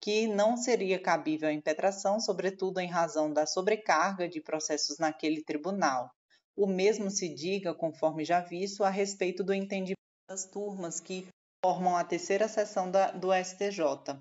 que 0.00 0.26
não 0.26 0.56
seria 0.56 0.98
cabível 0.98 1.50
a 1.50 1.52
impetração, 1.52 2.18
sobretudo 2.20 2.80
em 2.80 2.88
razão 2.88 3.30
da 3.30 3.44
sobrecarga 3.44 4.26
de 4.26 4.40
processos 4.40 4.96
naquele 4.96 5.44
tribunal 5.44 6.10
o 6.58 6.66
mesmo 6.66 7.08
se 7.08 7.28
diga, 7.28 7.72
conforme 7.72 8.24
já 8.24 8.40
visto, 8.40 8.82
a 8.82 8.90
respeito 8.90 9.44
do 9.44 9.54
entendimento 9.54 9.94
das 10.28 10.44
turmas 10.44 10.98
que 10.98 11.28
formam 11.64 11.96
a 11.96 12.02
terceira 12.02 12.48
sessão 12.48 12.90
da, 12.90 13.12
do 13.12 13.28
STJ. 13.32 14.18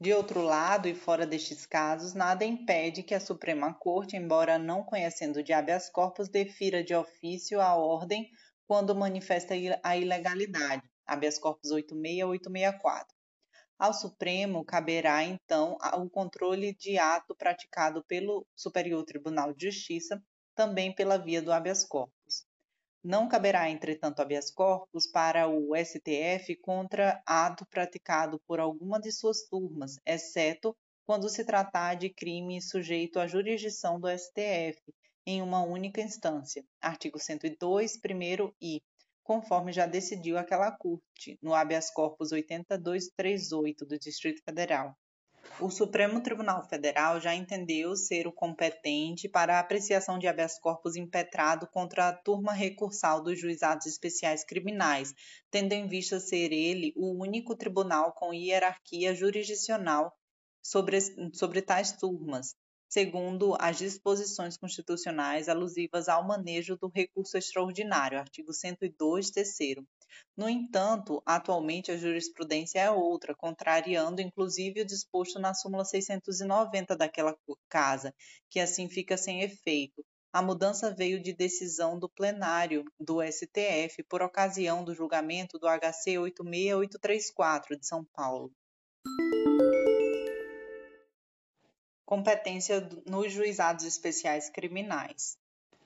De 0.00 0.12
outro 0.12 0.42
lado, 0.42 0.88
e 0.88 0.96
fora 0.96 1.24
destes 1.24 1.64
casos, 1.64 2.12
nada 2.12 2.44
impede 2.44 3.04
que 3.04 3.14
a 3.14 3.20
Suprema 3.20 3.72
Corte, 3.72 4.16
embora 4.16 4.58
não 4.58 4.82
conhecendo 4.82 5.40
de 5.40 5.52
habeas 5.52 5.88
corpus, 5.88 6.28
defira 6.28 6.82
de 6.82 6.92
ofício 6.92 7.60
a 7.60 7.76
ordem 7.76 8.28
quando 8.66 8.94
manifesta 8.94 9.54
a 9.84 9.96
ilegalidade, 9.96 10.82
habeas 11.06 11.38
corpus 11.38 11.70
86864. 11.70 13.16
Ao 13.78 13.94
Supremo 13.94 14.64
caberá, 14.64 15.22
então, 15.22 15.78
o 15.98 16.10
controle 16.10 16.74
de 16.74 16.98
ato 16.98 17.32
praticado 17.36 18.04
pelo 18.08 18.44
Superior 18.56 19.04
Tribunal 19.04 19.54
de 19.54 19.66
Justiça 19.70 20.20
também 20.58 20.92
pela 20.92 21.16
via 21.16 21.40
do 21.40 21.52
habeas 21.52 21.84
corpus. 21.84 22.44
Não 23.00 23.28
caberá, 23.28 23.70
entretanto, 23.70 24.18
habeas 24.18 24.50
corpus 24.50 25.06
para 25.06 25.46
o 25.46 25.70
STF 25.76 26.56
contra 26.56 27.22
ato 27.24 27.64
praticado 27.64 28.40
por 28.44 28.58
alguma 28.58 28.98
de 29.00 29.12
suas 29.12 29.44
turmas, 29.48 30.00
exceto 30.04 30.76
quando 31.06 31.28
se 31.28 31.44
tratar 31.44 31.94
de 31.94 32.10
crime 32.10 32.60
sujeito 32.60 33.20
à 33.20 33.26
jurisdição 33.28 34.00
do 34.00 34.08
STF, 34.08 34.82
em 35.24 35.40
uma 35.40 35.62
única 35.62 36.00
instância. 36.00 36.64
Artigo 36.80 37.20
102, 37.20 37.96
primeiro 38.00 38.52
I, 38.60 38.82
conforme 39.22 39.72
já 39.72 39.86
decidiu 39.86 40.36
aquela 40.36 40.72
Corte, 40.72 41.38
no 41.40 41.54
habeas 41.54 41.88
corpus 41.88 42.32
8238 42.32 43.86
do 43.86 43.96
Distrito 43.96 44.42
Federal. 44.42 44.92
O 45.60 45.70
Supremo 45.70 46.22
Tribunal 46.22 46.62
Federal 46.68 47.20
já 47.20 47.34
entendeu 47.34 47.96
ser 47.96 48.28
o 48.28 48.32
competente 48.32 49.28
para 49.28 49.56
a 49.56 49.60
apreciação 49.60 50.16
de 50.16 50.28
habeas 50.28 50.56
corpus 50.56 50.94
impetrado 50.94 51.66
contra 51.66 52.08
a 52.08 52.12
turma 52.12 52.52
recursal 52.52 53.20
dos 53.20 53.40
juizados 53.40 53.86
especiais 53.86 54.44
criminais, 54.44 55.12
tendo 55.50 55.72
em 55.72 55.88
vista 55.88 56.20
ser 56.20 56.52
ele 56.52 56.92
o 56.94 57.20
único 57.20 57.56
tribunal 57.56 58.12
com 58.12 58.32
hierarquia 58.32 59.12
jurisdicional 59.12 60.16
sobre, 60.62 61.00
sobre 61.34 61.60
tais 61.60 61.90
turmas, 61.90 62.54
segundo 62.88 63.56
as 63.58 63.78
disposições 63.78 64.56
constitucionais 64.56 65.48
alusivas 65.48 66.08
ao 66.08 66.24
manejo 66.24 66.76
do 66.76 66.88
recurso 66.88 67.36
extraordinário, 67.36 68.16
artigo 68.16 68.52
102, 68.52 69.32
terceiro. 69.32 69.84
No 70.36 70.48
entanto, 70.48 71.22
atualmente 71.26 71.90
a 71.90 71.96
jurisprudência 71.96 72.80
é 72.80 72.90
outra, 72.90 73.34
contrariando 73.34 74.20
inclusive 74.20 74.82
o 74.82 74.86
disposto 74.86 75.38
na 75.38 75.54
súmula 75.54 75.84
690 75.84 76.96
daquela 76.96 77.36
casa, 77.68 78.14
que 78.50 78.60
assim 78.60 78.88
fica 78.88 79.16
sem 79.16 79.42
efeito. 79.42 80.04
A 80.32 80.42
mudança 80.42 80.94
veio 80.94 81.20
de 81.20 81.32
decisão 81.32 81.98
do 81.98 82.08
plenário 82.08 82.84
do 83.00 83.22
STF 83.22 84.02
por 84.08 84.22
ocasião 84.22 84.84
do 84.84 84.94
julgamento 84.94 85.58
do 85.58 85.66
HC 85.66 86.18
86834 86.18 87.78
de 87.78 87.86
São 87.86 88.04
Paulo. 88.12 88.52
Competência 92.04 92.88
nos 93.06 93.32
juizados 93.32 93.84
especiais 93.84 94.48
criminais. 94.48 95.36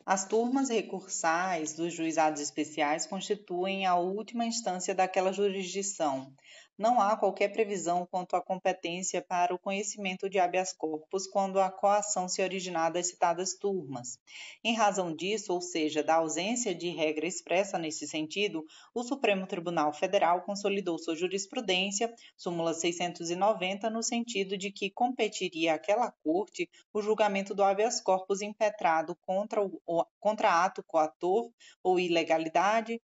As 0.05 0.25
turmas 0.27 0.69
recursais 0.69 1.75
dos 1.75 1.95
juizados 1.95 2.41
especiais 2.41 3.07
constituem 3.07 3.87
a 3.87 3.95
última 3.95 4.45
instância 4.45 4.95
daquela 4.95 5.33
jurisdição. 5.33 6.35
Não 6.79 7.01
há 7.01 7.16
qualquer 7.16 7.53
previsão 7.53 8.07
quanto 8.11 8.35
à 8.35 8.43
competência 8.43 9.23
para 9.23 9.55
o 9.55 9.59
conhecimento 9.59 10.29
de 10.29 10.39
habeas 10.39 10.73
corpus 10.73 11.27
quando 11.27 11.61
a 11.61 11.70
coação 11.70 12.29
se 12.29 12.43
originar 12.43 12.91
das 12.91 13.09
citadas 13.09 13.55
turmas. 13.55 14.18
Em 14.64 14.75
razão 14.75 15.14
disso, 15.14 15.53
ou 15.53 15.61
seja, 15.61 16.03
da 16.03 16.16
ausência 16.16 16.75
de 16.75 16.89
regra 16.89 17.27
expressa 17.27 17.79
nesse 17.79 18.07
sentido, 18.07 18.64
o 18.95 19.03
Supremo 19.03 19.47
Tribunal 19.47 19.93
Federal 19.93 20.43
consolidou 20.43 20.99
sua 20.99 21.14
jurisprudência, 21.14 22.12
súmula 22.37 22.75
690, 22.75 23.91
no 23.91 24.03
sentido 24.03 24.57
de 24.57 24.70
que 24.70 24.91
competiria 24.91 25.75
àquela 25.75 26.11
corte 26.25 26.68
o 26.93 27.03
julgamento 27.03 27.55
do 27.55 27.62
habeas 27.62 28.01
corpus 28.01 28.43
impetrado 28.43 29.14
contra, 29.23 29.62
o, 29.62 30.07
contra 30.18 30.64
ato 30.64 30.83
coator 30.83 31.51
ou 31.83 32.01
ilegalidade 32.01 33.01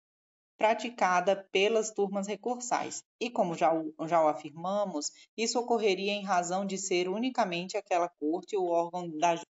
praticada 0.57 1.35
pelas 1.51 1.91
turmas 1.91 2.27
recursais. 2.27 3.03
E 3.19 3.29
como 3.29 3.55
já, 3.55 3.71
já 4.07 4.23
o 4.23 4.27
afirmamos, 4.27 5.11
isso 5.37 5.59
ocorreria 5.59 6.13
em 6.13 6.23
razão 6.23 6.65
de 6.65 6.77
ser 6.77 7.09
unicamente 7.09 7.77
aquela 7.77 8.07
corte 8.07 8.55
o 8.55 8.65
órgão 8.65 9.09
da 9.17 9.35
Justiça 9.35 9.55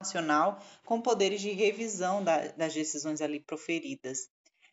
Nacional 0.00 0.58
com 0.84 1.00
poderes 1.00 1.40
de 1.40 1.50
revisão 1.50 2.22
da, 2.22 2.48
das 2.48 2.74
decisões 2.74 3.20
ali 3.20 3.40
proferidas. 3.40 4.28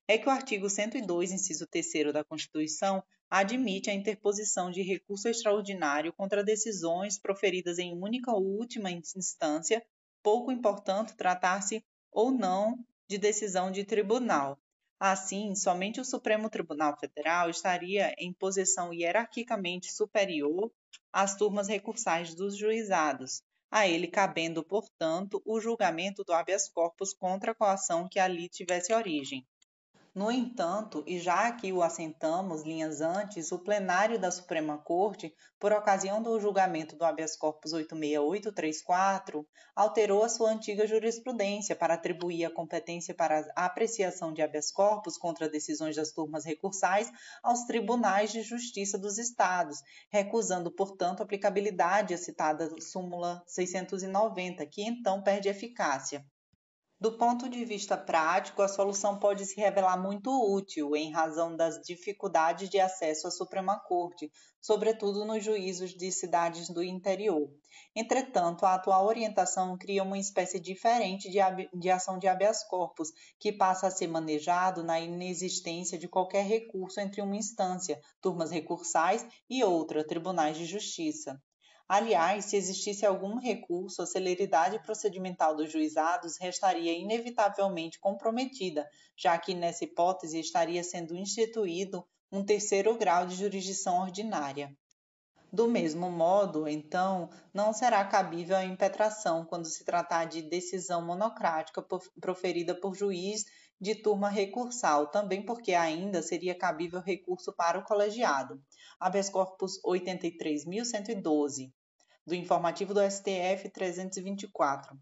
É 0.08 0.18
que 0.18 0.28
o 0.28 0.32
artigo 0.32 0.70
102, 0.70 1.32
inciso 1.32 1.66
3 1.68 2.12
da 2.12 2.24
Constituição, 2.24 3.02
admite 3.30 3.90
a 3.90 3.94
interposição 3.94 4.70
de 4.70 4.82
recurso 4.82 5.30
extraordinário 5.30 6.12
contra 6.12 6.44
decisões 6.44 7.18
proferidas 7.18 7.80
em 7.80 7.98
única 7.98 8.30
ou 8.32 8.44
última 8.44 8.92
instância, 8.92 9.82
pouco 10.22 10.52
importante 10.52 11.16
tratar-se 11.16 11.82
ou 12.12 12.30
não 12.30 12.78
de 13.08 13.18
decisão 13.18 13.72
de 13.72 13.86
tribunal, 13.86 14.60
Assim, 15.04 15.56
somente 15.56 16.00
o 16.00 16.06
Supremo 16.06 16.48
Tribunal 16.48 16.96
Federal 16.96 17.50
estaria 17.50 18.14
em 18.20 18.32
posição 18.32 18.94
hierarquicamente 18.94 19.92
superior 19.92 20.72
às 21.12 21.36
turmas 21.36 21.68
recursais 21.68 22.36
dos 22.36 22.56
juizados, 22.56 23.42
a 23.72 23.88
ele 23.88 24.08
cabendo, 24.08 24.64
portanto, 24.64 25.42
o 25.44 25.60
julgamento 25.60 26.24
do 26.24 26.32
habeas 26.32 26.70
corpus 26.70 27.16
contra 27.16 27.52
a 27.52 27.56
coação 27.56 28.08
que 28.08 28.20
ali 28.20 28.48
tivesse 28.48 28.94
origem. 28.94 29.44
No 30.14 30.30
entanto, 30.30 31.06
e 31.08 31.18
já 31.18 31.50
que 31.54 31.72
o 31.72 31.82
assentamos 31.82 32.64
linhas 32.64 33.00
antes, 33.00 33.50
o 33.54 33.60
plenário 33.60 34.20
da 34.20 34.30
Suprema 34.30 34.78
Corte, 34.78 35.34
por 35.58 35.72
ocasião 35.72 36.22
do 36.22 36.38
julgamento 36.38 36.98
do 36.98 37.06
habeas 37.06 37.38
corpus 37.38 37.72
86834, 37.72 39.48
alterou 39.74 40.22
a 40.22 40.28
sua 40.28 40.52
antiga 40.52 40.86
jurisprudência 40.86 41.78
para 41.78 41.94
atribuir 41.94 42.44
a 42.44 42.54
competência 42.54 43.16
para 43.16 43.50
a 43.56 43.66
apreciação 43.66 44.34
de 44.34 44.42
habeas 44.42 44.70
corpus 44.70 45.18
contra 45.18 45.48
decisões 45.48 45.96
das 45.96 46.12
turmas 46.12 46.44
recursais 46.44 47.10
aos 47.42 47.64
tribunais 47.64 48.34
de 48.34 48.42
justiça 48.42 48.98
dos 48.98 49.18
estados, 49.18 49.80
recusando, 50.12 50.70
portanto, 50.70 51.22
a 51.22 51.24
aplicabilidade 51.24 52.14
à 52.14 52.18
citada 52.18 52.70
súmula 52.82 53.42
690, 53.48 54.66
que 54.66 54.84
então 54.84 55.24
perde 55.24 55.48
eficácia. 55.48 56.26
Do 57.02 57.18
ponto 57.18 57.50
de 57.50 57.66
vista 57.66 57.98
prático, 57.98 58.62
a 58.62 58.68
solução 58.68 59.18
pode 59.18 59.44
se 59.48 59.60
revelar 59.60 59.98
muito 59.98 60.30
útil 60.30 60.96
em 60.96 61.12
razão 61.12 61.56
das 61.56 61.82
dificuldades 61.82 62.70
de 62.70 62.80
acesso 62.80 63.28
à 63.28 63.32
Suprema 63.32 63.80
Corte, 63.80 64.32
sobretudo 64.62 65.26
nos 65.26 65.44
juízos 65.44 65.96
de 65.96 66.12
cidades 66.12 66.70
do 66.70 66.84
interior. 66.84 67.50
Entretanto, 67.96 68.68
a 68.68 68.76
atual 68.76 69.08
orientação 69.08 69.76
cria 69.80 70.04
uma 70.04 70.20
espécie 70.20 70.60
diferente 70.60 71.28
de, 71.32 71.40
de 71.74 71.90
ação 71.90 72.20
de 72.20 72.28
habeas 72.28 72.64
corpus, 72.66 73.10
que 73.40 73.52
passa 73.52 73.88
a 73.88 73.92
ser 73.92 74.06
manejado 74.06 74.84
na 74.84 75.00
inexistência 75.00 75.98
de 75.98 76.08
qualquer 76.08 76.46
recurso 76.46 77.00
entre 77.00 77.20
uma 77.20 77.36
instância, 77.36 78.00
turmas 78.22 78.52
recursais, 78.52 79.26
e 79.50 79.64
outra, 79.64 80.06
tribunais 80.06 80.56
de 80.56 80.66
justiça. 80.66 81.42
Aliás, 81.94 82.46
se 82.46 82.56
existisse 82.56 83.06
algum 83.06 83.38
recurso, 83.38 84.02
a 84.02 84.06
celeridade 84.06 84.82
procedimental 84.82 85.54
dos 85.54 85.70
juizados 85.70 86.38
restaria 86.38 86.94
inevitavelmente 86.94 88.00
comprometida, 88.00 88.88
já 89.14 89.38
que 89.38 89.54
nessa 89.54 89.84
hipótese 89.84 90.40
estaria 90.40 90.82
sendo 90.86 91.14
instituído 91.14 92.08
um 92.32 92.46
terceiro 92.46 92.98
grau 92.98 93.26
de 93.26 93.36
jurisdição 93.36 94.00
ordinária. 94.00 94.74
Do 95.52 95.68
mesmo 95.68 96.10
modo, 96.10 96.66
então, 96.66 97.30
não 97.54 97.74
será 97.74 98.06
cabível 98.06 98.56
a 98.56 98.64
impetração 98.64 99.44
quando 99.44 99.66
se 99.66 99.84
tratar 99.84 100.24
de 100.24 100.42
decisão 100.44 101.06
monocrática 101.06 101.86
proferida 102.22 102.74
por 102.74 102.96
juiz 102.96 103.44
de 103.82 103.96
turma 103.96 104.30
recursal, 104.30 105.08
também 105.08 105.44
porque 105.44 105.74
ainda 105.74 106.22
seria 106.22 106.58
cabível 106.58 107.02
recurso 107.02 107.52
para 107.52 107.78
o 107.78 107.84
colegiado. 107.84 108.64
Habeas 108.98 109.30
corpus 109.30 109.74
83.112 109.86 111.70
do 112.26 112.36
informativo 112.36 112.94
do 112.94 113.02
STF 113.02 113.70
324. 113.70 114.98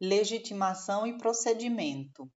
Legitimação 0.00 1.06
e 1.06 1.16
procedimento. 1.16 2.30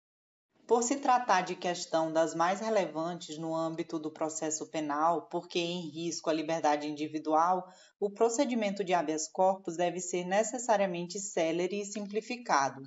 Por 0.66 0.82
se 0.82 0.96
tratar 0.96 1.42
de 1.42 1.54
questão 1.54 2.10
das 2.10 2.34
mais 2.34 2.58
relevantes 2.58 3.36
no 3.36 3.54
âmbito 3.54 3.98
do 3.98 4.10
processo 4.10 4.70
penal, 4.70 5.28
porque 5.28 5.58
em 5.58 5.90
risco 5.90 6.30
a 6.30 6.32
liberdade 6.32 6.86
individual, 6.88 7.70
o 8.00 8.10
procedimento 8.10 8.82
de 8.82 8.94
habeas 8.94 9.28
corpus 9.28 9.76
deve 9.76 10.00
ser 10.00 10.24
necessariamente 10.24 11.20
célere 11.20 11.82
e 11.82 11.84
simplificado, 11.84 12.82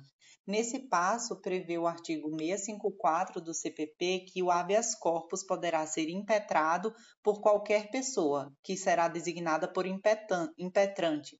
Nesse 0.48 0.78
passo, 0.78 1.42
prevê 1.42 1.76
o 1.76 1.86
artigo 1.86 2.30
654 2.30 3.38
do 3.38 3.52
CPP 3.52 4.20
que 4.20 4.42
o 4.42 4.50
habeas 4.50 4.94
corpus 4.94 5.44
poderá 5.44 5.86
ser 5.86 6.08
impetrado 6.08 6.90
por 7.22 7.42
qualquer 7.42 7.90
pessoa, 7.90 8.50
que 8.62 8.74
será 8.74 9.08
designada 9.08 9.70
por 9.70 9.84
impetrante, 9.84 11.38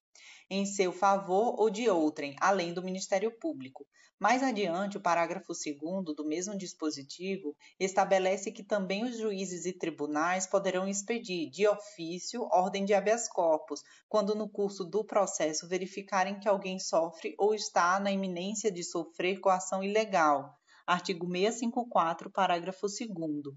em 0.50 0.64
seu 0.66 0.92
favor 0.92 1.54
ou 1.58 1.70
de 1.70 1.88
outrem, 1.88 2.34
além 2.40 2.72
do 2.72 2.82
Ministério 2.82 3.30
Público. 3.38 3.86
Mais 4.20 4.42
adiante, 4.42 4.96
o 4.96 5.00
parágrafo 5.00 5.52
2 5.52 6.16
do 6.16 6.26
mesmo 6.26 6.58
dispositivo 6.58 7.56
estabelece 7.78 8.50
que 8.50 8.64
também 8.64 9.04
os 9.04 9.16
juízes 9.16 9.64
e 9.64 9.72
tribunais 9.72 10.44
poderão 10.44 10.88
expedir, 10.88 11.48
de 11.48 11.68
ofício, 11.68 12.42
ordem 12.50 12.84
de 12.84 12.92
habeas 12.92 13.28
corpus, 13.28 13.80
quando 14.08 14.34
no 14.34 14.48
curso 14.48 14.84
do 14.84 15.04
processo 15.04 15.68
verificarem 15.68 16.40
que 16.40 16.48
alguém 16.48 16.80
sofre 16.80 17.32
ou 17.38 17.54
está 17.54 18.00
na 18.00 18.10
iminência 18.10 18.72
de 18.72 18.82
sofrer 18.82 19.38
coação 19.38 19.84
ilegal. 19.84 20.52
Artigo 20.84 21.26
654, 21.30 22.28
parágrafo 22.28 22.88
2. 22.88 23.54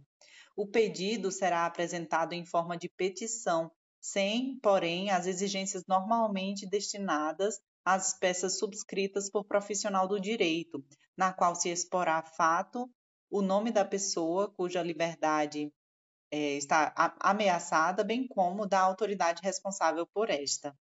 O 0.55 0.67
pedido 0.67 1.31
será 1.31 1.65
apresentado 1.65 2.33
em 2.33 2.45
forma 2.45 2.77
de 2.77 2.87
petição, 2.87 3.71
sem, 4.01 4.59
porém, 4.59 5.11
as 5.11 5.27
exigências 5.27 5.83
normalmente 5.87 6.67
destinadas 6.67 7.59
às 7.85 8.17
peças 8.17 8.57
subscritas 8.57 9.29
por 9.29 9.45
profissional 9.45 10.07
do 10.07 10.19
direito, 10.19 10.83
na 11.15 11.31
qual 11.31 11.55
se 11.55 11.69
exporá 11.69 12.21
fato, 12.23 12.89
o 13.29 13.41
nome 13.41 13.71
da 13.71 13.85
pessoa 13.85 14.51
cuja 14.51 14.81
liberdade 14.81 15.71
é, 16.31 16.55
está 16.57 16.93
ameaçada, 17.19 18.03
bem 18.03 18.27
como 18.27 18.67
da 18.67 18.79
autoridade 18.79 19.41
responsável 19.43 20.07
por 20.07 20.29
esta. 20.29 20.75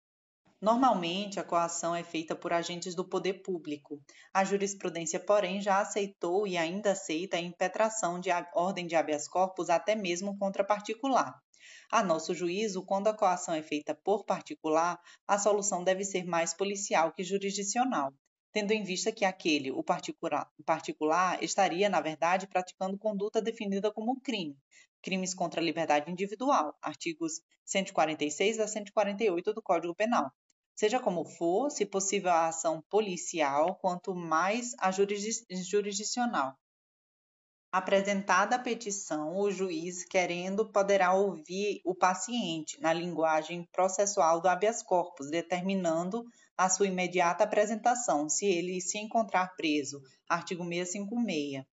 Normalmente, 0.61 1.39
a 1.39 1.45
coação 1.45 1.95
é 1.95 2.03
feita 2.03 2.35
por 2.35 2.53
agentes 2.53 2.95
do 2.95 3.07
poder 3.07 3.43
público. 3.43 4.01
A 4.33 4.45
jurisprudência, 4.45 5.21
porém, 5.21 5.61
já 5.61 5.81
aceitou 5.81 6.47
e 6.47 6.57
ainda 6.57 6.93
aceita 6.93 7.37
a 7.37 7.41
impetração 7.41 8.19
de 8.19 8.31
ordem 8.55 8.87
de 8.87 8.97
habeas 8.97 9.29
corpus 9.29 9.69
até 9.69 9.95
mesmo 9.95 10.37
contra 10.39 10.65
particular. 10.65 11.39
A 11.91 12.03
nosso 12.03 12.35
juízo, 12.35 12.85
quando 12.85 13.09
a 13.09 13.15
coação 13.15 13.55
é 13.55 13.63
feita 13.63 13.95
por 13.95 14.25
particular, 14.25 15.01
a 15.27 15.39
solução 15.39 15.85
deve 15.85 16.05
ser 16.05 16.25
mais 16.25 16.55
policial 16.55 17.13
que 17.13 17.25
jurisdicional, 17.25 18.13
tendo 18.53 18.73
em 18.73 18.83
vista 18.83 19.13
que 19.13 19.25
aquele, 19.25 19.71
o 19.71 19.83
particular, 19.83 20.51
particular 20.65 21.43
estaria, 21.43 21.89
na 21.89 22.01
verdade, 22.01 22.47
praticando 22.47 22.99
conduta 22.99 23.41
definida 23.41 23.93
como 23.93 24.21
crime, 24.21 24.57
crimes 25.03 25.35
contra 25.35 25.61
a 25.61 25.65
liberdade 25.65 26.11
individual, 26.11 26.77
artigos 26.83 27.41
146 27.65 28.59
a 28.61 28.67
148 28.67 29.53
do 29.53 29.63
Código 29.63 29.95
Penal. 29.95 30.33
Seja 30.75 31.01
como 31.01 31.25
for, 31.25 31.71
se 31.71 31.87
possível 31.87 32.31
a 32.31 32.49
ação 32.49 32.83
policial, 32.91 33.77
quanto 33.77 34.15
mais 34.15 34.75
a 34.79 34.91
jurisdicional. 34.91 36.55
Apresentada 37.73 38.57
a 38.57 38.59
petição, 38.59 39.37
o 39.37 39.51
juiz, 39.51 40.05
querendo, 40.05 40.71
poderá 40.71 41.13
ouvir 41.13 41.81
o 41.85 41.95
paciente 41.95 42.81
na 42.81 42.93
linguagem 42.93 43.69
processual 43.73 44.41
do 44.41 44.49
habeas 44.49 44.83
corpus, 44.83 45.31
determinando 45.31 46.25
a 46.57 46.71
sua 46.71 46.87
imediata 46.87 47.45
apresentação, 47.45 48.29
se 48.29 48.47
ele 48.47 48.81
se 48.81 48.99
encontrar 48.99 49.55
preso. 49.57 50.01
Artigo 50.29 50.65
656. 50.65 51.65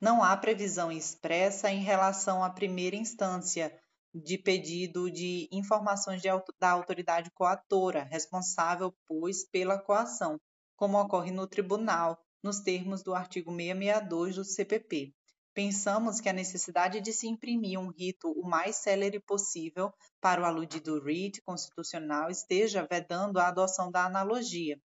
Não 0.00 0.22
há 0.22 0.36
previsão 0.36 0.90
expressa 0.90 1.70
em 1.70 1.80
relação 1.80 2.42
à 2.42 2.50
primeira 2.50 2.96
instância 2.96 3.72
de 4.14 4.38
pedido 4.38 5.10
de 5.10 5.48
informações 5.50 6.20
de, 6.20 6.28
da 6.58 6.70
autoridade 6.70 7.30
coatora, 7.32 8.04
responsável, 8.04 8.94
pois, 9.06 9.48
pela 9.48 9.78
coação, 9.78 10.40
como 10.76 11.00
ocorre 11.00 11.30
no 11.30 11.46
tribunal, 11.46 12.18
nos 12.42 12.60
termos 12.60 13.02
do 13.02 13.14
artigo 13.14 13.50
662 13.50 14.36
do 14.36 14.44
CPP. 14.44 15.14
Pensamos 15.54 16.20
que 16.20 16.28
a 16.28 16.32
necessidade 16.32 17.00
de 17.00 17.12
se 17.12 17.28
imprimir 17.28 17.78
um 17.78 17.88
rito 17.88 18.28
o 18.32 18.44
mais 18.46 18.76
célere 18.76 19.20
possível 19.20 19.92
para 20.20 20.42
o 20.42 20.44
aludido 20.44 21.00
writ 21.00 21.40
constitucional 21.42 22.28
esteja 22.28 22.86
vedando 22.90 23.38
a 23.38 23.48
adoção 23.48 23.90
da 23.90 24.04
analogia. 24.04 24.78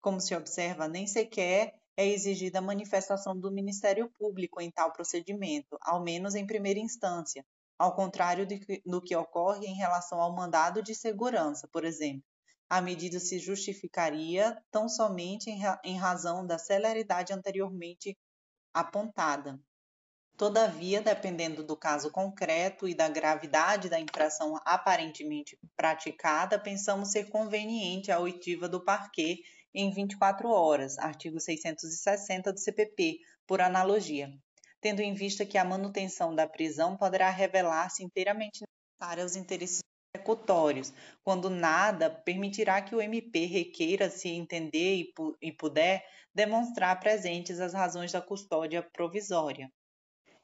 Como 0.00 0.20
se 0.20 0.34
observa, 0.34 0.88
nem 0.88 1.06
sequer 1.06 1.74
é 1.96 2.06
exigida 2.06 2.58
a 2.58 2.62
manifestação 2.62 3.38
do 3.38 3.50
Ministério 3.50 4.10
Público 4.18 4.60
em 4.60 4.70
tal 4.70 4.92
procedimento, 4.92 5.76
ao 5.80 6.02
menos 6.02 6.34
em 6.34 6.46
primeira 6.46 6.78
instância, 6.78 7.44
ao 7.78 7.94
contrário 7.94 8.46
do 8.84 9.00
que 9.00 9.16
ocorre 9.16 9.66
em 9.66 9.74
relação 9.74 10.20
ao 10.20 10.34
mandado 10.34 10.82
de 10.82 10.94
segurança, 10.94 11.68
por 11.72 11.84
exemplo. 11.84 12.22
A 12.70 12.80
medida 12.80 13.18
se 13.18 13.38
justificaria 13.38 14.60
tão 14.70 14.88
somente 14.88 15.50
em 15.84 15.96
razão 15.96 16.46
da 16.46 16.58
celeridade 16.58 17.32
anteriormente 17.32 18.16
apontada. 18.74 19.58
Todavia, 20.38 21.02
dependendo 21.02 21.64
do 21.64 21.76
caso 21.76 22.12
concreto 22.12 22.86
e 22.86 22.94
da 22.94 23.08
gravidade 23.08 23.88
da 23.88 23.98
infração 23.98 24.56
aparentemente 24.64 25.58
praticada, 25.76 26.56
pensamos 26.56 27.10
ser 27.10 27.28
conveniente 27.28 28.12
a 28.12 28.20
oitiva 28.20 28.68
do 28.68 28.84
parquet 28.84 29.42
em 29.74 29.90
24 29.90 30.48
horas, 30.48 30.96
artigo 30.96 31.40
660 31.40 32.52
do 32.52 32.60
CPP, 32.60 33.18
por 33.48 33.60
analogia, 33.60 34.32
tendo 34.80 35.00
em 35.00 35.12
vista 35.12 35.44
que 35.44 35.58
a 35.58 35.64
manutenção 35.64 36.32
da 36.32 36.46
prisão 36.46 36.96
poderá 36.96 37.30
revelar-se 37.30 38.04
inteiramente 38.04 38.62
necessária 38.62 39.24
aos 39.24 39.34
interesses 39.34 39.80
executórios, 40.14 40.92
quando 41.24 41.50
nada 41.50 42.08
permitirá 42.08 42.80
que 42.80 42.94
o 42.94 43.02
MP 43.02 43.44
requeira, 43.44 44.08
se 44.08 44.28
entender 44.28 45.12
e 45.42 45.50
puder, 45.50 46.06
demonstrar 46.32 47.00
presentes 47.00 47.58
as 47.58 47.74
razões 47.74 48.12
da 48.12 48.22
custódia 48.22 48.84
provisória. 48.84 49.68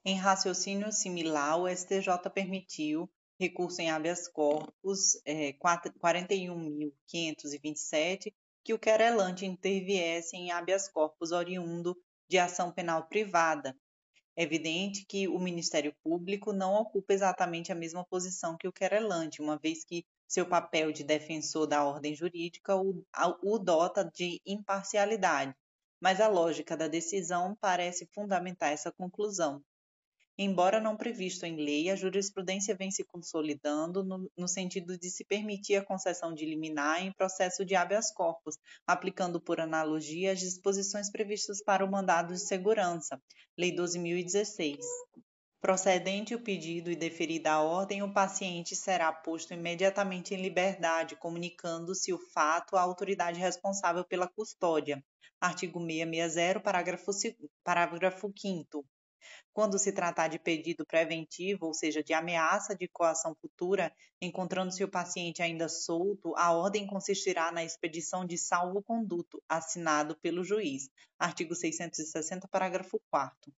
Em 0.07 0.17
raciocínio 0.17 0.93
similar, 0.93 1.59
o 1.59 1.67
STJ 1.67 2.29
permitiu 2.35 3.11
recurso 3.41 3.81
em 3.81 3.91
habeas 3.91 4.29
corpus 4.29 5.19
é, 5.25 5.55
41.527 5.55 8.35
que 8.63 8.75
o 8.75 8.79
querelante 8.79 9.47
interviesse 9.47 10.37
em 10.37 10.51
habeas 10.51 10.91
corpus 10.91 11.33
oriundo 11.33 11.97
de 12.29 12.39
ação 12.39 12.71
penal 12.71 13.09
privada. 13.09 13.75
É 14.37 14.43
evidente 14.43 15.07
que 15.07 15.27
o 15.27 15.39
Ministério 15.39 15.97
Público 16.03 16.53
não 16.53 16.75
ocupa 16.75 17.15
exatamente 17.15 17.73
a 17.73 17.75
mesma 17.75 18.05
posição 18.05 18.59
que 18.59 18.69
o 18.69 18.73
querelante, 18.73 19.41
uma 19.41 19.57
vez 19.57 19.87
que 19.87 20.05
seu 20.29 20.47
papel 20.47 20.93
de 20.93 21.03
defensor 21.03 21.67
da 21.67 21.83
ordem 21.83 22.15
jurídica 22.15 22.77
o, 22.77 23.03
o 23.43 23.59
dota 23.59 24.05
de 24.05 24.39
imparcialidade, 24.45 25.57
mas 25.99 26.21
a 26.21 26.29
lógica 26.29 26.77
da 26.77 26.89
decisão 26.89 27.57
parece 27.59 28.07
fundamentar 28.13 28.71
essa 28.71 28.93
conclusão. 28.93 29.65
Embora 30.37 30.81
não 30.81 30.97
previsto 30.97 31.47
em 31.47 31.55
lei, 31.55 31.89
a 31.89 31.95
jurisprudência 31.95 32.75
vem 32.75 32.91
se 32.91 33.05
consolidando 33.05 34.03
no, 34.03 34.29
no, 34.37 34.49
sentido 34.49 34.99
de 34.99 35.09
se 35.09 35.25
permitir 35.25 35.77
a 35.77 35.85
concessão 35.85 36.35
de 36.35 36.45
liminar 36.45 37.01
em 37.01 37.13
processo 37.13 37.65
de 37.65 37.77
habeas 37.77 38.11
corpus, 38.11 38.59
aplicando 38.85 39.41
por 39.41 39.61
analogia 39.61 40.33
as 40.33 40.41
disposições 40.41 41.09
previstas 41.09 41.63
para 41.63 41.85
o 41.85 41.91
mandado 41.91 42.35
de 42.35 42.41
segurança, 42.41 43.23
Lei 43.57 43.73
12.016. 43.73 44.81
Procedente 45.61 46.35
o 46.35 46.43
pedido 46.43 46.91
e 46.91 46.97
deferida 46.97 47.53
a 47.53 47.63
ordem, 47.63 48.03
o 48.03 48.13
paciente 48.13 48.75
será 48.75 49.13
posto 49.13 49.55
imediatamente 49.55 50.35
em 50.35 50.43
liberdade, 50.43 51.15
comunicando-se 51.15 52.13
o 52.13 52.19
fato 52.19 52.77
à 52.77 52.81
autoridade 52.81 53.39
responsável 53.39 54.05
pela 54.05 54.27
custódia. 54.27 55.01
Artigo 55.41 55.79
660, 55.79 56.59
parágrafo, 56.59 57.13
parágrafo 57.63 58.33
5 58.37 58.85
quando 59.55 59.79
se 59.79 59.93
tratar 59.93 60.27
de 60.27 60.39
pedido 60.39 60.85
preventivo, 60.85 61.67
ou 61.67 61.73
seja, 61.73 62.03
de 62.03 62.13
ameaça 62.13 62.75
de 62.75 62.89
coação 62.89 63.37
futura, 63.41 63.95
encontrando-se 64.21 64.83
o 64.83 64.91
paciente 64.91 65.43
ainda 65.43 65.69
solto, 65.69 66.35
a 66.37 66.53
ordem 66.53 66.89
consistirá 66.89 67.53
na 67.53 67.63
expedição 67.63 68.27
de 68.27 68.37
salvo-conduto, 68.37 69.41
assinado 69.49 70.17
pelo 70.17 70.43
juiz. 70.43 70.91
Artigo 71.17 71.55
660, 71.55 72.49
parágrafo 72.49 73.01
4. 73.09 73.53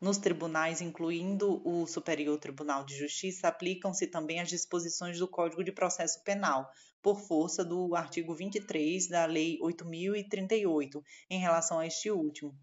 Nos 0.00 0.18
tribunais, 0.18 0.82
incluindo 0.82 1.66
o 1.66 1.86
Superior 1.86 2.38
Tribunal 2.38 2.84
de 2.84 2.94
Justiça, 2.94 3.48
aplicam-se 3.48 4.06
também 4.06 4.40
as 4.40 4.50
disposições 4.50 5.18
do 5.18 5.26
Código 5.26 5.64
de 5.64 5.72
Processo 5.72 6.22
Penal, 6.22 6.70
por 7.02 7.18
força 7.20 7.64
do 7.64 7.96
artigo 7.96 8.34
23 8.34 9.08
da 9.08 9.24
Lei 9.24 9.58
8038, 9.62 11.02
em 11.30 11.40
relação 11.40 11.78
a 11.78 11.86
este 11.86 12.10
último. 12.10 12.54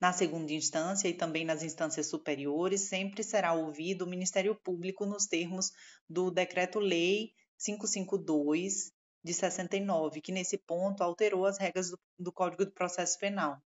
Na 0.00 0.12
segunda 0.12 0.52
instância 0.52 1.08
e 1.08 1.14
também 1.14 1.44
nas 1.44 1.62
instâncias 1.62 2.08
superiores, 2.08 2.82
sempre 2.82 3.24
será 3.24 3.52
ouvido 3.52 4.04
o 4.04 4.08
Ministério 4.08 4.54
Público 4.54 5.04
nos 5.04 5.26
termos 5.26 5.72
do 6.08 6.30
Decreto-Lei 6.30 7.32
552 7.58 8.92
de 9.24 9.34
69, 9.34 10.20
que 10.20 10.30
nesse 10.30 10.56
ponto 10.56 11.02
alterou 11.02 11.44
as 11.44 11.58
regras 11.58 11.90
do, 12.16 12.32
Código 12.32 12.64
de 12.64 12.72
Processo 12.72 13.18
Penal. 13.18 13.60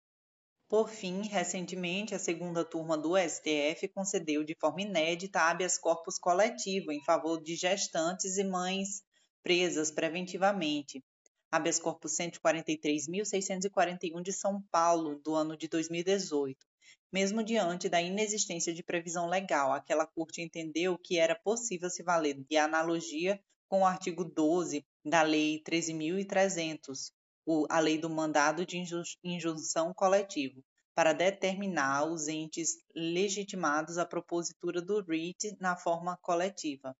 Por 0.66 0.89
fim, 0.89 1.28
recentemente, 1.28 2.14
a 2.14 2.18
segunda 2.18 2.64
turma 2.64 2.97
do 2.97 3.12
STF 3.14 3.89
concedeu 3.95 4.43
de 4.43 4.57
forma 4.59 4.80
inédita 4.80 5.43
habeas 5.43 5.76
corpus 5.76 6.18
coletivo 6.18 6.91
em 6.91 7.05
favor 7.05 7.43
de 7.43 7.55
gestantes 7.55 8.39
e 8.39 8.45
mães 8.45 9.03
presas 9.43 9.91
preventivamente, 9.91 11.05
habeas 11.53 11.78
corpus 11.78 12.16
143.641 12.16 14.20
de 14.22 14.32
São 14.32 14.62
Paulo, 14.70 15.20
do 15.22 15.34
ano 15.34 15.55
de 15.55 15.68
2018. 15.68 16.66
Mesmo 17.12 17.44
diante 17.44 17.90
da 17.90 18.00
inexistência 18.00 18.72
de 18.72 18.82
previsão 18.82 19.28
legal, 19.28 19.70
aquela 19.70 20.07
corte 20.07 20.40
entendeu 20.40 20.96
que 20.96 21.18
era 21.18 21.34
possível 21.34 21.90
se 21.90 22.03
valer 22.03 22.42
de 22.48 22.57
analogia 22.57 23.38
com 23.68 23.82
o 23.82 23.84
artigo 23.84 24.24
12 24.24 24.82
da 25.05 25.20
Lei 25.20 25.62
13.300, 25.62 27.12
a 27.68 27.80
Lei 27.80 27.98
do 27.98 28.09
Mandado 28.09 28.64
de 28.64 28.82
Injunção 29.22 29.92
Coletivo, 29.92 30.64
para 30.94 31.12
determinar 31.12 32.07
os 32.07 32.28
entes 32.28 32.78
legitimados 32.94 33.98
à 33.98 34.07
propositura 34.07 34.80
do 34.80 35.03
RIT 35.03 35.55
na 35.61 35.76
forma 35.76 36.16
coletiva 36.16 36.96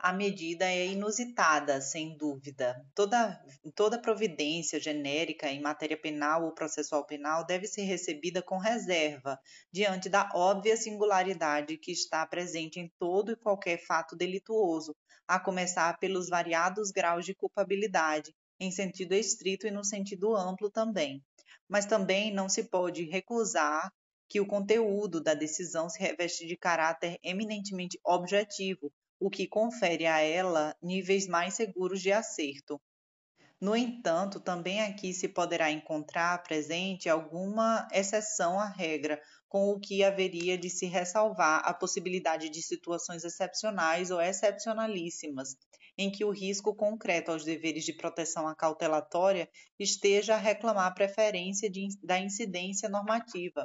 a 0.00 0.12
medida 0.12 0.64
é 0.64 0.86
inusitada, 0.86 1.80
sem 1.80 2.16
dúvida. 2.16 2.80
Toda, 2.94 3.42
toda 3.74 4.00
providência 4.00 4.78
genérica 4.78 5.50
em 5.50 5.60
matéria 5.60 6.00
penal 6.00 6.44
ou 6.44 6.54
processual 6.54 7.04
penal 7.04 7.44
deve 7.44 7.66
ser 7.66 7.82
recebida 7.82 8.40
com 8.40 8.58
reserva, 8.58 9.40
diante 9.72 10.08
da 10.08 10.30
óbvia 10.34 10.76
singularidade 10.76 11.76
que 11.76 11.90
está 11.90 12.24
presente 12.24 12.78
em 12.78 12.88
todo 12.96 13.32
e 13.32 13.36
qualquer 13.36 13.84
fato 13.84 14.14
delituoso, 14.14 14.94
a 15.26 15.40
começar 15.40 15.98
pelos 15.98 16.28
variados 16.28 16.92
graus 16.92 17.26
de 17.26 17.34
culpabilidade, 17.34 18.32
em 18.60 18.70
sentido 18.70 19.14
estrito 19.14 19.66
e 19.66 19.70
no 19.72 19.84
sentido 19.84 20.36
amplo 20.36 20.70
também. 20.70 21.24
Mas 21.68 21.86
também 21.86 22.32
não 22.32 22.48
se 22.48 22.62
pode 22.64 23.02
recusar 23.04 23.92
que 24.28 24.40
o 24.40 24.46
conteúdo 24.46 25.20
da 25.20 25.34
decisão 25.34 25.88
se 25.88 25.98
reveste 25.98 26.46
de 26.46 26.56
caráter 26.56 27.18
eminentemente 27.22 27.98
objetivo, 28.04 28.92
o 29.20 29.30
que 29.30 29.46
confere 29.46 30.06
a 30.06 30.20
ela 30.20 30.76
níveis 30.82 31.26
mais 31.26 31.54
seguros 31.54 32.00
de 32.00 32.12
acerto. 32.12 32.80
No 33.60 33.74
entanto, 33.74 34.38
também 34.38 34.80
aqui 34.80 35.12
se 35.12 35.28
poderá 35.28 35.68
encontrar 35.70 36.42
presente 36.44 37.08
alguma 37.08 37.88
exceção 37.92 38.58
à 38.60 38.68
regra, 38.68 39.20
com 39.48 39.70
o 39.70 39.80
que 39.80 40.04
haveria 40.04 40.56
de 40.56 40.70
se 40.70 40.86
ressalvar 40.86 41.62
a 41.64 41.74
possibilidade 41.74 42.50
de 42.50 42.62
situações 42.62 43.24
excepcionais 43.24 44.10
ou 44.12 44.20
excepcionalíssimas, 44.20 45.56
em 45.96 46.08
que 46.08 46.24
o 46.24 46.30
risco 46.30 46.72
concreto 46.72 47.32
aos 47.32 47.44
deveres 47.44 47.84
de 47.84 47.94
proteção 47.94 48.46
acautelatória 48.46 49.48
esteja 49.76 50.34
a 50.34 50.38
reclamar 50.38 50.94
preferência 50.94 51.68
de, 51.68 51.88
da 52.02 52.20
incidência 52.20 52.88
normativa. 52.88 53.64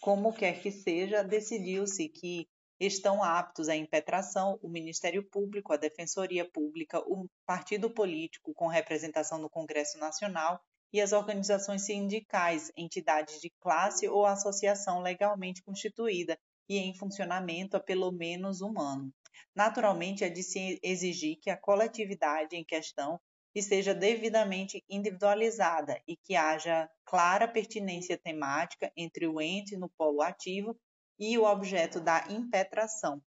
Como 0.00 0.32
quer 0.32 0.60
que 0.60 0.70
seja, 0.70 1.24
decidiu-se 1.24 2.08
que 2.08 2.46
estão 2.86 3.22
aptos 3.22 3.68
à 3.68 3.76
impetração 3.76 4.58
o 4.60 4.68
Ministério 4.68 5.22
Público, 5.22 5.72
a 5.72 5.76
Defensoria 5.76 6.44
Pública, 6.44 6.98
o 7.00 7.28
partido 7.46 7.88
político 7.88 8.52
com 8.54 8.66
representação 8.66 9.38
no 9.38 9.48
Congresso 9.48 9.98
Nacional 9.98 10.60
e 10.92 11.00
as 11.00 11.12
organizações 11.12 11.82
sindicais, 11.82 12.72
entidades 12.76 13.40
de 13.40 13.50
classe 13.60 14.08
ou 14.08 14.26
associação 14.26 15.00
legalmente 15.00 15.62
constituída 15.62 16.36
e 16.68 16.76
em 16.78 16.94
funcionamento 16.94 17.76
há 17.76 17.80
pelo 17.80 18.10
menos 18.10 18.60
um 18.60 18.78
ano. 18.80 19.12
Naturalmente, 19.54 20.24
é 20.24 20.28
de 20.28 20.42
se 20.42 20.80
exigir 20.82 21.38
que 21.40 21.50
a 21.50 21.56
coletividade 21.56 22.56
em 22.56 22.64
questão 22.64 23.20
esteja 23.54 23.94
devidamente 23.94 24.82
individualizada 24.88 26.00
e 26.06 26.16
que 26.16 26.34
haja 26.34 26.90
clara 27.04 27.46
pertinência 27.46 28.18
temática 28.18 28.90
entre 28.96 29.26
o 29.26 29.40
ente 29.40 29.76
no 29.76 29.88
polo 29.90 30.22
ativo 30.22 30.76
e 31.22 31.38
o 31.38 31.44
objeto 31.44 32.00
da 32.00 32.24
impetração. 32.28 33.22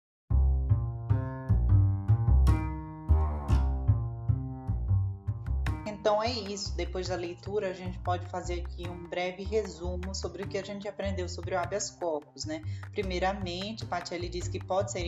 Então 6.04 6.22
é 6.22 6.30
isso. 6.30 6.76
Depois 6.76 7.08
da 7.08 7.16
leitura, 7.16 7.70
a 7.70 7.74
gente 7.74 7.97
pode 7.99 8.26
fazer 8.26 8.56
aqui 8.56 8.86
um 8.89 9.08
breve 9.08 9.41
resumo 9.41 10.14
sobre 10.14 10.43
o 10.43 10.47
que 10.49 10.58
a 10.58 10.62
gente 10.62 10.86
aprendeu 10.86 11.30
sobre 11.30 11.56
o 11.56 11.58
habeas 11.58 11.89
corpus, 11.89 12.43
né? 12.43 12.62
Primeiramente, 12.91 13.86
Patelli 13.86 14.28
diz 14.28 14.49
que 14.49 14.60
pode 14.60 14.91
ser 14.91 15.06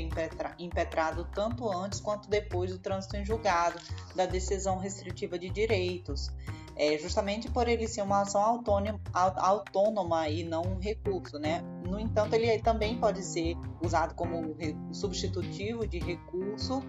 impetrado 0.57 1.27
tanto 1.35 1.69
antes 1.69 1.99
quanto 1.99 2.29
depois 2.29 2.71
do 2.71 2.79
trânsito 2.79 3.17
em 3.17 3.25
julgado 3.25 3.77
da 4.15 4.25
decisão 4.25 4.77
restritiva 4.77 5.37
de 5.37 5.49
direitos, 5.49 6.31
é, 6.77 6.97
justamente 6.97 7.51
por 7.51 7.67
ele 7.67 7.89
ser 7.89 8.01
uma 8.01 8.21
ação 8.21 8.39
autônoma, 8.39 9.01
autônoma 9.13 10.29
e 10.29 10.45
não 10.45 10.61
um 10.61 10.79
recurso, 10.79 11.37
né? 11.37 11.61
No 11.85 11.99
entanto, 11.99 12.35
ele 12.35 12.57
também 12.59 12.97
pode 12.97 13.21
ser 13.21 13.57
usado 13.83 14.15
como 14.15 14.55
substitutivo 14.93 15.85
de 15.85 15.99
recurso 15.99 16.81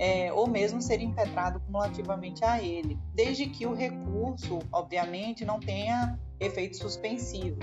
é, 0.00 0.32
ou 0.32 0.48
mesmo 0.48 0.80
ser 0.80 1.02
impetrado 1.02 1.60
cumulativamente 1.60 2.42
a 2.42 2.60
ele, 2.60 2.98
desde 3.14 3.46
que 3.46 3.66
o 3.66 3.74
recurso, 3.74 4.58
obviamente, 4.72 5.44
não 5.44 5.60
tenha 5.60 6.18
efeito 6.40 6.78
suspensivo. 6.78 7.58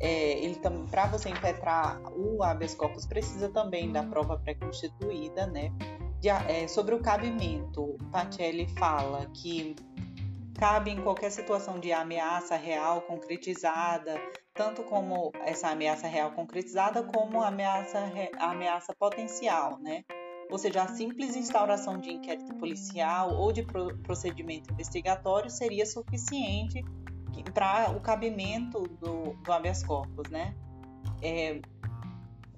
É, 0.00 0.34
para 0.90 1.06
você 1.06 1.28
impetrar 1.28 2.00
o 2.16 2.42
habeas 2.42 2.74
corpus 2.74 3.06
precisa 3.06 3.50
também 3.50 3.92
da 3.92 4.02
prova 4.02 4.38
pré-constituída, 4.38 5.46
né? 5.46 5.70
De, 6.20 6.30
é, 6.30 6.66
sobre 6.66 6.94
o 6.94 7.00
cabimento, 7.00 7.98
Pacelli 8.10 8.66
fala 8.78 9.26
que 9.34 9.76
cabe 10.58 10.90
em 10.90 11.02
qualquer 11.02 11.30
situação 11.30 11.78
de 11.78 11.92
ameaça 11.92 12.56
real 12.56 13.02
concretizada, 13.02 14.18
tanto 14.54 14.82
como 14.84 15.32
essa 15.44 15.68
ameaça 15.68 16.06
real 16.06 16.32
concretizada, 16.32 17.02
como 17.02 17.42
ameaça, 17.42 17.98
ameaça 18.38 18.94
potencial, 18.98 19.78
né? 19.80 20.02
Ou 20.50 20.58
seja, 20.58 20.82
a 20.82 20.88
simples 20.88 21.36
instauração 21.36 21.98
de 21.98 22.10
inquérito 22.10 22.54
policial 22.54 23.34
ou 23.34 23.52
de 23.52 23.62
procedimento 24.02 24.72
investigatório 24.72 25.50
seria 25.50 25.86
suficiente 25.86 26.84
para 27.52 27.90
o 27.90 28.00
cabimento 28.00 28.82
do, 29.00 29.34
do 29.34 29.52
habeas 29.52 29.82
corpus, 29.82 30.28
né? 30.30 30.54
É, 31.22 31.60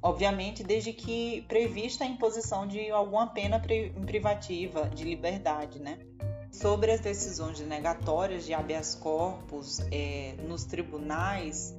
obviamente, 0.02 0.62
desde 0.62 0.92
que 0.92 1.44
prevista 1.48 2.04
a 2.04 2.06
imposição 2.06 2.66
de 2.66 2.90
alguma 2.90 3.26
pena 3.28 3.60
privativa 3.60 4.88
de 4.88 5.04
liberdade, 5.04 5.80
né? 5.80 5.98
Sobre 6.50 6.92
as 6.92 7.00
decisões 7.00 7.60
negatórias 7.60 8.44
de 8.44 8.54
habeas 8.54 8.94
corpus 8.94 9.80
é, 9.90 10.34
nos 10.46 10.64
tribunais, 10.64 11.74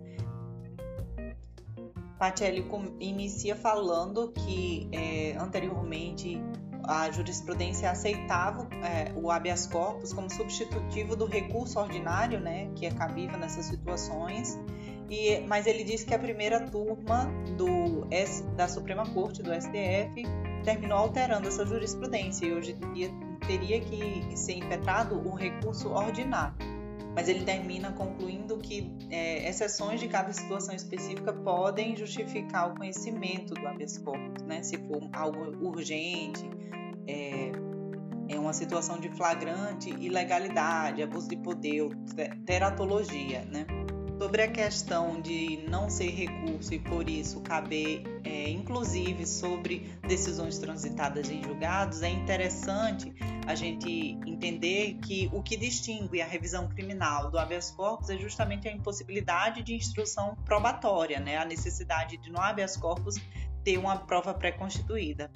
Pacelli 2.18 2.66
inicia 3.00 3.56
falando 3.56 4.32
que 4.32 4.90
é, 4.92 5.38
anteriormente 5.38 6.42
a 6.84 7.12
jurisprudência 7.12 7.92
aceitava 7.92 8.68
é, 8.84 9.12
o 9.16 9.30
habeas 9.30 9.68
corpus 9.68 10.14
como 10.14 10.30
substitutivo 10.30 11.16
do 11.16 11.26
recurso 11.26 11.80
ordinário, 11.80 12.40
né, 12.40 12.70
que 12.76 12.86
é 12.86 12.92
cabível 12.92 13.38
nessas 13.38 13.66
situações. 13.66 14.58
E, 15.10 15.40
mas 15.42 15.68
ele 15.68 15.84
diz 15.84 16.04
que 16.04 16.14
a 16.14 16.20
primeira 16.20 16.62
turma 16.62 17.30
do, 17.58 18.08
da 18.56 18.68
Suprema 18.68 19.06
Corte, 19.10 19.42
do 19.42 19.52
STF, 19.54 20.24
terminou 20.64 20.98
alterando 20.98 21.48
essa 21.48 21.66
jurisprudência 21.66 22.46
e 22.46 22.54
hoje 22.54 22.74
dia 22.94 23.10
teria 23.46 23.80
que 23.80 24.36
ser 24.36 24.54
impetrado 24.54 25.16
o 25.26 25.34
recurso 25.34 25.90
ordinário 25.90 26.77
mas 27.18 27.28
ele 27.28 27.44
termina 27.44 27.92
concluindo 27.94 28.60
que 28.60 28.96
é, 29.10 29.50
exceções 29.50 30.00
de 30.00 30.08
cada 30.08 30.32
situação 30.32 30.76
específica 30.76 31.34
podem 31.34 31.96
justificar 31.96 32.72
o 32.72 32.76
conhecimento 32.76 33.56
do 33.56 33.68
habeas 33.68 33.98
corpus, 33.98 34.44
né? 34.44 34.62
Se 34.62 34.78
for 34.78 35.02
algo 35.12 35.68
urgente, 35.68 36.48
é, 37.08 37.52
é 38.30 38.40
uma 38.40 38.54
situação 38.54 39.00
de 39.00 39.10
flagrante 39.10 39.90
ilegalidade, 39.90 41.02
abuso 41.02 41.28
de 41.28 41.38
poder, 41.38 41.90
teratologia, 42.46 43.44
né? 43.46 43.66
Sobre 44.20 44.42
a 44.42 44.52
questão 44.52 45.22
de 45.22 45.64
não 45.70 45.92
ser 45.92 46.10
recurso 46.10 46.74
e 46.74 46.80
por 46.80 47.08
isso 47.08 47.40
caber, 47.42 48.02
é, 48.24 48.50
inclusive, 48.50 49.28
sobre 49.28 49.92
decisões 50.08 50.58
transitadas 50.58 51.30
em 51.30 51.44
julgados, 51.44 52.02
é 52.02 52.10
interessante 52.10 53.14
a 53.46 53.54
gente 53.54 54.18
entender 54.26 54.96
que 55.04 55.30
o 55.32 55.44
que 55.44 55.56
distingue 55.56 56.20
a 56.20 56.26
revisão 56.26 56.68
criminal 56.68 57.30
do 57.30 57.38
habeas 57.38 57.70
corpus 57.70 58.10
é 58.10 58.18
justamente 58.18 58.68
a 58.68 58.72
impossibilidade 58.72 59.62
de 59.62 59.76
instrução 59.76 60.36
probatória, 60.44 61.20
né? 61.20 61.38
a 61.38 61.46
necessidade 61.46 62.18
de 62.18 62.32
no 62.32 62.42
habeas 62.42 62.76
corpus 62.76 63.18
ter 63.64 63.78
uma 63.78 63.98
prova 63.98 64.34
pré-constituída. 64.34 65.30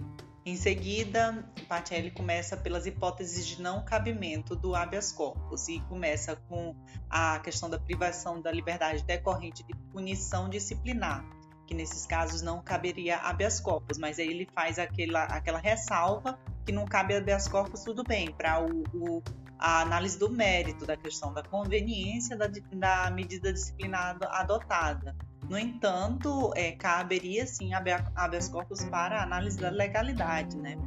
Em 0.44 0.56
seguida, 0.56 1.46
Pacelli 1.68 2.10
começa 2.10 2.58
pelas 2.58 2.88
hipóteses 2.88 3.46
de 3.46 3.62
não 3.62 3.86
cabimento 3.86 4.56
do 4.56 4.76
habeas 4.76 5.12
corpus 5.12 5.68
e 5.68 5.80
começa 5.82 6.36
com 6.50 6.76
a 7.08 7.40
questão 7.40 7.70
da 7.70 7.80
privação 7.80 8.42
da 8.42 8.52
liberdade 8.52 9.04
decorrente 9.04 9.64
de 9.64 9.74
punição 9.92 10.50
disciplinar, 10.50 11.24
que 11.68 11.76
nesses 11.76 12.08
casos 12.08 12.42
não 12.42 12.60
caberia 12.60 13.18
habeas 13.18 13.60
corpus, 13.60 14.00
mas 14.00 14.18
aí 14.18 14.30
ele 14.30 14.50
faz 14.52 14.80
aquela, 14.80 15.26
aquela 15.26 15.60
ressalva 15.60 16.40
que 16.66 16.72
não 16.72 16.86
cabe 16.86 17.16
habeas 17.16 17.48
corpus, 17.48 17.84
tudo 17.84 18.04
bem, 18.04 18.34
para 18.34 18.66
o, 18.66 18.82
o, 18.96 19.24
a 19.60 19.82
análise 19.82 20.18
do 20.18 20.28
mérito 20.28 20.88
da 20.88 20.98
questão 20.98 21.32
da 21.32 21.44
conveniência 21.44 22.36
da, 22.36 22.48
da 22.48 23.12
medida 23.12 23.54
disciplinar 23.54 24.18
adotada. 24.24 25.16
No 25.50 25.58
entanto, 25.58 26.52
é, 26.56 26.72
caberia 26.72 27.46
sim 27.46 27.72
habeas 27.74 28.48
corpus 28.48 28.84
para 28.86 29.20
a 29.20 29.24
análise 29.24 29.58
da 29.58 29.70
legalidade, 29.70 30.56
né? 30.58 30.78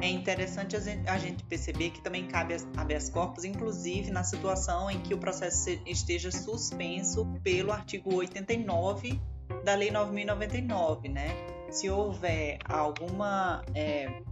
É 0.00 0.08
interessante 0.08 0.76
a 0.76 1.18
gente 1.18 1.44
perceber 1.44 1.90
que 1.90 2.00
também 2.00 2.26
cabe 2.26 2.56
habeas 2.76 3.10
corpus, 3.10 3.44
inclusive 3.44 4.10
na 4.10 4.24
situação 4.24 4.90
em 4.90 4.98
que 5.00 5.12
o 5.12 5.18
processo 5.18 5.70
esteja 5.84 6.30
suspenso 6.30 7.26
pelo 7.42 7.70
artigo 7.70 8.14
89 8.14 9.20
da 9.62 9.74
Lei 9.74 9.90
9.099, 9.90 11.10
né? 11.10 11.28
Se 11.70 11.90
houver 11.90 12.58
alguma, 12.64 13.62
é, 13.74 14.22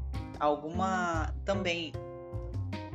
alguma 0.41 1.35
também 1.45 1.93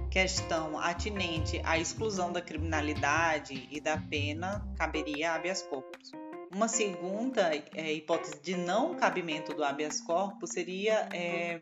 questão 0.09 0.79
atinente 0.79 1.61
à 1.63 1.77
exclusão 1.77 2.31
da 2.31 2.41
criminalidade 2.41 3.67
e 3.71 3.79
da 3.79 3.97
pena, 3.97 4.67
caberia 4.75 5.33
habeas 5.33 5.61
corpus. 5.61 6.11
Uma 6.53 6.67
segunda 6.67 7.51
é, 7.73 7.93
hipótese 7.93 8.39
de 8.39 8.55
não 8.55 8.93
cabimento 8.93 9.55
do 9.55 9.63
habeas 9.63 9.99
corpus 9.99 10.51
seria 10.51 11.09
é, 11.11 11.61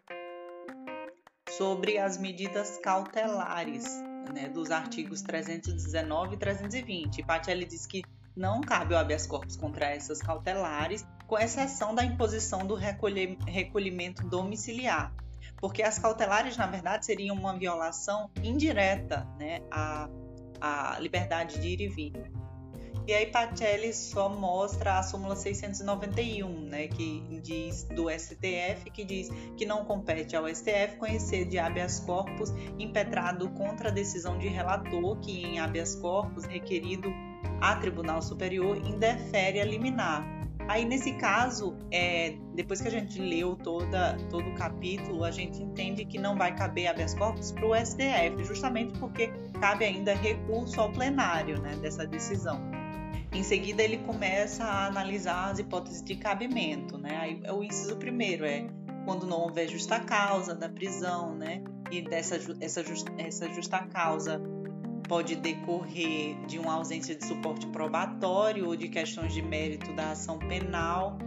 sobre 1.49 1.97
as 1.97 2.17
medidas 2.17 2.77
cautelares 2.77 3.85
né, 4.33 4.49
dos 4.49 4.69
artigos 4.69 5.21
319 5.21 6.35
e 6.35 6.37
320. 6.37 7.23
Pacelli 7.23 7.65
diz 7.65 7.85
que 7.85 8.03
não 8.35 8.59
cabe 8.59 8.93
o 8.93 8.97
habeas 8.97 9.25
corpus 9.25 9.55
contra 9.55 9.85
essas 9.85 10.21
cautelares, 10.21 11.07
com 11.25 11.39
exceção 11.39 11.95
da 11.95 12.03
imposição 12.03 12.67
do 12.67 12.75
recolhimento 12.75 14.27
domiciliar, 14.27 15.13
porque 15.57 15.83
as 15.83 15.97
cautelares, 15.99 16.57
na 16.57 16.67
verdade, 16.67 17.05
seriam 17.05 17.37
uma 17.37 17.57
violação 17.57 18.29
indireta 18.43 19.25
né, 19.39 19.61
à, 19.71 20.09
à 20.59 20.99
liberdade 20.99 21.61
de 21.61 21.67
ir 21.69 21.81
e 21.81 21.87
vir. 21.87 22.50
E 23.11 23.13
aí 23.13 23.25
Pacelli 23.25 23.93
só 23.93 24.29
mostra 24.29 24.97
a 24.97 25.03
súmula 25.03 25.35
691, 25.35 26.47
né, 26.61 26.87
que 26.87 27.41
diz 27.43 27.83
do 27.83 28.09
STF, 28.09 28.89
que 28.89 29.03
diz 29.03 29.27
que 29.57 29.65
não 29.65 29.83
compete 29.83 30.33
ao 30.33 30.47
STF 30.47 30.95
conhecer 30.97 31.43
de 31.43 31.59
habeas 31.59 31.99
corpus 31.99 32.53
impetrado 32.79 33.49
contra 33.49 33.89
a 33.89 33.91
decisão 33.91 34.37
de 34.37 34.47
relator 34.47 35.19
que 35.19 35.43
em 35.43 35.59
habeas 35.59 35.93
corpus 35.93 36.45
requerido 36.45 37.11
a 37.59 37.75
Tribunal 37.75 38.21
Superior 38.21 38.77
indefere 38.77 39.59
a 39.59 39.65
liminar. 39.65 40.25
Aí 40.69 40.85
nesse 40.85 41.11
caso, 41.15 41.75
é, 41.91 42.37
depois 42.55 42.79
que 42.79 42.87
a 42.87 42.91
gente 42.91 43.19
leu 43.19 43.57
toda, 43.57 44.15
todo 44.29 44.47
o 44.47 44.55
capítulo, 44.55 45.25
a 45.25 45.31
gente 45.31 45.61
entende 45.61 46.05
que 46.05 46.17
não 46.17 46.37
vai 46.37 46.55
caber 46.55 46.87
habeas 46.87 47.13
corpus 47.13 47.51
para 47.51 47.65
o 47.65 47.75
STF, 47.75 48.41
justamente 48.45 48.97
porque 48.99 49.33
cabe 49.59 49.83
ainda 49.83 50.13
recurso 50.13 50.79
ao 50.79 50.89
plenário 50.93 51.59
né, 51.59 51.75
dessa 51.81 52.07
decisão. 52.07 52.70
Em 53.33 53.43
seguida, 53.43 53.81
ele 53.81 53.97
começa 53.99 54.63
a 54.63 54.87
analisar 54.87 55.51
as 55.51 55.59
hipóteses 55.59 56.03
de 56.03 56.15
cabimento, 56.15 56.97
né? 56.97 57.17
Aí, 57.17 57.41
o 57.51 57.63
inciso 57.63 57.95
primeiro 57.95 58.43
é 58.43 58.67
quando 59.05 59.25
não 59.25 59.41
houver 59.41 59.69
justa 59.69 59.99
causa 60.01 60.53
da 60.53 60.67
prisão, 60.67 61.33
né? 61.33 61.63
E 61.89 62.01
dessa 62.01 62.35
essa, 62.59 62.83
essa 63.17 63.53
justa 63.53 63.79
causa 63.87 64.41
pode 65.07 65.35
decorrer 65.35 66.45
de 66.45 66.59
uma 66.59 66.73
ausência 66.73 67.15
de 67.15 67.25
suporte 67.25 67.67
probatório 67.67 68.67
ou 68.67 68.75
de 68.75 68.87
questões 68.87 69.33
de 69.33 69.41
mérito 69.41 69.93
da 69.93 70.11
ação 70.11 70.37
penal 70.37 71.17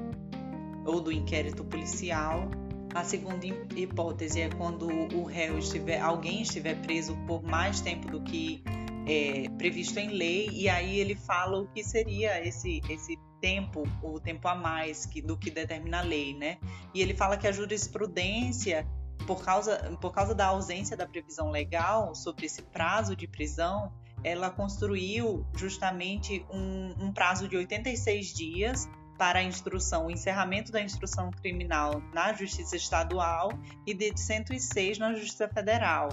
ou 0.85 1.01
do 1.01 1.11
inquérito 1.11 1.65
policial. 1.65 2.49
A 2.95 3.03
segunda 3.03 3.47
hipótese 3.75 4.43
é 4.43 4.49
quando 4.51 4.89
o 4.89 5.25
réu 5.25 5.59
estiver, 5.59 6.01
alguém 6.01 6.43
estiver 6.43 6.81
preso 6.83 7.17
por 7.27 7.43
mais 7.43 7.81
tempo 7.81 8.09
do 8.11 8.21
que 8.23 8.63
é, 9.07 9.49
previsto 9.59 9.99
em 9.99 10.09
lei, 10.09 10.49
e 10.53 10.69
aí 10.69 10.99
ele 10.99 11.15
fala 11.15 11.61
o 11.61 11.69
que 11.69 11.83
seria 11.83 12.47
esse, 12.47 12.81
esse 12.89 13.19
tempo, 13.41 13.85
o 14.03 14.19
tempo 14.19 14.49
a 14.49 14.55
mais 14.55 15.07
que, 15.07 15.21
do 15.21 15.37
que 15.37 15.51
determina 15.51 15.99
a 15.99 16.03
lei, 16.03 16.35
né? 16.35 16.59
E 16.95 17.03
ele 17.03 17.15
fala 17.15 17.37
que 17.37 17.47
a 17.47 17.53
jurisprudência 17.53 18.87
por 19.27 19.45
causa, 19.45 19.97
por 20.01 20.13
causa 20.13 20.35
da 20.35 20.47
ausência 20.47 20.97
da 20.97 21.07
previsão 21.07 21.51
legal 21.51 22.15
sobre 22.15 22.47
esse 22.47 22.63
prazo 22.63 23.17
de 23.17 23.27
prisão, 23.27 23.93
ela 24.23 24.51
construiu 24.51 25.47
justamente 25.57 26.45
um, 26.51 27.07
um 27.07 27.13
prazo 27.13 27.49
de 27.49 27.57
86 27.57 28.35
dias 28.35 28.89
para 29.19 29.39
a 29.39 29.43
instrução, 29.43 30.07
o 30.07 30.11
encerramento 30.11 30.73
da 30.73 30.81
instrução 30.81 31.31
criminal 31.31 32.03
na 32.13 32.33
Justiça 32.33 32.77
Estadual 32.77 33.51
e 33.87 33.95
de 33.95 34.13
106 34.19 34.99
na 34.99 35.15
Justiça 35.15 35.49
Federal. 35.49 36.09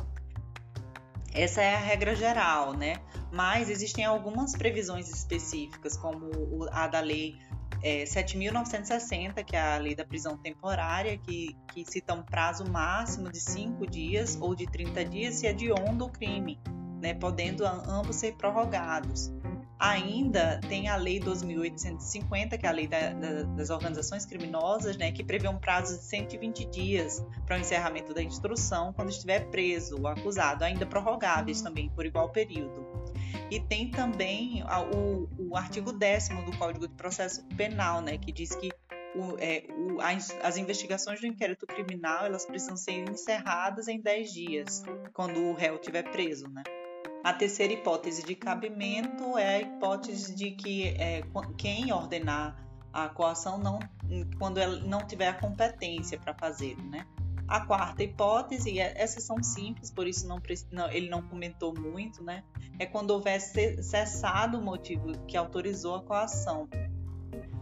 Essa 1.33 1.61
é 1.61 1.75
a 1.75 1.79
regra 1.79 2.15
geral, 2.15 2.73
né? 2.73 2.97
Mas 3.31 3.69
existem 3.69 4.03
algumas 4.03 4.53
previsões 4.53 5.09
específicas, 5.09 5.95
como 5.95 6.29
a 6.71 6.87
da 6.87 6.99
Lei 6.99 7.39
é, 7.81 8.03
7.960, 8.03 9.43
que 9.43 9.55
é 9.55 9.61
a 9.61 9.77
lei 9.77 9.95
da 9.95 10.05
prisão 10.05 10.37
temporária, 10.37 11.17
que, 11.17 11.55
que 11.73 11.83
cita 11.85 12.13
um 12.13 12.23
prazo 12.23 12.69
máximo 12.69 13.31
de 13.31 13.39
5 13.39 13.87
dias 13.87 14.37
ou 14.39 14.53
de 14.53 14.65
30 14.65 15.05
dias 15.05 15.35
se 15.35 15.47
hediondo 15.47 16.05
o 16.05 16.09
crime, 16.09 16.59
né, 17.01 17.13
podendo 17.13 17.65
ambos 17.65 18.17
ser 18.17 18.35
prorrogados. 18.35 19.31
Ainda 19.81 20.59
tem 20.69 20.87
a 20.87 20.95
Lei 20.95 21.19
2.850, 21.19 22.55
que 22.55 22.67
é 22.67 22.69
a 22.69 22.71
Lei 22.71 22.87
da, 22.87 23.13
da, 23.13 23.43
das 23.43 23.71
Organizações 23.71 24.27
Criminosas, 24.27 24.95
né, 24.95 25.11
que 25.11 25.23
prevê 25.23 25.47
um 25.47 25.57
prazo 25.57 25.97
de 25.97 26.03
120 26.03 26.65
dias 26.65 27.25
para 27.47 27.57
o 27.57 27.59
encerramento 27.59 28.13
da 28.13 28.21
instrução 28.21 28.93
quando 28.93 29.09
estiver 29.09 29.49
preso 29.49 29.99
o 29.99 30.07
acusado, 30.07 30.63
ainda 30.63 30.85
prorrogáveis 30.85 31.63
também 31.63 31.89
por 31.89 32.05
igual 32.05 32.29
período. 32.29 32.85
E 33.49 33.59
tem 33.59 33.89
também 33.89 34.63
o, 34.93 35.27
o 35.49 35.57
artigo 35.57 35.91
10 35.91 36.29
do 36.45 36.55
Código 36.59 36.87
de 36.87 36.93
Processo 36.93 37.43
Penal, 37.57 38.01
né, 38.01 38.19
que 38.19 38.31
diz 38.31 38.53
que 38.53 38.69
o, 39.15 39.35
é, 39.39 39.65
o, 39.75 39.99
as, 39.99 40.29
as, 40.43 40.57
investigações 40.57 41.19
do 41.19 41.25
inquérito 41.25 41.65
criminal 41.65 42.23
elas 42.23 42.45
precisam 42.45 42.77
ser 42.77 43.09
encerradas 43.09 43.87
em 43.87 43.99
10 43.99 44.31
dias, 44.31 44.83
quando 45.11 45.41
o 45.41 45.53
réu 45.55 45.77
estiver 45.77 46.03
preso, 46.11 46.47
né? 46.49 46.61
A 47.23 47.33
terceira 47.33 47.73
hipótese 47.73 48.23
de 48.25 48.33
cabimento 48.33 49.37
é 49.37 49.57
a 49.57 49.61
hipótese 49.61 50.33
de 50.33 50.51
que 50.51 50.87
é, 50.97 51.21
quem 51.55 51.93
ordenar 51.93 52.57
a 52.91 53.07
coação 53.09 53.59
não, 53.59 53.79
quando 54.39 54.57
ela 54.57 54.79
não 54.79 55.05
tiver 55.05 55.27
a 55.27 55.33
competência 55.33 56.19
para 56.19 56.33
fazer, 56.33 56.75
né? 56.89 57.05
A 57.47 57.65
quarta 57.65 58.01
hipótese, 58.01 58.79
essas 58.79 59.23
são 59.23 59.43
simples, 59.43 59.91
por 59.91 60.07
isso 60.07 60.27
não, 60.27 60.41
não, 60.71 60.89
ele 60.89 61.09
não 61.09 61.21
comentou 61.21 61.77
muito, 61.77 62.23
né? 62.23 62.43
É 62.79 62.85
quando 62.85 63.11
houver 63.11 63.39
cessado 63.39 64.57
o 64.57 64.61
motivo 64.61 65.11
que 65.27 65.37
autorizou 65.37 65.95
a 65.95 66.01
coação. 66.01 66.67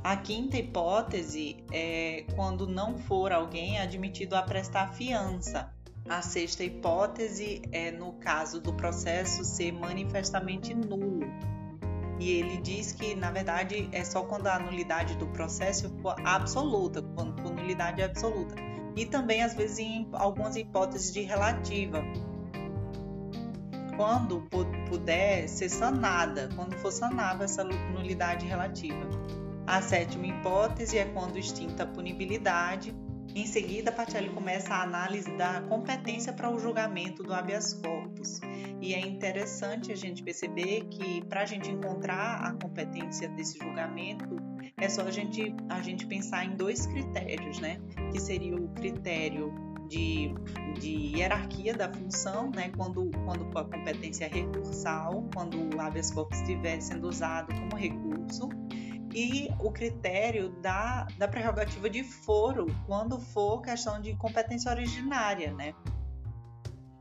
A 0.04 0.16
quinta 0.16 0.58
hipótese 0.58 1.58
é 1.72 2.26
quando 2.36 2.66
não 2.66 2.98
for 2.98 3.34
alguém 3.34 3.80
admitido 3.80 4.36
a 4.36 4.42
prestar 4.42 4.94
fiança, 4.94 5.74
a 6.10 6.24
sexta 6.24 6.64
hipótese 6.64 7.62
é 7.72 7.92
no 7.92 8.14
caso 8.14 8.60
do 8.60 8.74
processo 8.74 9.46
ser 9.46 9.72
manifestamente 9.72 10.74
nulo. 10.74 11.28
E 12.20 12.32
ele 12.32 12.58
diz 12.58 12.92
que, 12.92 13.16
na 13.16 13.30
verdade, 13.30 13.88
é 13.92 14.04
só 14.04 14.24
quando 14.24 14.48
a 14.48 14.58
nulidade 14.58 15.16
do 15.16 15.28
processo 15.28 15.90
for 16.02 16.16
absoluta, 16.26 17.02
quando 17.02 17.40
for 17.40 17.52
nulidade 17.52 18.02
absoluta. 18.02 18.56
E 18.96 19.06
também, 19.06 19.44
às 19.44 19.54
vezes, 19.54 19.78
em 19.78 20.10
algumas 20.14 20.56
hipóteses 20.56 21.14
de 21.14 21.22
relativa. 21.22 22.04
Quando 23.96 24.48
puder 24.90 25.48
ser 25.48 25.70
sanada, 25.70 26.50
quando 26.56 26.74
for 26.78 26.92
sanável 26.92 27.46
essa 27.46 27.64
nulidade 27.64 28.48
relativa. 28.48 29.08
A 29.68 29.82
sétima 29.82 30.26
hipótese 30.26 30.98
é 30.98 31.06
quando 31.06 31.38
extinta 31.38 31.84
a 31.84 31.88
punibilidade 31.88 32.96
em 33.36 33.46
seguida, 33.46 33.92
Patelli 33.92 34.30
começa 34.30 34.74
a 34.74 34.84
análise 34.84 35.32
da 35.38 35.62
competência 35.62 36.34
para 36.34 36.50
o 36.50 36.60
julgamento 36.60 37.24
do 37.24 37.34
habeas 37.34 37.74
corpus. 37.74 38.40
E 38.82 38.94
é 38.94 39.00
interessante 39.00 39.92
a 39.92 39.96
gente 39.96 40.24
perceber 40.24 40.86
que 40.90 41.24
para 41.26 41.42
a 41.42 41.46
gente 41.46 41.70
encontrar 41.70 42.42
a 42.42 42.54
competência 42.54 43.30
desse 43.30 43.60
julgamento, 43.60 44.38
é 44.78 44.88
só 44.88 45.04
a 45.04 45.12
gente, 45.12 45.54
a 45.70 45.82
gente 45.82 46.06
pensar 46.06 46.46
em 46.46 46.56
dois 46.56 46.88
critérios, 46.88 47.60
né? 47.60 47.80
Que 48.12 48.20
seria 48.20 48.56
o 48.56 48.70
critério 48.70 49.54
de, 49.90 50.34
de 50.80 51.18
hierarquia 51.18 51.74
da 51.74 51.92
função, 51.92 52.50
né? 52.50 52.72
Quando, 52.78 53.12
quando 53.26 53.58
a 53.58 53.64
competência 53.66 54.26
é 54.26 54.28
recursal, 54.30 55.28
quando 55.34 55.76
o 55.76 55.82
habeas 55.82 56.12
corpus 56.12 56.40
estiver 56.40 56.80
sendo 56.82 57.10
usado 57.10 57.54
como 57.54 57.76
recurso, 57.76 58.50
e 59.14 59.50
o 59.60 59.72
critério 59.72 60.50
da, 60.62 61.08
da 61.18 61.28
prerrogativa 61.28 61.90
de 61.90 62.04
foro 62.04 62.68
quando 62.86 63.20
for 63.20 63.62
questão 63.62 64.00
de 64.02 64.16
competência 64.16 64.72
originária, 64.72 65.54
né? 65.54 65.74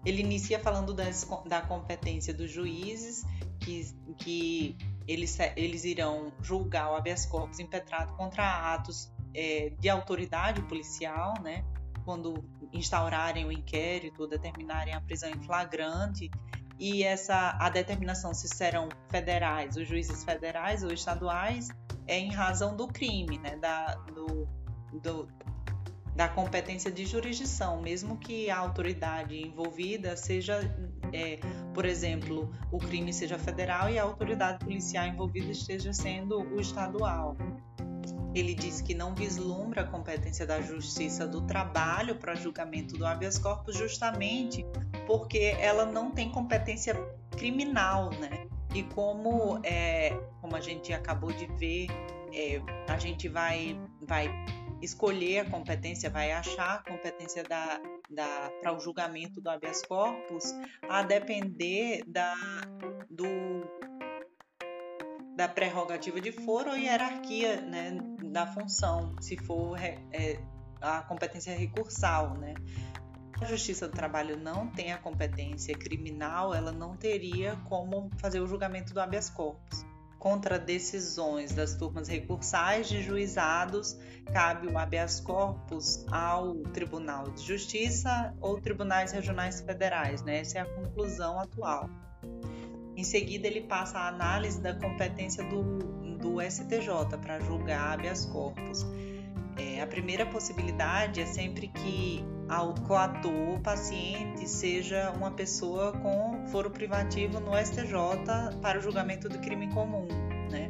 Ele 0.04 0.22
inicia 0.22 0.58
falando 0.58 0.94
das, 0.94 1.26
da 1.46 1.60
competência 1.60 2.32
dos 2.32 2.50
juízes, 2.50 3.24
que, 3.60 3.94
que 4.16 4.76
eles, 5.06 5.36
eles 5.56 5.84
irão 5.84 6.32
julgar 6.40 6.90
o 6.90 6.94
habeas 6.94 7.26
corpus 7.26 7.58
impetrado 7.58 8.14
contra 8.14 8.74
atos 8.74 9.12
é, 9.34 9.70
de 9.78 9.88
autoridade 9.88 10.62
policial, 10.62 11.34
né? 11.42 11.64
Quando 12.04 12.42
instaurarem 12.72 13.44
o 13.44 13.52
inquérito, 13.52 14.26
determinarem 14.26 14.94
a 14.94 15.00
prisão 15.00 15.28
em 15.28 15.42
flagrante, 15.42 16.30
e 16.78 17.02
essa 17.02 17.56
a 17.58 17.68
determinação 17.68 18.32
se 18.32 18.48
serão 18.48 18.88
federais, 19.10 19.76
os 19.76 19.86
juízes 19.86 20.24
federais 20.24 20.82
ou 20.82 20.92
estaduais, 20.92 21.68
é 22.06 22.18
em 22.18 22.32
razão 22.32 22.76
do 22.76 22.86
crime, 22.86 23.38
né, 23.38 23.56
da, 23.56 23.94
do, 24.14 24.48
do, 25.02 25.28
da 26.14 26.28
competência 26.28 26.90
de 26.90 27.04
jurisdição, 27.04 27.80
mesmo 27.80 28.16
que 28.16 28.48
a 28.50 28.58
autoridade 28.58 29.40
envolvida 29.40 30.16
seja, 30.16 30.60
é, 31.12 31.38
por 31.74 31.84
exemplo, 31.84 32.50
o 32.72 32.78
crime 32.78 33.12
seja 33.12 33.38
federal 33.38 33.90
e 33.90 33.98
a 33.98 34.02
autoridade 34.02 34.64
policial 34.64 35.06
envolvida 35.06 35.50
esteja 35.50 35.92
sendo 35.92 36.40
o 36.40 36.60
estadual. 36.60 37.36
Ele 38.34 38.54
diz 38.54 38.80
que 38.80 38.94
não 38.94 39.14
vislumbra 39.14 39.82
a 39.82 39.86
competência 39.86 40.46
da 40.46 40.60
Justiça 40.60 41.26
do 41.26 41.40
Trabalho 41.42 42.16
para 42.16 42.34
julgamento 42.34 42.96
do 42.96 43.06
habeas 43.06 43.38
corpus 43.38 43.76
justamente 43.76 44.64
porque 45.06 45.56
ela 45.58 45.86
não 45.86 46.10
tem 46.10 46.30
competência 46.30 46.94
criminal, 47.30 48.10
né? 48.10 48.46
E 48.74 48.82
como, 48.82 49.58
é, 49.64 50.10
como 50.40 50.54
a 50.54 50.60
gente 50.60 50.92
acabou 50.92 51.32
de 51.32 51.46
ver, 51.46 51.86
é, 52.32 52.60
a 52.86 52.98
gente 52.98 53.28
vai, 53.28 53.80
vai 54.02 54.28
escolher 54.82 55.40
a 55.40 55.50
competência, 55.50 56.10
vai 56.10 56.32
achar 56.32 56.74
a 56.74 56.90
competência 56.90 57.42
da, 57.42 57.80
da, 58.10 58.50
para 58.60 58.76
o 58.76 58.80
julgamento 58.80 59.40
do 59.40 59.48
habeas 59.48 59.82
corpus 59.84 60.54
a 60.88 61.02
depender 61.02 62.02
da, 62.06 62.34
da 65.38 65.46
prerrogativa 65.46 66.20
de 66.20 66.32
foro 66.32 66.70
ou 66.70 66.76
hierarquia 66.76 67.60
né, 67.60 67.96
da 68.24 68.44
função, 68.44 69.14
se 69.20 69.36
for 69.36 69.78
é, 69.80 70.40
a 70.80 71.02
competência 71.02 71.56
recursal, 71.56 72.36
né? 72.36 72.54
a 73.40 73.44
Justiça 73.44 73.86
do 73.86 73.94
Trabalho 73.94 74.36
não 74.36 74.66
tem 74.66 74.92
a 74.92 74.98
competência 74.98 75.78
criminal, 75.78 76.52
ela 76.52 76.72
não 76.72 76.96
teria 76.96 77.54
como 77.68 78.10
fazer 78.18 78.40
o 78.40 78.48
julgamento 78.48 78.92
do 78.92 79.00
habeas 79.00 79.30
corpus. 79.30 79.86
Contra 80.18 80.58
decisões 80.58 81.54
das 81.54 81.76
turmas 81.76 82.08
recursais 82.08 82.88
de 82.88 83.00
juizados, 83.00 83.96
cabe 84.32 84.66
o 84.66 84.76
habeas 84.76 85.20
corpus 85.20 86.04
ao 86.10 86.56
Tribunal 86.72 87.30
de 87.30 87.44
Justiça 87.44 88.34
ou 88.40 88.60
tribunais 88.60 89.12
regionais 89.12 89.60
federais, 89.60 90.20
né? 90.22 90.40
Essa 90.40 90.58
é 90.58 90.60
a 90.62 90.64
conclusão 90.64 91.38
atual. 91.38 91.88
Em 92.98 93.04
seguida, 93.04 93.46
ele 93.46 93.60
passa 93.60 93.96
a 93.96 94.08
análise 94.08 94.60
da 94.60 94.74
competência 94.74 95.44
do, 95.44 95.62
do 96.18 96.42
STJ 96.42 97.16
para 97.22 97.38
julgar 97.38 97.92
habeas 97.92 98.26
corpus. 98.26 98.84
É, 99.56 99.80
a 99.80 99.86
primeira 99.86 100.26
possibilidade 100.26 101.20
é 101.20 101.26
sempre 101.26 101.68
que 101.68 102.24
o 102.50 102.80
coator, 102.88 103.54
o 103.54 103.60
paciente, 103.60 104.48
seja 104.48 105.12
uma 105.12 105.30
pessoa 105.30 105.92
com 105.92 106.44
foro 106.48 106.72
privativo 106.72 107.38
no 107.38 107.56
STJ 107.56 108.58
para 108.60 108.80
o 108.80 108.82
julgamento 108.82 109.28
do 109.28 109.38
crime 109.38 109.72
comum, 109.72 110.08
né? 110.50 110.68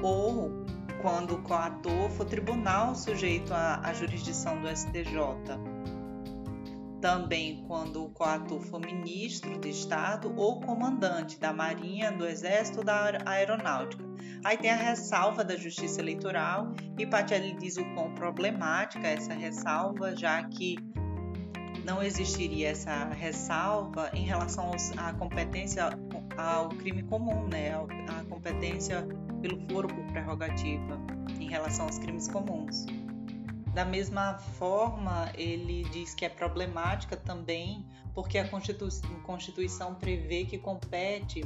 Ou 0.00 0.64
quando 1.02 1.34
o 1.34 1.42
coator 1.42 2.08
for 2.10 2.24
tribunal 2.24 2.94
sujeito 2.94 3.52
à, 3.52 3.80
à 3.82 3.92
jurisdição 3.92 4.60
do 4.60 4.68
STJ. 4.68 5.58
Também 7.00 7.64
quando 7.66 8.04
o 8.04 8.10
coator 8.10 8.60
for 8.60 8.80
ministro 8.80 9.58
de 9.60 9.70
Estado 9.70 10.32
ou 10.36 10.60
comandante 10.60 11.38
da 11.38 11.52
Marinha, 11.52 12.10
do 12.10 12.26
Exército 12.26 12.78
ou 12.78 12.84
da 12.84 13.18
Aeronáutica. 13.24 14.04
Aí 14.44 14.56
tem 14.56 14.70
a 14.70 14.76
ressalva 14.76 15.44
da 15.44 15.56
Justiça 15.56 16.00
Eleitoral 16.00 16.72
e 16.98 17.06
Patielli 17.06 17.54
diz 17.54 17.76
o 17.76 17.84
quão 17.94 18.12
problemática 18.14 19.06
é 19.06 19.14
essa 19.14 19.32
ressalva, 19.32 20.16
já 20.16 20.42
que 20.44 20.76
não 21.84 22.02
existiria 22.02 22.68
essa 22.68 23.06
ressalva 23.06 24.10
em 24.12 24.24
relação 24.24 24.70
à 24.96 25.12
competência 25.14 25.88
ao 26.36 26.68
crime 26.68 27.02
comum, 27.04 27.48
né? 27.48 27.72
A 27.74 28.24
competência 28.28 29.06
pelo 29.40 29.58
foro 29.68 29.88
por 29.88 30.04
prerrogativa 30.12 31.00
em 31.40 31.48
relação 31.48 31.86
aos 31.86 31.98
crimes 31.98 32.28
comuns. 32.28 32.84
Da 33.78 33.84
mesma 33.84 34.36
forma, 34.58 35.30
ele 35.36 35.84
diz 35.90 36.12
que 36.12 36.24
é 36.24 36.28
problemática 36.28 37.16
também 37.16 37.86
porque 38.12 38.36
a 38.36 38.48
Constituição 38.48 39.94
prevê 39.94 40.44
que 40.44 40.58
compete 40.58 41.42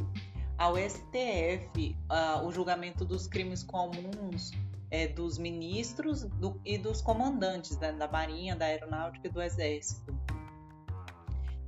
ao 0.56 0.78
STF 0.78 1.94
uh, 2.10 2.46
o 2.46 2.50
julgamento 2.50 3.04
dos 3.04 3.26
crimes 3.26 3.62
comuns 3.62 4.50
é, 4.90 5.08
dos 5.08 5.36
ministros 5.36 6.22
do, 6.22 6.58
e 6.64 6.78
dos 6.78 7.02
comandantes 7.02 7.76
né, 7.76 7.92
da 7.92 8.08
Marinha, 8.08 8.56
da 8.56 8.64
Aeronáutica 8.64 9.28
e 9.28 9.30
do 9.30 9.42
Exército. 9.42 10.18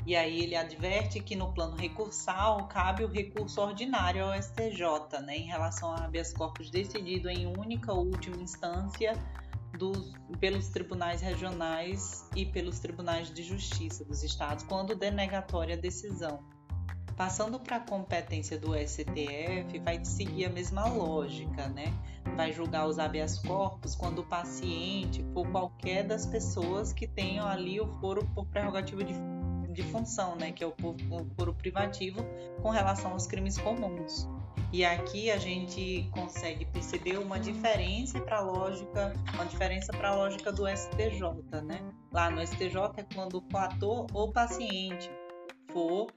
E 0.06 0.16
aí 0.16 0.44
ele 0.44 0.56
adverte 0.56 1.20
que 1.20 1.36
no 1.36 1.52
plano 1.52 1.76
recursal 1.76 2.66
cabe 2.68 3.04
o 3.04 3.08
recurso 3.08 3.60
ordinário 3.60 4.24
ao 4.24 4.42
STJ, 4.42 5.20
né, 5.26 5.36
em 5.36 5.46
relação 5.46 5.92
a 5.92 6.06
habeas 6.06 6.32
corpus 6.32 6.70
decidido 6.70 7.28
em 7.28 7.46
única 7.46 7.92
ou 7.92 8.06
última 8.06 8.38
instância 8.38 9.12
dos, 9.78 10.12
pelos 10.40 10.68
tribunais 10.68 11.20
regionais 11.20 12.28
e 12.34 12.46
pelos 12.46 12.78
tribunais 12.78 13.32
de 13.32 13.42
justiça 13.42 14.04
dos 14.04 14.22
estados, 14.22 14.64
quando 14.64 14.94
denegatória 14.94 15.76
a 15.76 15.78
decisão. 15.78 16.42
Passando 17.16 17.60
para 17.60 17.76
a 17.76 17.80
competência 17.80 18.58
do 18.58 18.74
STF, 18.74 19.78
vai 19.84 20.04
seguir 20.04 20.46
a 20.46 20.50
mesma 20.50 20.86
lógica, 20.88 21.68
né? 21.68 21.94
Vai 22.34 22.52
julgar 22.52 22.88
os 22.88 22.98
habeas 22.98 23.38
corpus 23.38 23.94
quando 23.94 24.20
o 24.20 24.24
paciente 24.24 25.24
for 25.32 25.48
qualquer 25.48 26.04
das 26.04 26.26
pessoas 26.26 26.92
que 26.92 27.06
tenham 27.06 27.46
ali 27.46 27.80
o 27.80 27.86
foro 28.00 28.26
por 28.34 28.46
prerrogativa 28.46 29.04
de, 29.04 29.14
de 29.72 29.82
função, 29.84 30.34
né? 30.34 30.50
Que 30.50 30.64
é 30.64 30.66
o 30.66 30.74
foro 31.36 31.54
privativo 31.54 32.18
com 32.60 32.70
relação 32.70 33.12
aos 33.12 33.28
crimes 33.28 33.58
comuns. 33.58 34.28
E 34.72 34.84
aqui 34.84 35.30
a 35.30 35.36
gente 35.36 36.08
consegue 36.12 36.64
perceber 36.64 37.18
uma 37.18 37.38
diferença 37.38 38.20
para 38.20 38.38
a 38.38 38.40
lógica, 38.40 39.12
uma 39.34 39.44
diferença 39.44 39.92
para 39.92 40.08
a 40.08 40.14
lógica 40.14 40.50
do 40.50 40.66
STJ, 40.66 41.62
né? 41.62 41.80
Lá 42.12 42.28
no 42.28 42.44
STJ 42.44 42.76
é 42.96 43.04
quando 43.14 43.38
o 43.38 43.56
ator 43.56 44.06
ou 44.12 44.32
paciente 44.32 45.10
for 45.70 46.08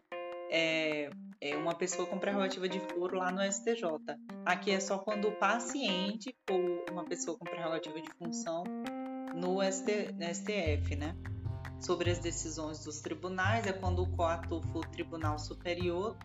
é, 0.49 1.09
é 1.39 1.55
uma 1.55 1.76
pessoa 1.76 2.07
com 2.07 2.18
prerrogativa 2.18 2.68
de 2.68 2.80
foro 2.80 3.18
lá 3.18 3.31
no 3.31 3.41
STJ. 3.43 3.84
Aqui 4.45 4.72
é 4.72 4.80
só 4.80 4.97
quando 4.97 5.27
o 5.27 5.31
paciente 5.34 6.35
for 6.47 6.85
uma 6.91 7.03
pessoa 7.05 7.38
com 7.38 7.45
prerrogativa 7.45 8.01
de 8.01 8.09
função 8.18 8.64
no, 9.35 9.61
ST, 9.72 10.14
no 10.14 10.34
STF, 10.34 10.95
né? 10.95 11.15
Sobre 11.80 12.09
as 12.09 12.18
decisões 12.18 12.84
dos 12.84 13.01
tribunais 13.01 13.68
é 13.68 13.73
quando 13.73 14.01
o 14.01 14.09
coator 14.11 14.65
for 14.68 14.84
Tribunal 14.88 15.38
Superior 15.38 16.18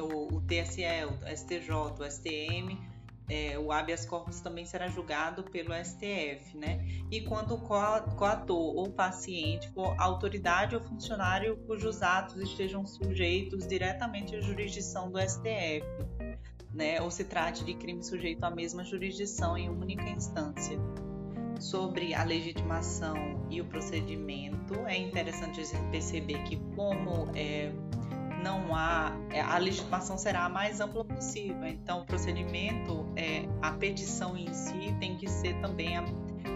o, 0.00 0.28
o 0.34 0.40
TSE, 0.42 0.84
o 1.04 1.36
STJ, 1.36 1.70
o 1.98 2.04
STM, 2.10 2.78
é, 3.28 3.58
o 3.58 3.72
habeas 3.72 4.06
corpus 4.06 4.40
também 4.40 4.64
será 4.64 4.88
julgado 4.88 5.42
pelo 5.42 5.74
STF, 5.74 6.56
né? 6.56 6.86
E 7.10 7.22
quando 7.22 7.54
o 7.54 7.58
coator 7.58 8.76
ou 8.76 8.88
paciente 8.90 9.68
for 9.70 9.94
autoridade 9.98 10.76
ou 10.76 10.80
funcionário 10.80 11.56
cujos 11.66 12.02
atos 12.02 12.40
estejam 12.40 12.86
sujeitos 12.86 13.66
diretamente 13.66 14.36
à 14.36 14.40
jurisdição 14.40 15.10
do 15.10 15.18
STF, 15.20 15.84
né? 16.72 17.00
Ou 17.02 17.10
se 17.10 17.24
trate 17.24 17.64
de 17.64 17.74
crime 17.74 18.02
sujeito 18.04 18.44
à 18.44 18.50
mesma 18.50 18.84
jurisdição 18.84 19.56
em 19.58 19.68
única 19.68 20.08
instância. 20.08 20.78
Sobre 21.58 22.14
a 22.14 22.22
legitimação 22.22 23.46
e 23.50 23.60
o 23.60 23.64
procedimento, 23.64 24.74
é 24.86 24.96
interessante 24.96 25.62
perceber 25.90 26.42
que 26.44 26.56
como 26.76 27.30
é, 27.34 27.72
não 28.42 28.74
há, 28.74 29.12
é, 29.30 29.40
a 29.40 29.58
legitimação 29.58 30.16
será 30.16 30.44
a 30.44 30.48
mais 30.48 30.80
ampla 30.80 31.04
possível. 31.04 31.66
Então, 31.66 32.00
o 32.00 32.04
procedimento, 32.06 33.06
é, 33.16 33.46
a 33.62 33.72
petição 33.72 34.36
em 34.36 34.52
si 34.52 34.94
tem 35.00 35.16
que 35.16 35.28
ser 35.28 35.60
também 35.60 35.96
a, 35.96 36.04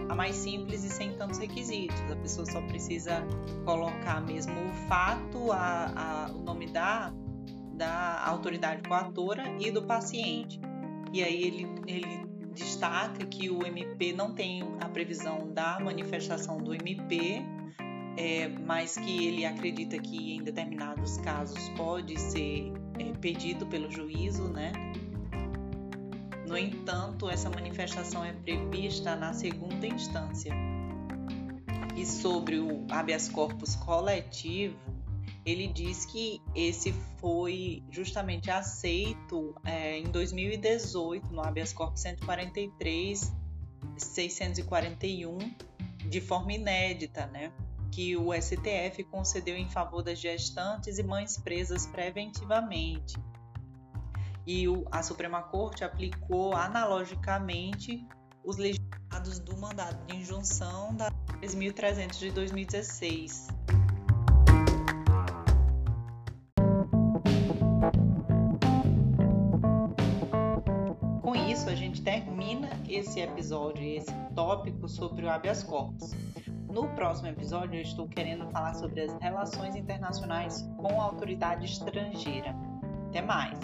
a 0.09 0.15
mais 0.15 0.35
simples 0.35 0.83
e 0.83 0.89
sem 0.89 1.13
tantos 1.13 1.39
requisitos. 1.39 1.99
A 2.11 2.15
pessoa 2.15 2.45
só 2.45 2.61
precisa 2.61 3.25
colocar 3.65 4.21
mesmo 4.21 4.53
o 4.53 4.73
fato, 4.87 5.51
a, 5.51 6.27
a, 6.27 6.31
o 6.31 6.39
nome 6.39 6.67
da, 6.67 7.13
da 7.73 8.23
autoridade 8.25 8.87
coatora 8.87 9.43
e 9.59 9.71
do 9.71 9.83
paciente. 9.83 10.59
E 11.13 11.23
aí 11.23 11.43
ele, 11.43 11.67
ele 11.87 12.25
destaca 12.53 13.25
que 13.25 13.49
o 13.49 13.65
MP 13.65 14.13
não 14.13 14.33
tem 14.33 14.63
a 14.79 14.87
previsão 14.87 15.51
da 15.53 15.79
manifestação 15.79 16.57
do 16.57 16.73
MP 16.73 17.43
é, 18.17 18.47
mas 18.47 18.97
que 18.97 19.27
ele 19.27 19.45
acredita 19.45 19.97
que 19.97 20.35
em 20.35 20.43
determinados 20.43 21.17
casos 21.17 21.69
pode 21.69 22.19
ser 22.19 22.73
é, 22.99 23.11
pedido 23.19 23.65
pelo 23.65 23.89
juízo, 23.89 24.47
né? 24.49 24.71
No 26.47 26.57
entanto, 26.57 27.29
essa 27.29 27.49
manifestação 27.49 28.25
é 28.25 28.33
prevista 28.33 29.15
na 29.15 29.33
segunda 29.33 29.87
instância. 29.87 30.53
E 31.95 32.05
sobre 32.05 32.59
o 32.59 32.85
habeas 32.89 33.29
corpus 33.29 33.75
coletivo, 33.75 34.77
ele 35.45 35.67
diz 35.67 36.05
que 36.05 36.41
esse 36.55 36.93
foi 37.17 37.83
justamente 37.89 38.51
aceito 38.51 39.55
é, 39.63 39.97
em 39.97 40.03
2018 40.03 41.27
no 41.33 41.41
habeas 41.41 41.73
corpus 41.73 42.01
143 42.01 43.33
641 43.97 45.37
de 46.09 46.21
forma 46.21 46.53
inédita, 46.53 47.27
né? 47.27 47.51
Que 47.91 48.15
o 48.15 48.33
STF 48.33 49.03
concedeu 49.03 49.57
em 49.57 49.69
favor 49.69 50.01
das 50.01 50.17
gestantes 50.17 50.97
e 50.97 51.03
mães 51.03 51.37
presas 51.37 51.85
preventivamente. 51.85 53.19
E 54.47 54.65
a 54.91 55.03
Suprema 55.03 55.43
Corte 55.43 55.83
aplicou 55.83 56.55
analogicamente 56.55 58.03
os 58.43 58.57
legislados 58.57 59.39
do 59.39 59.55
mandado 59.57 60.03
de 60.07 60.15
injunção 60.15 60.95
da 60.95 61.11
3.300 61.41 62.17
de 62.17 62.31
2016. 62.31 63.47
Com 71.21 71.35
isso, 71.35 71.69
a 71.69 71.75
gente 71.75 72.01
termina 72.01 72.69
esse 72.89 73.19
episódio, 73.19 73.83
esse 73.83 74.13
tópico 74.33 74.87
sobre 74.87 75.25
o 75.25 75.29
habeas 75.29 75.61
corpus. 75.61 76.11
No 76.71 76.87
próximo 76.95 77.27
episódio, 77.27 77.75
eu 77.75 77.81
estou 77.81 78.07
querendo 78.07 78.49
falar 78.49 78.73
sobre 78.75 79.01
as 79.01 79.13
relações 79.19 79.75
internacionais 79.75 80.69
com 80.77 81.01
a 81.01 81.03
autoridade 81.03 81.65
estrangeira. 81.65 82.55
Até 83.09 83.21
mais! 83.21 83.59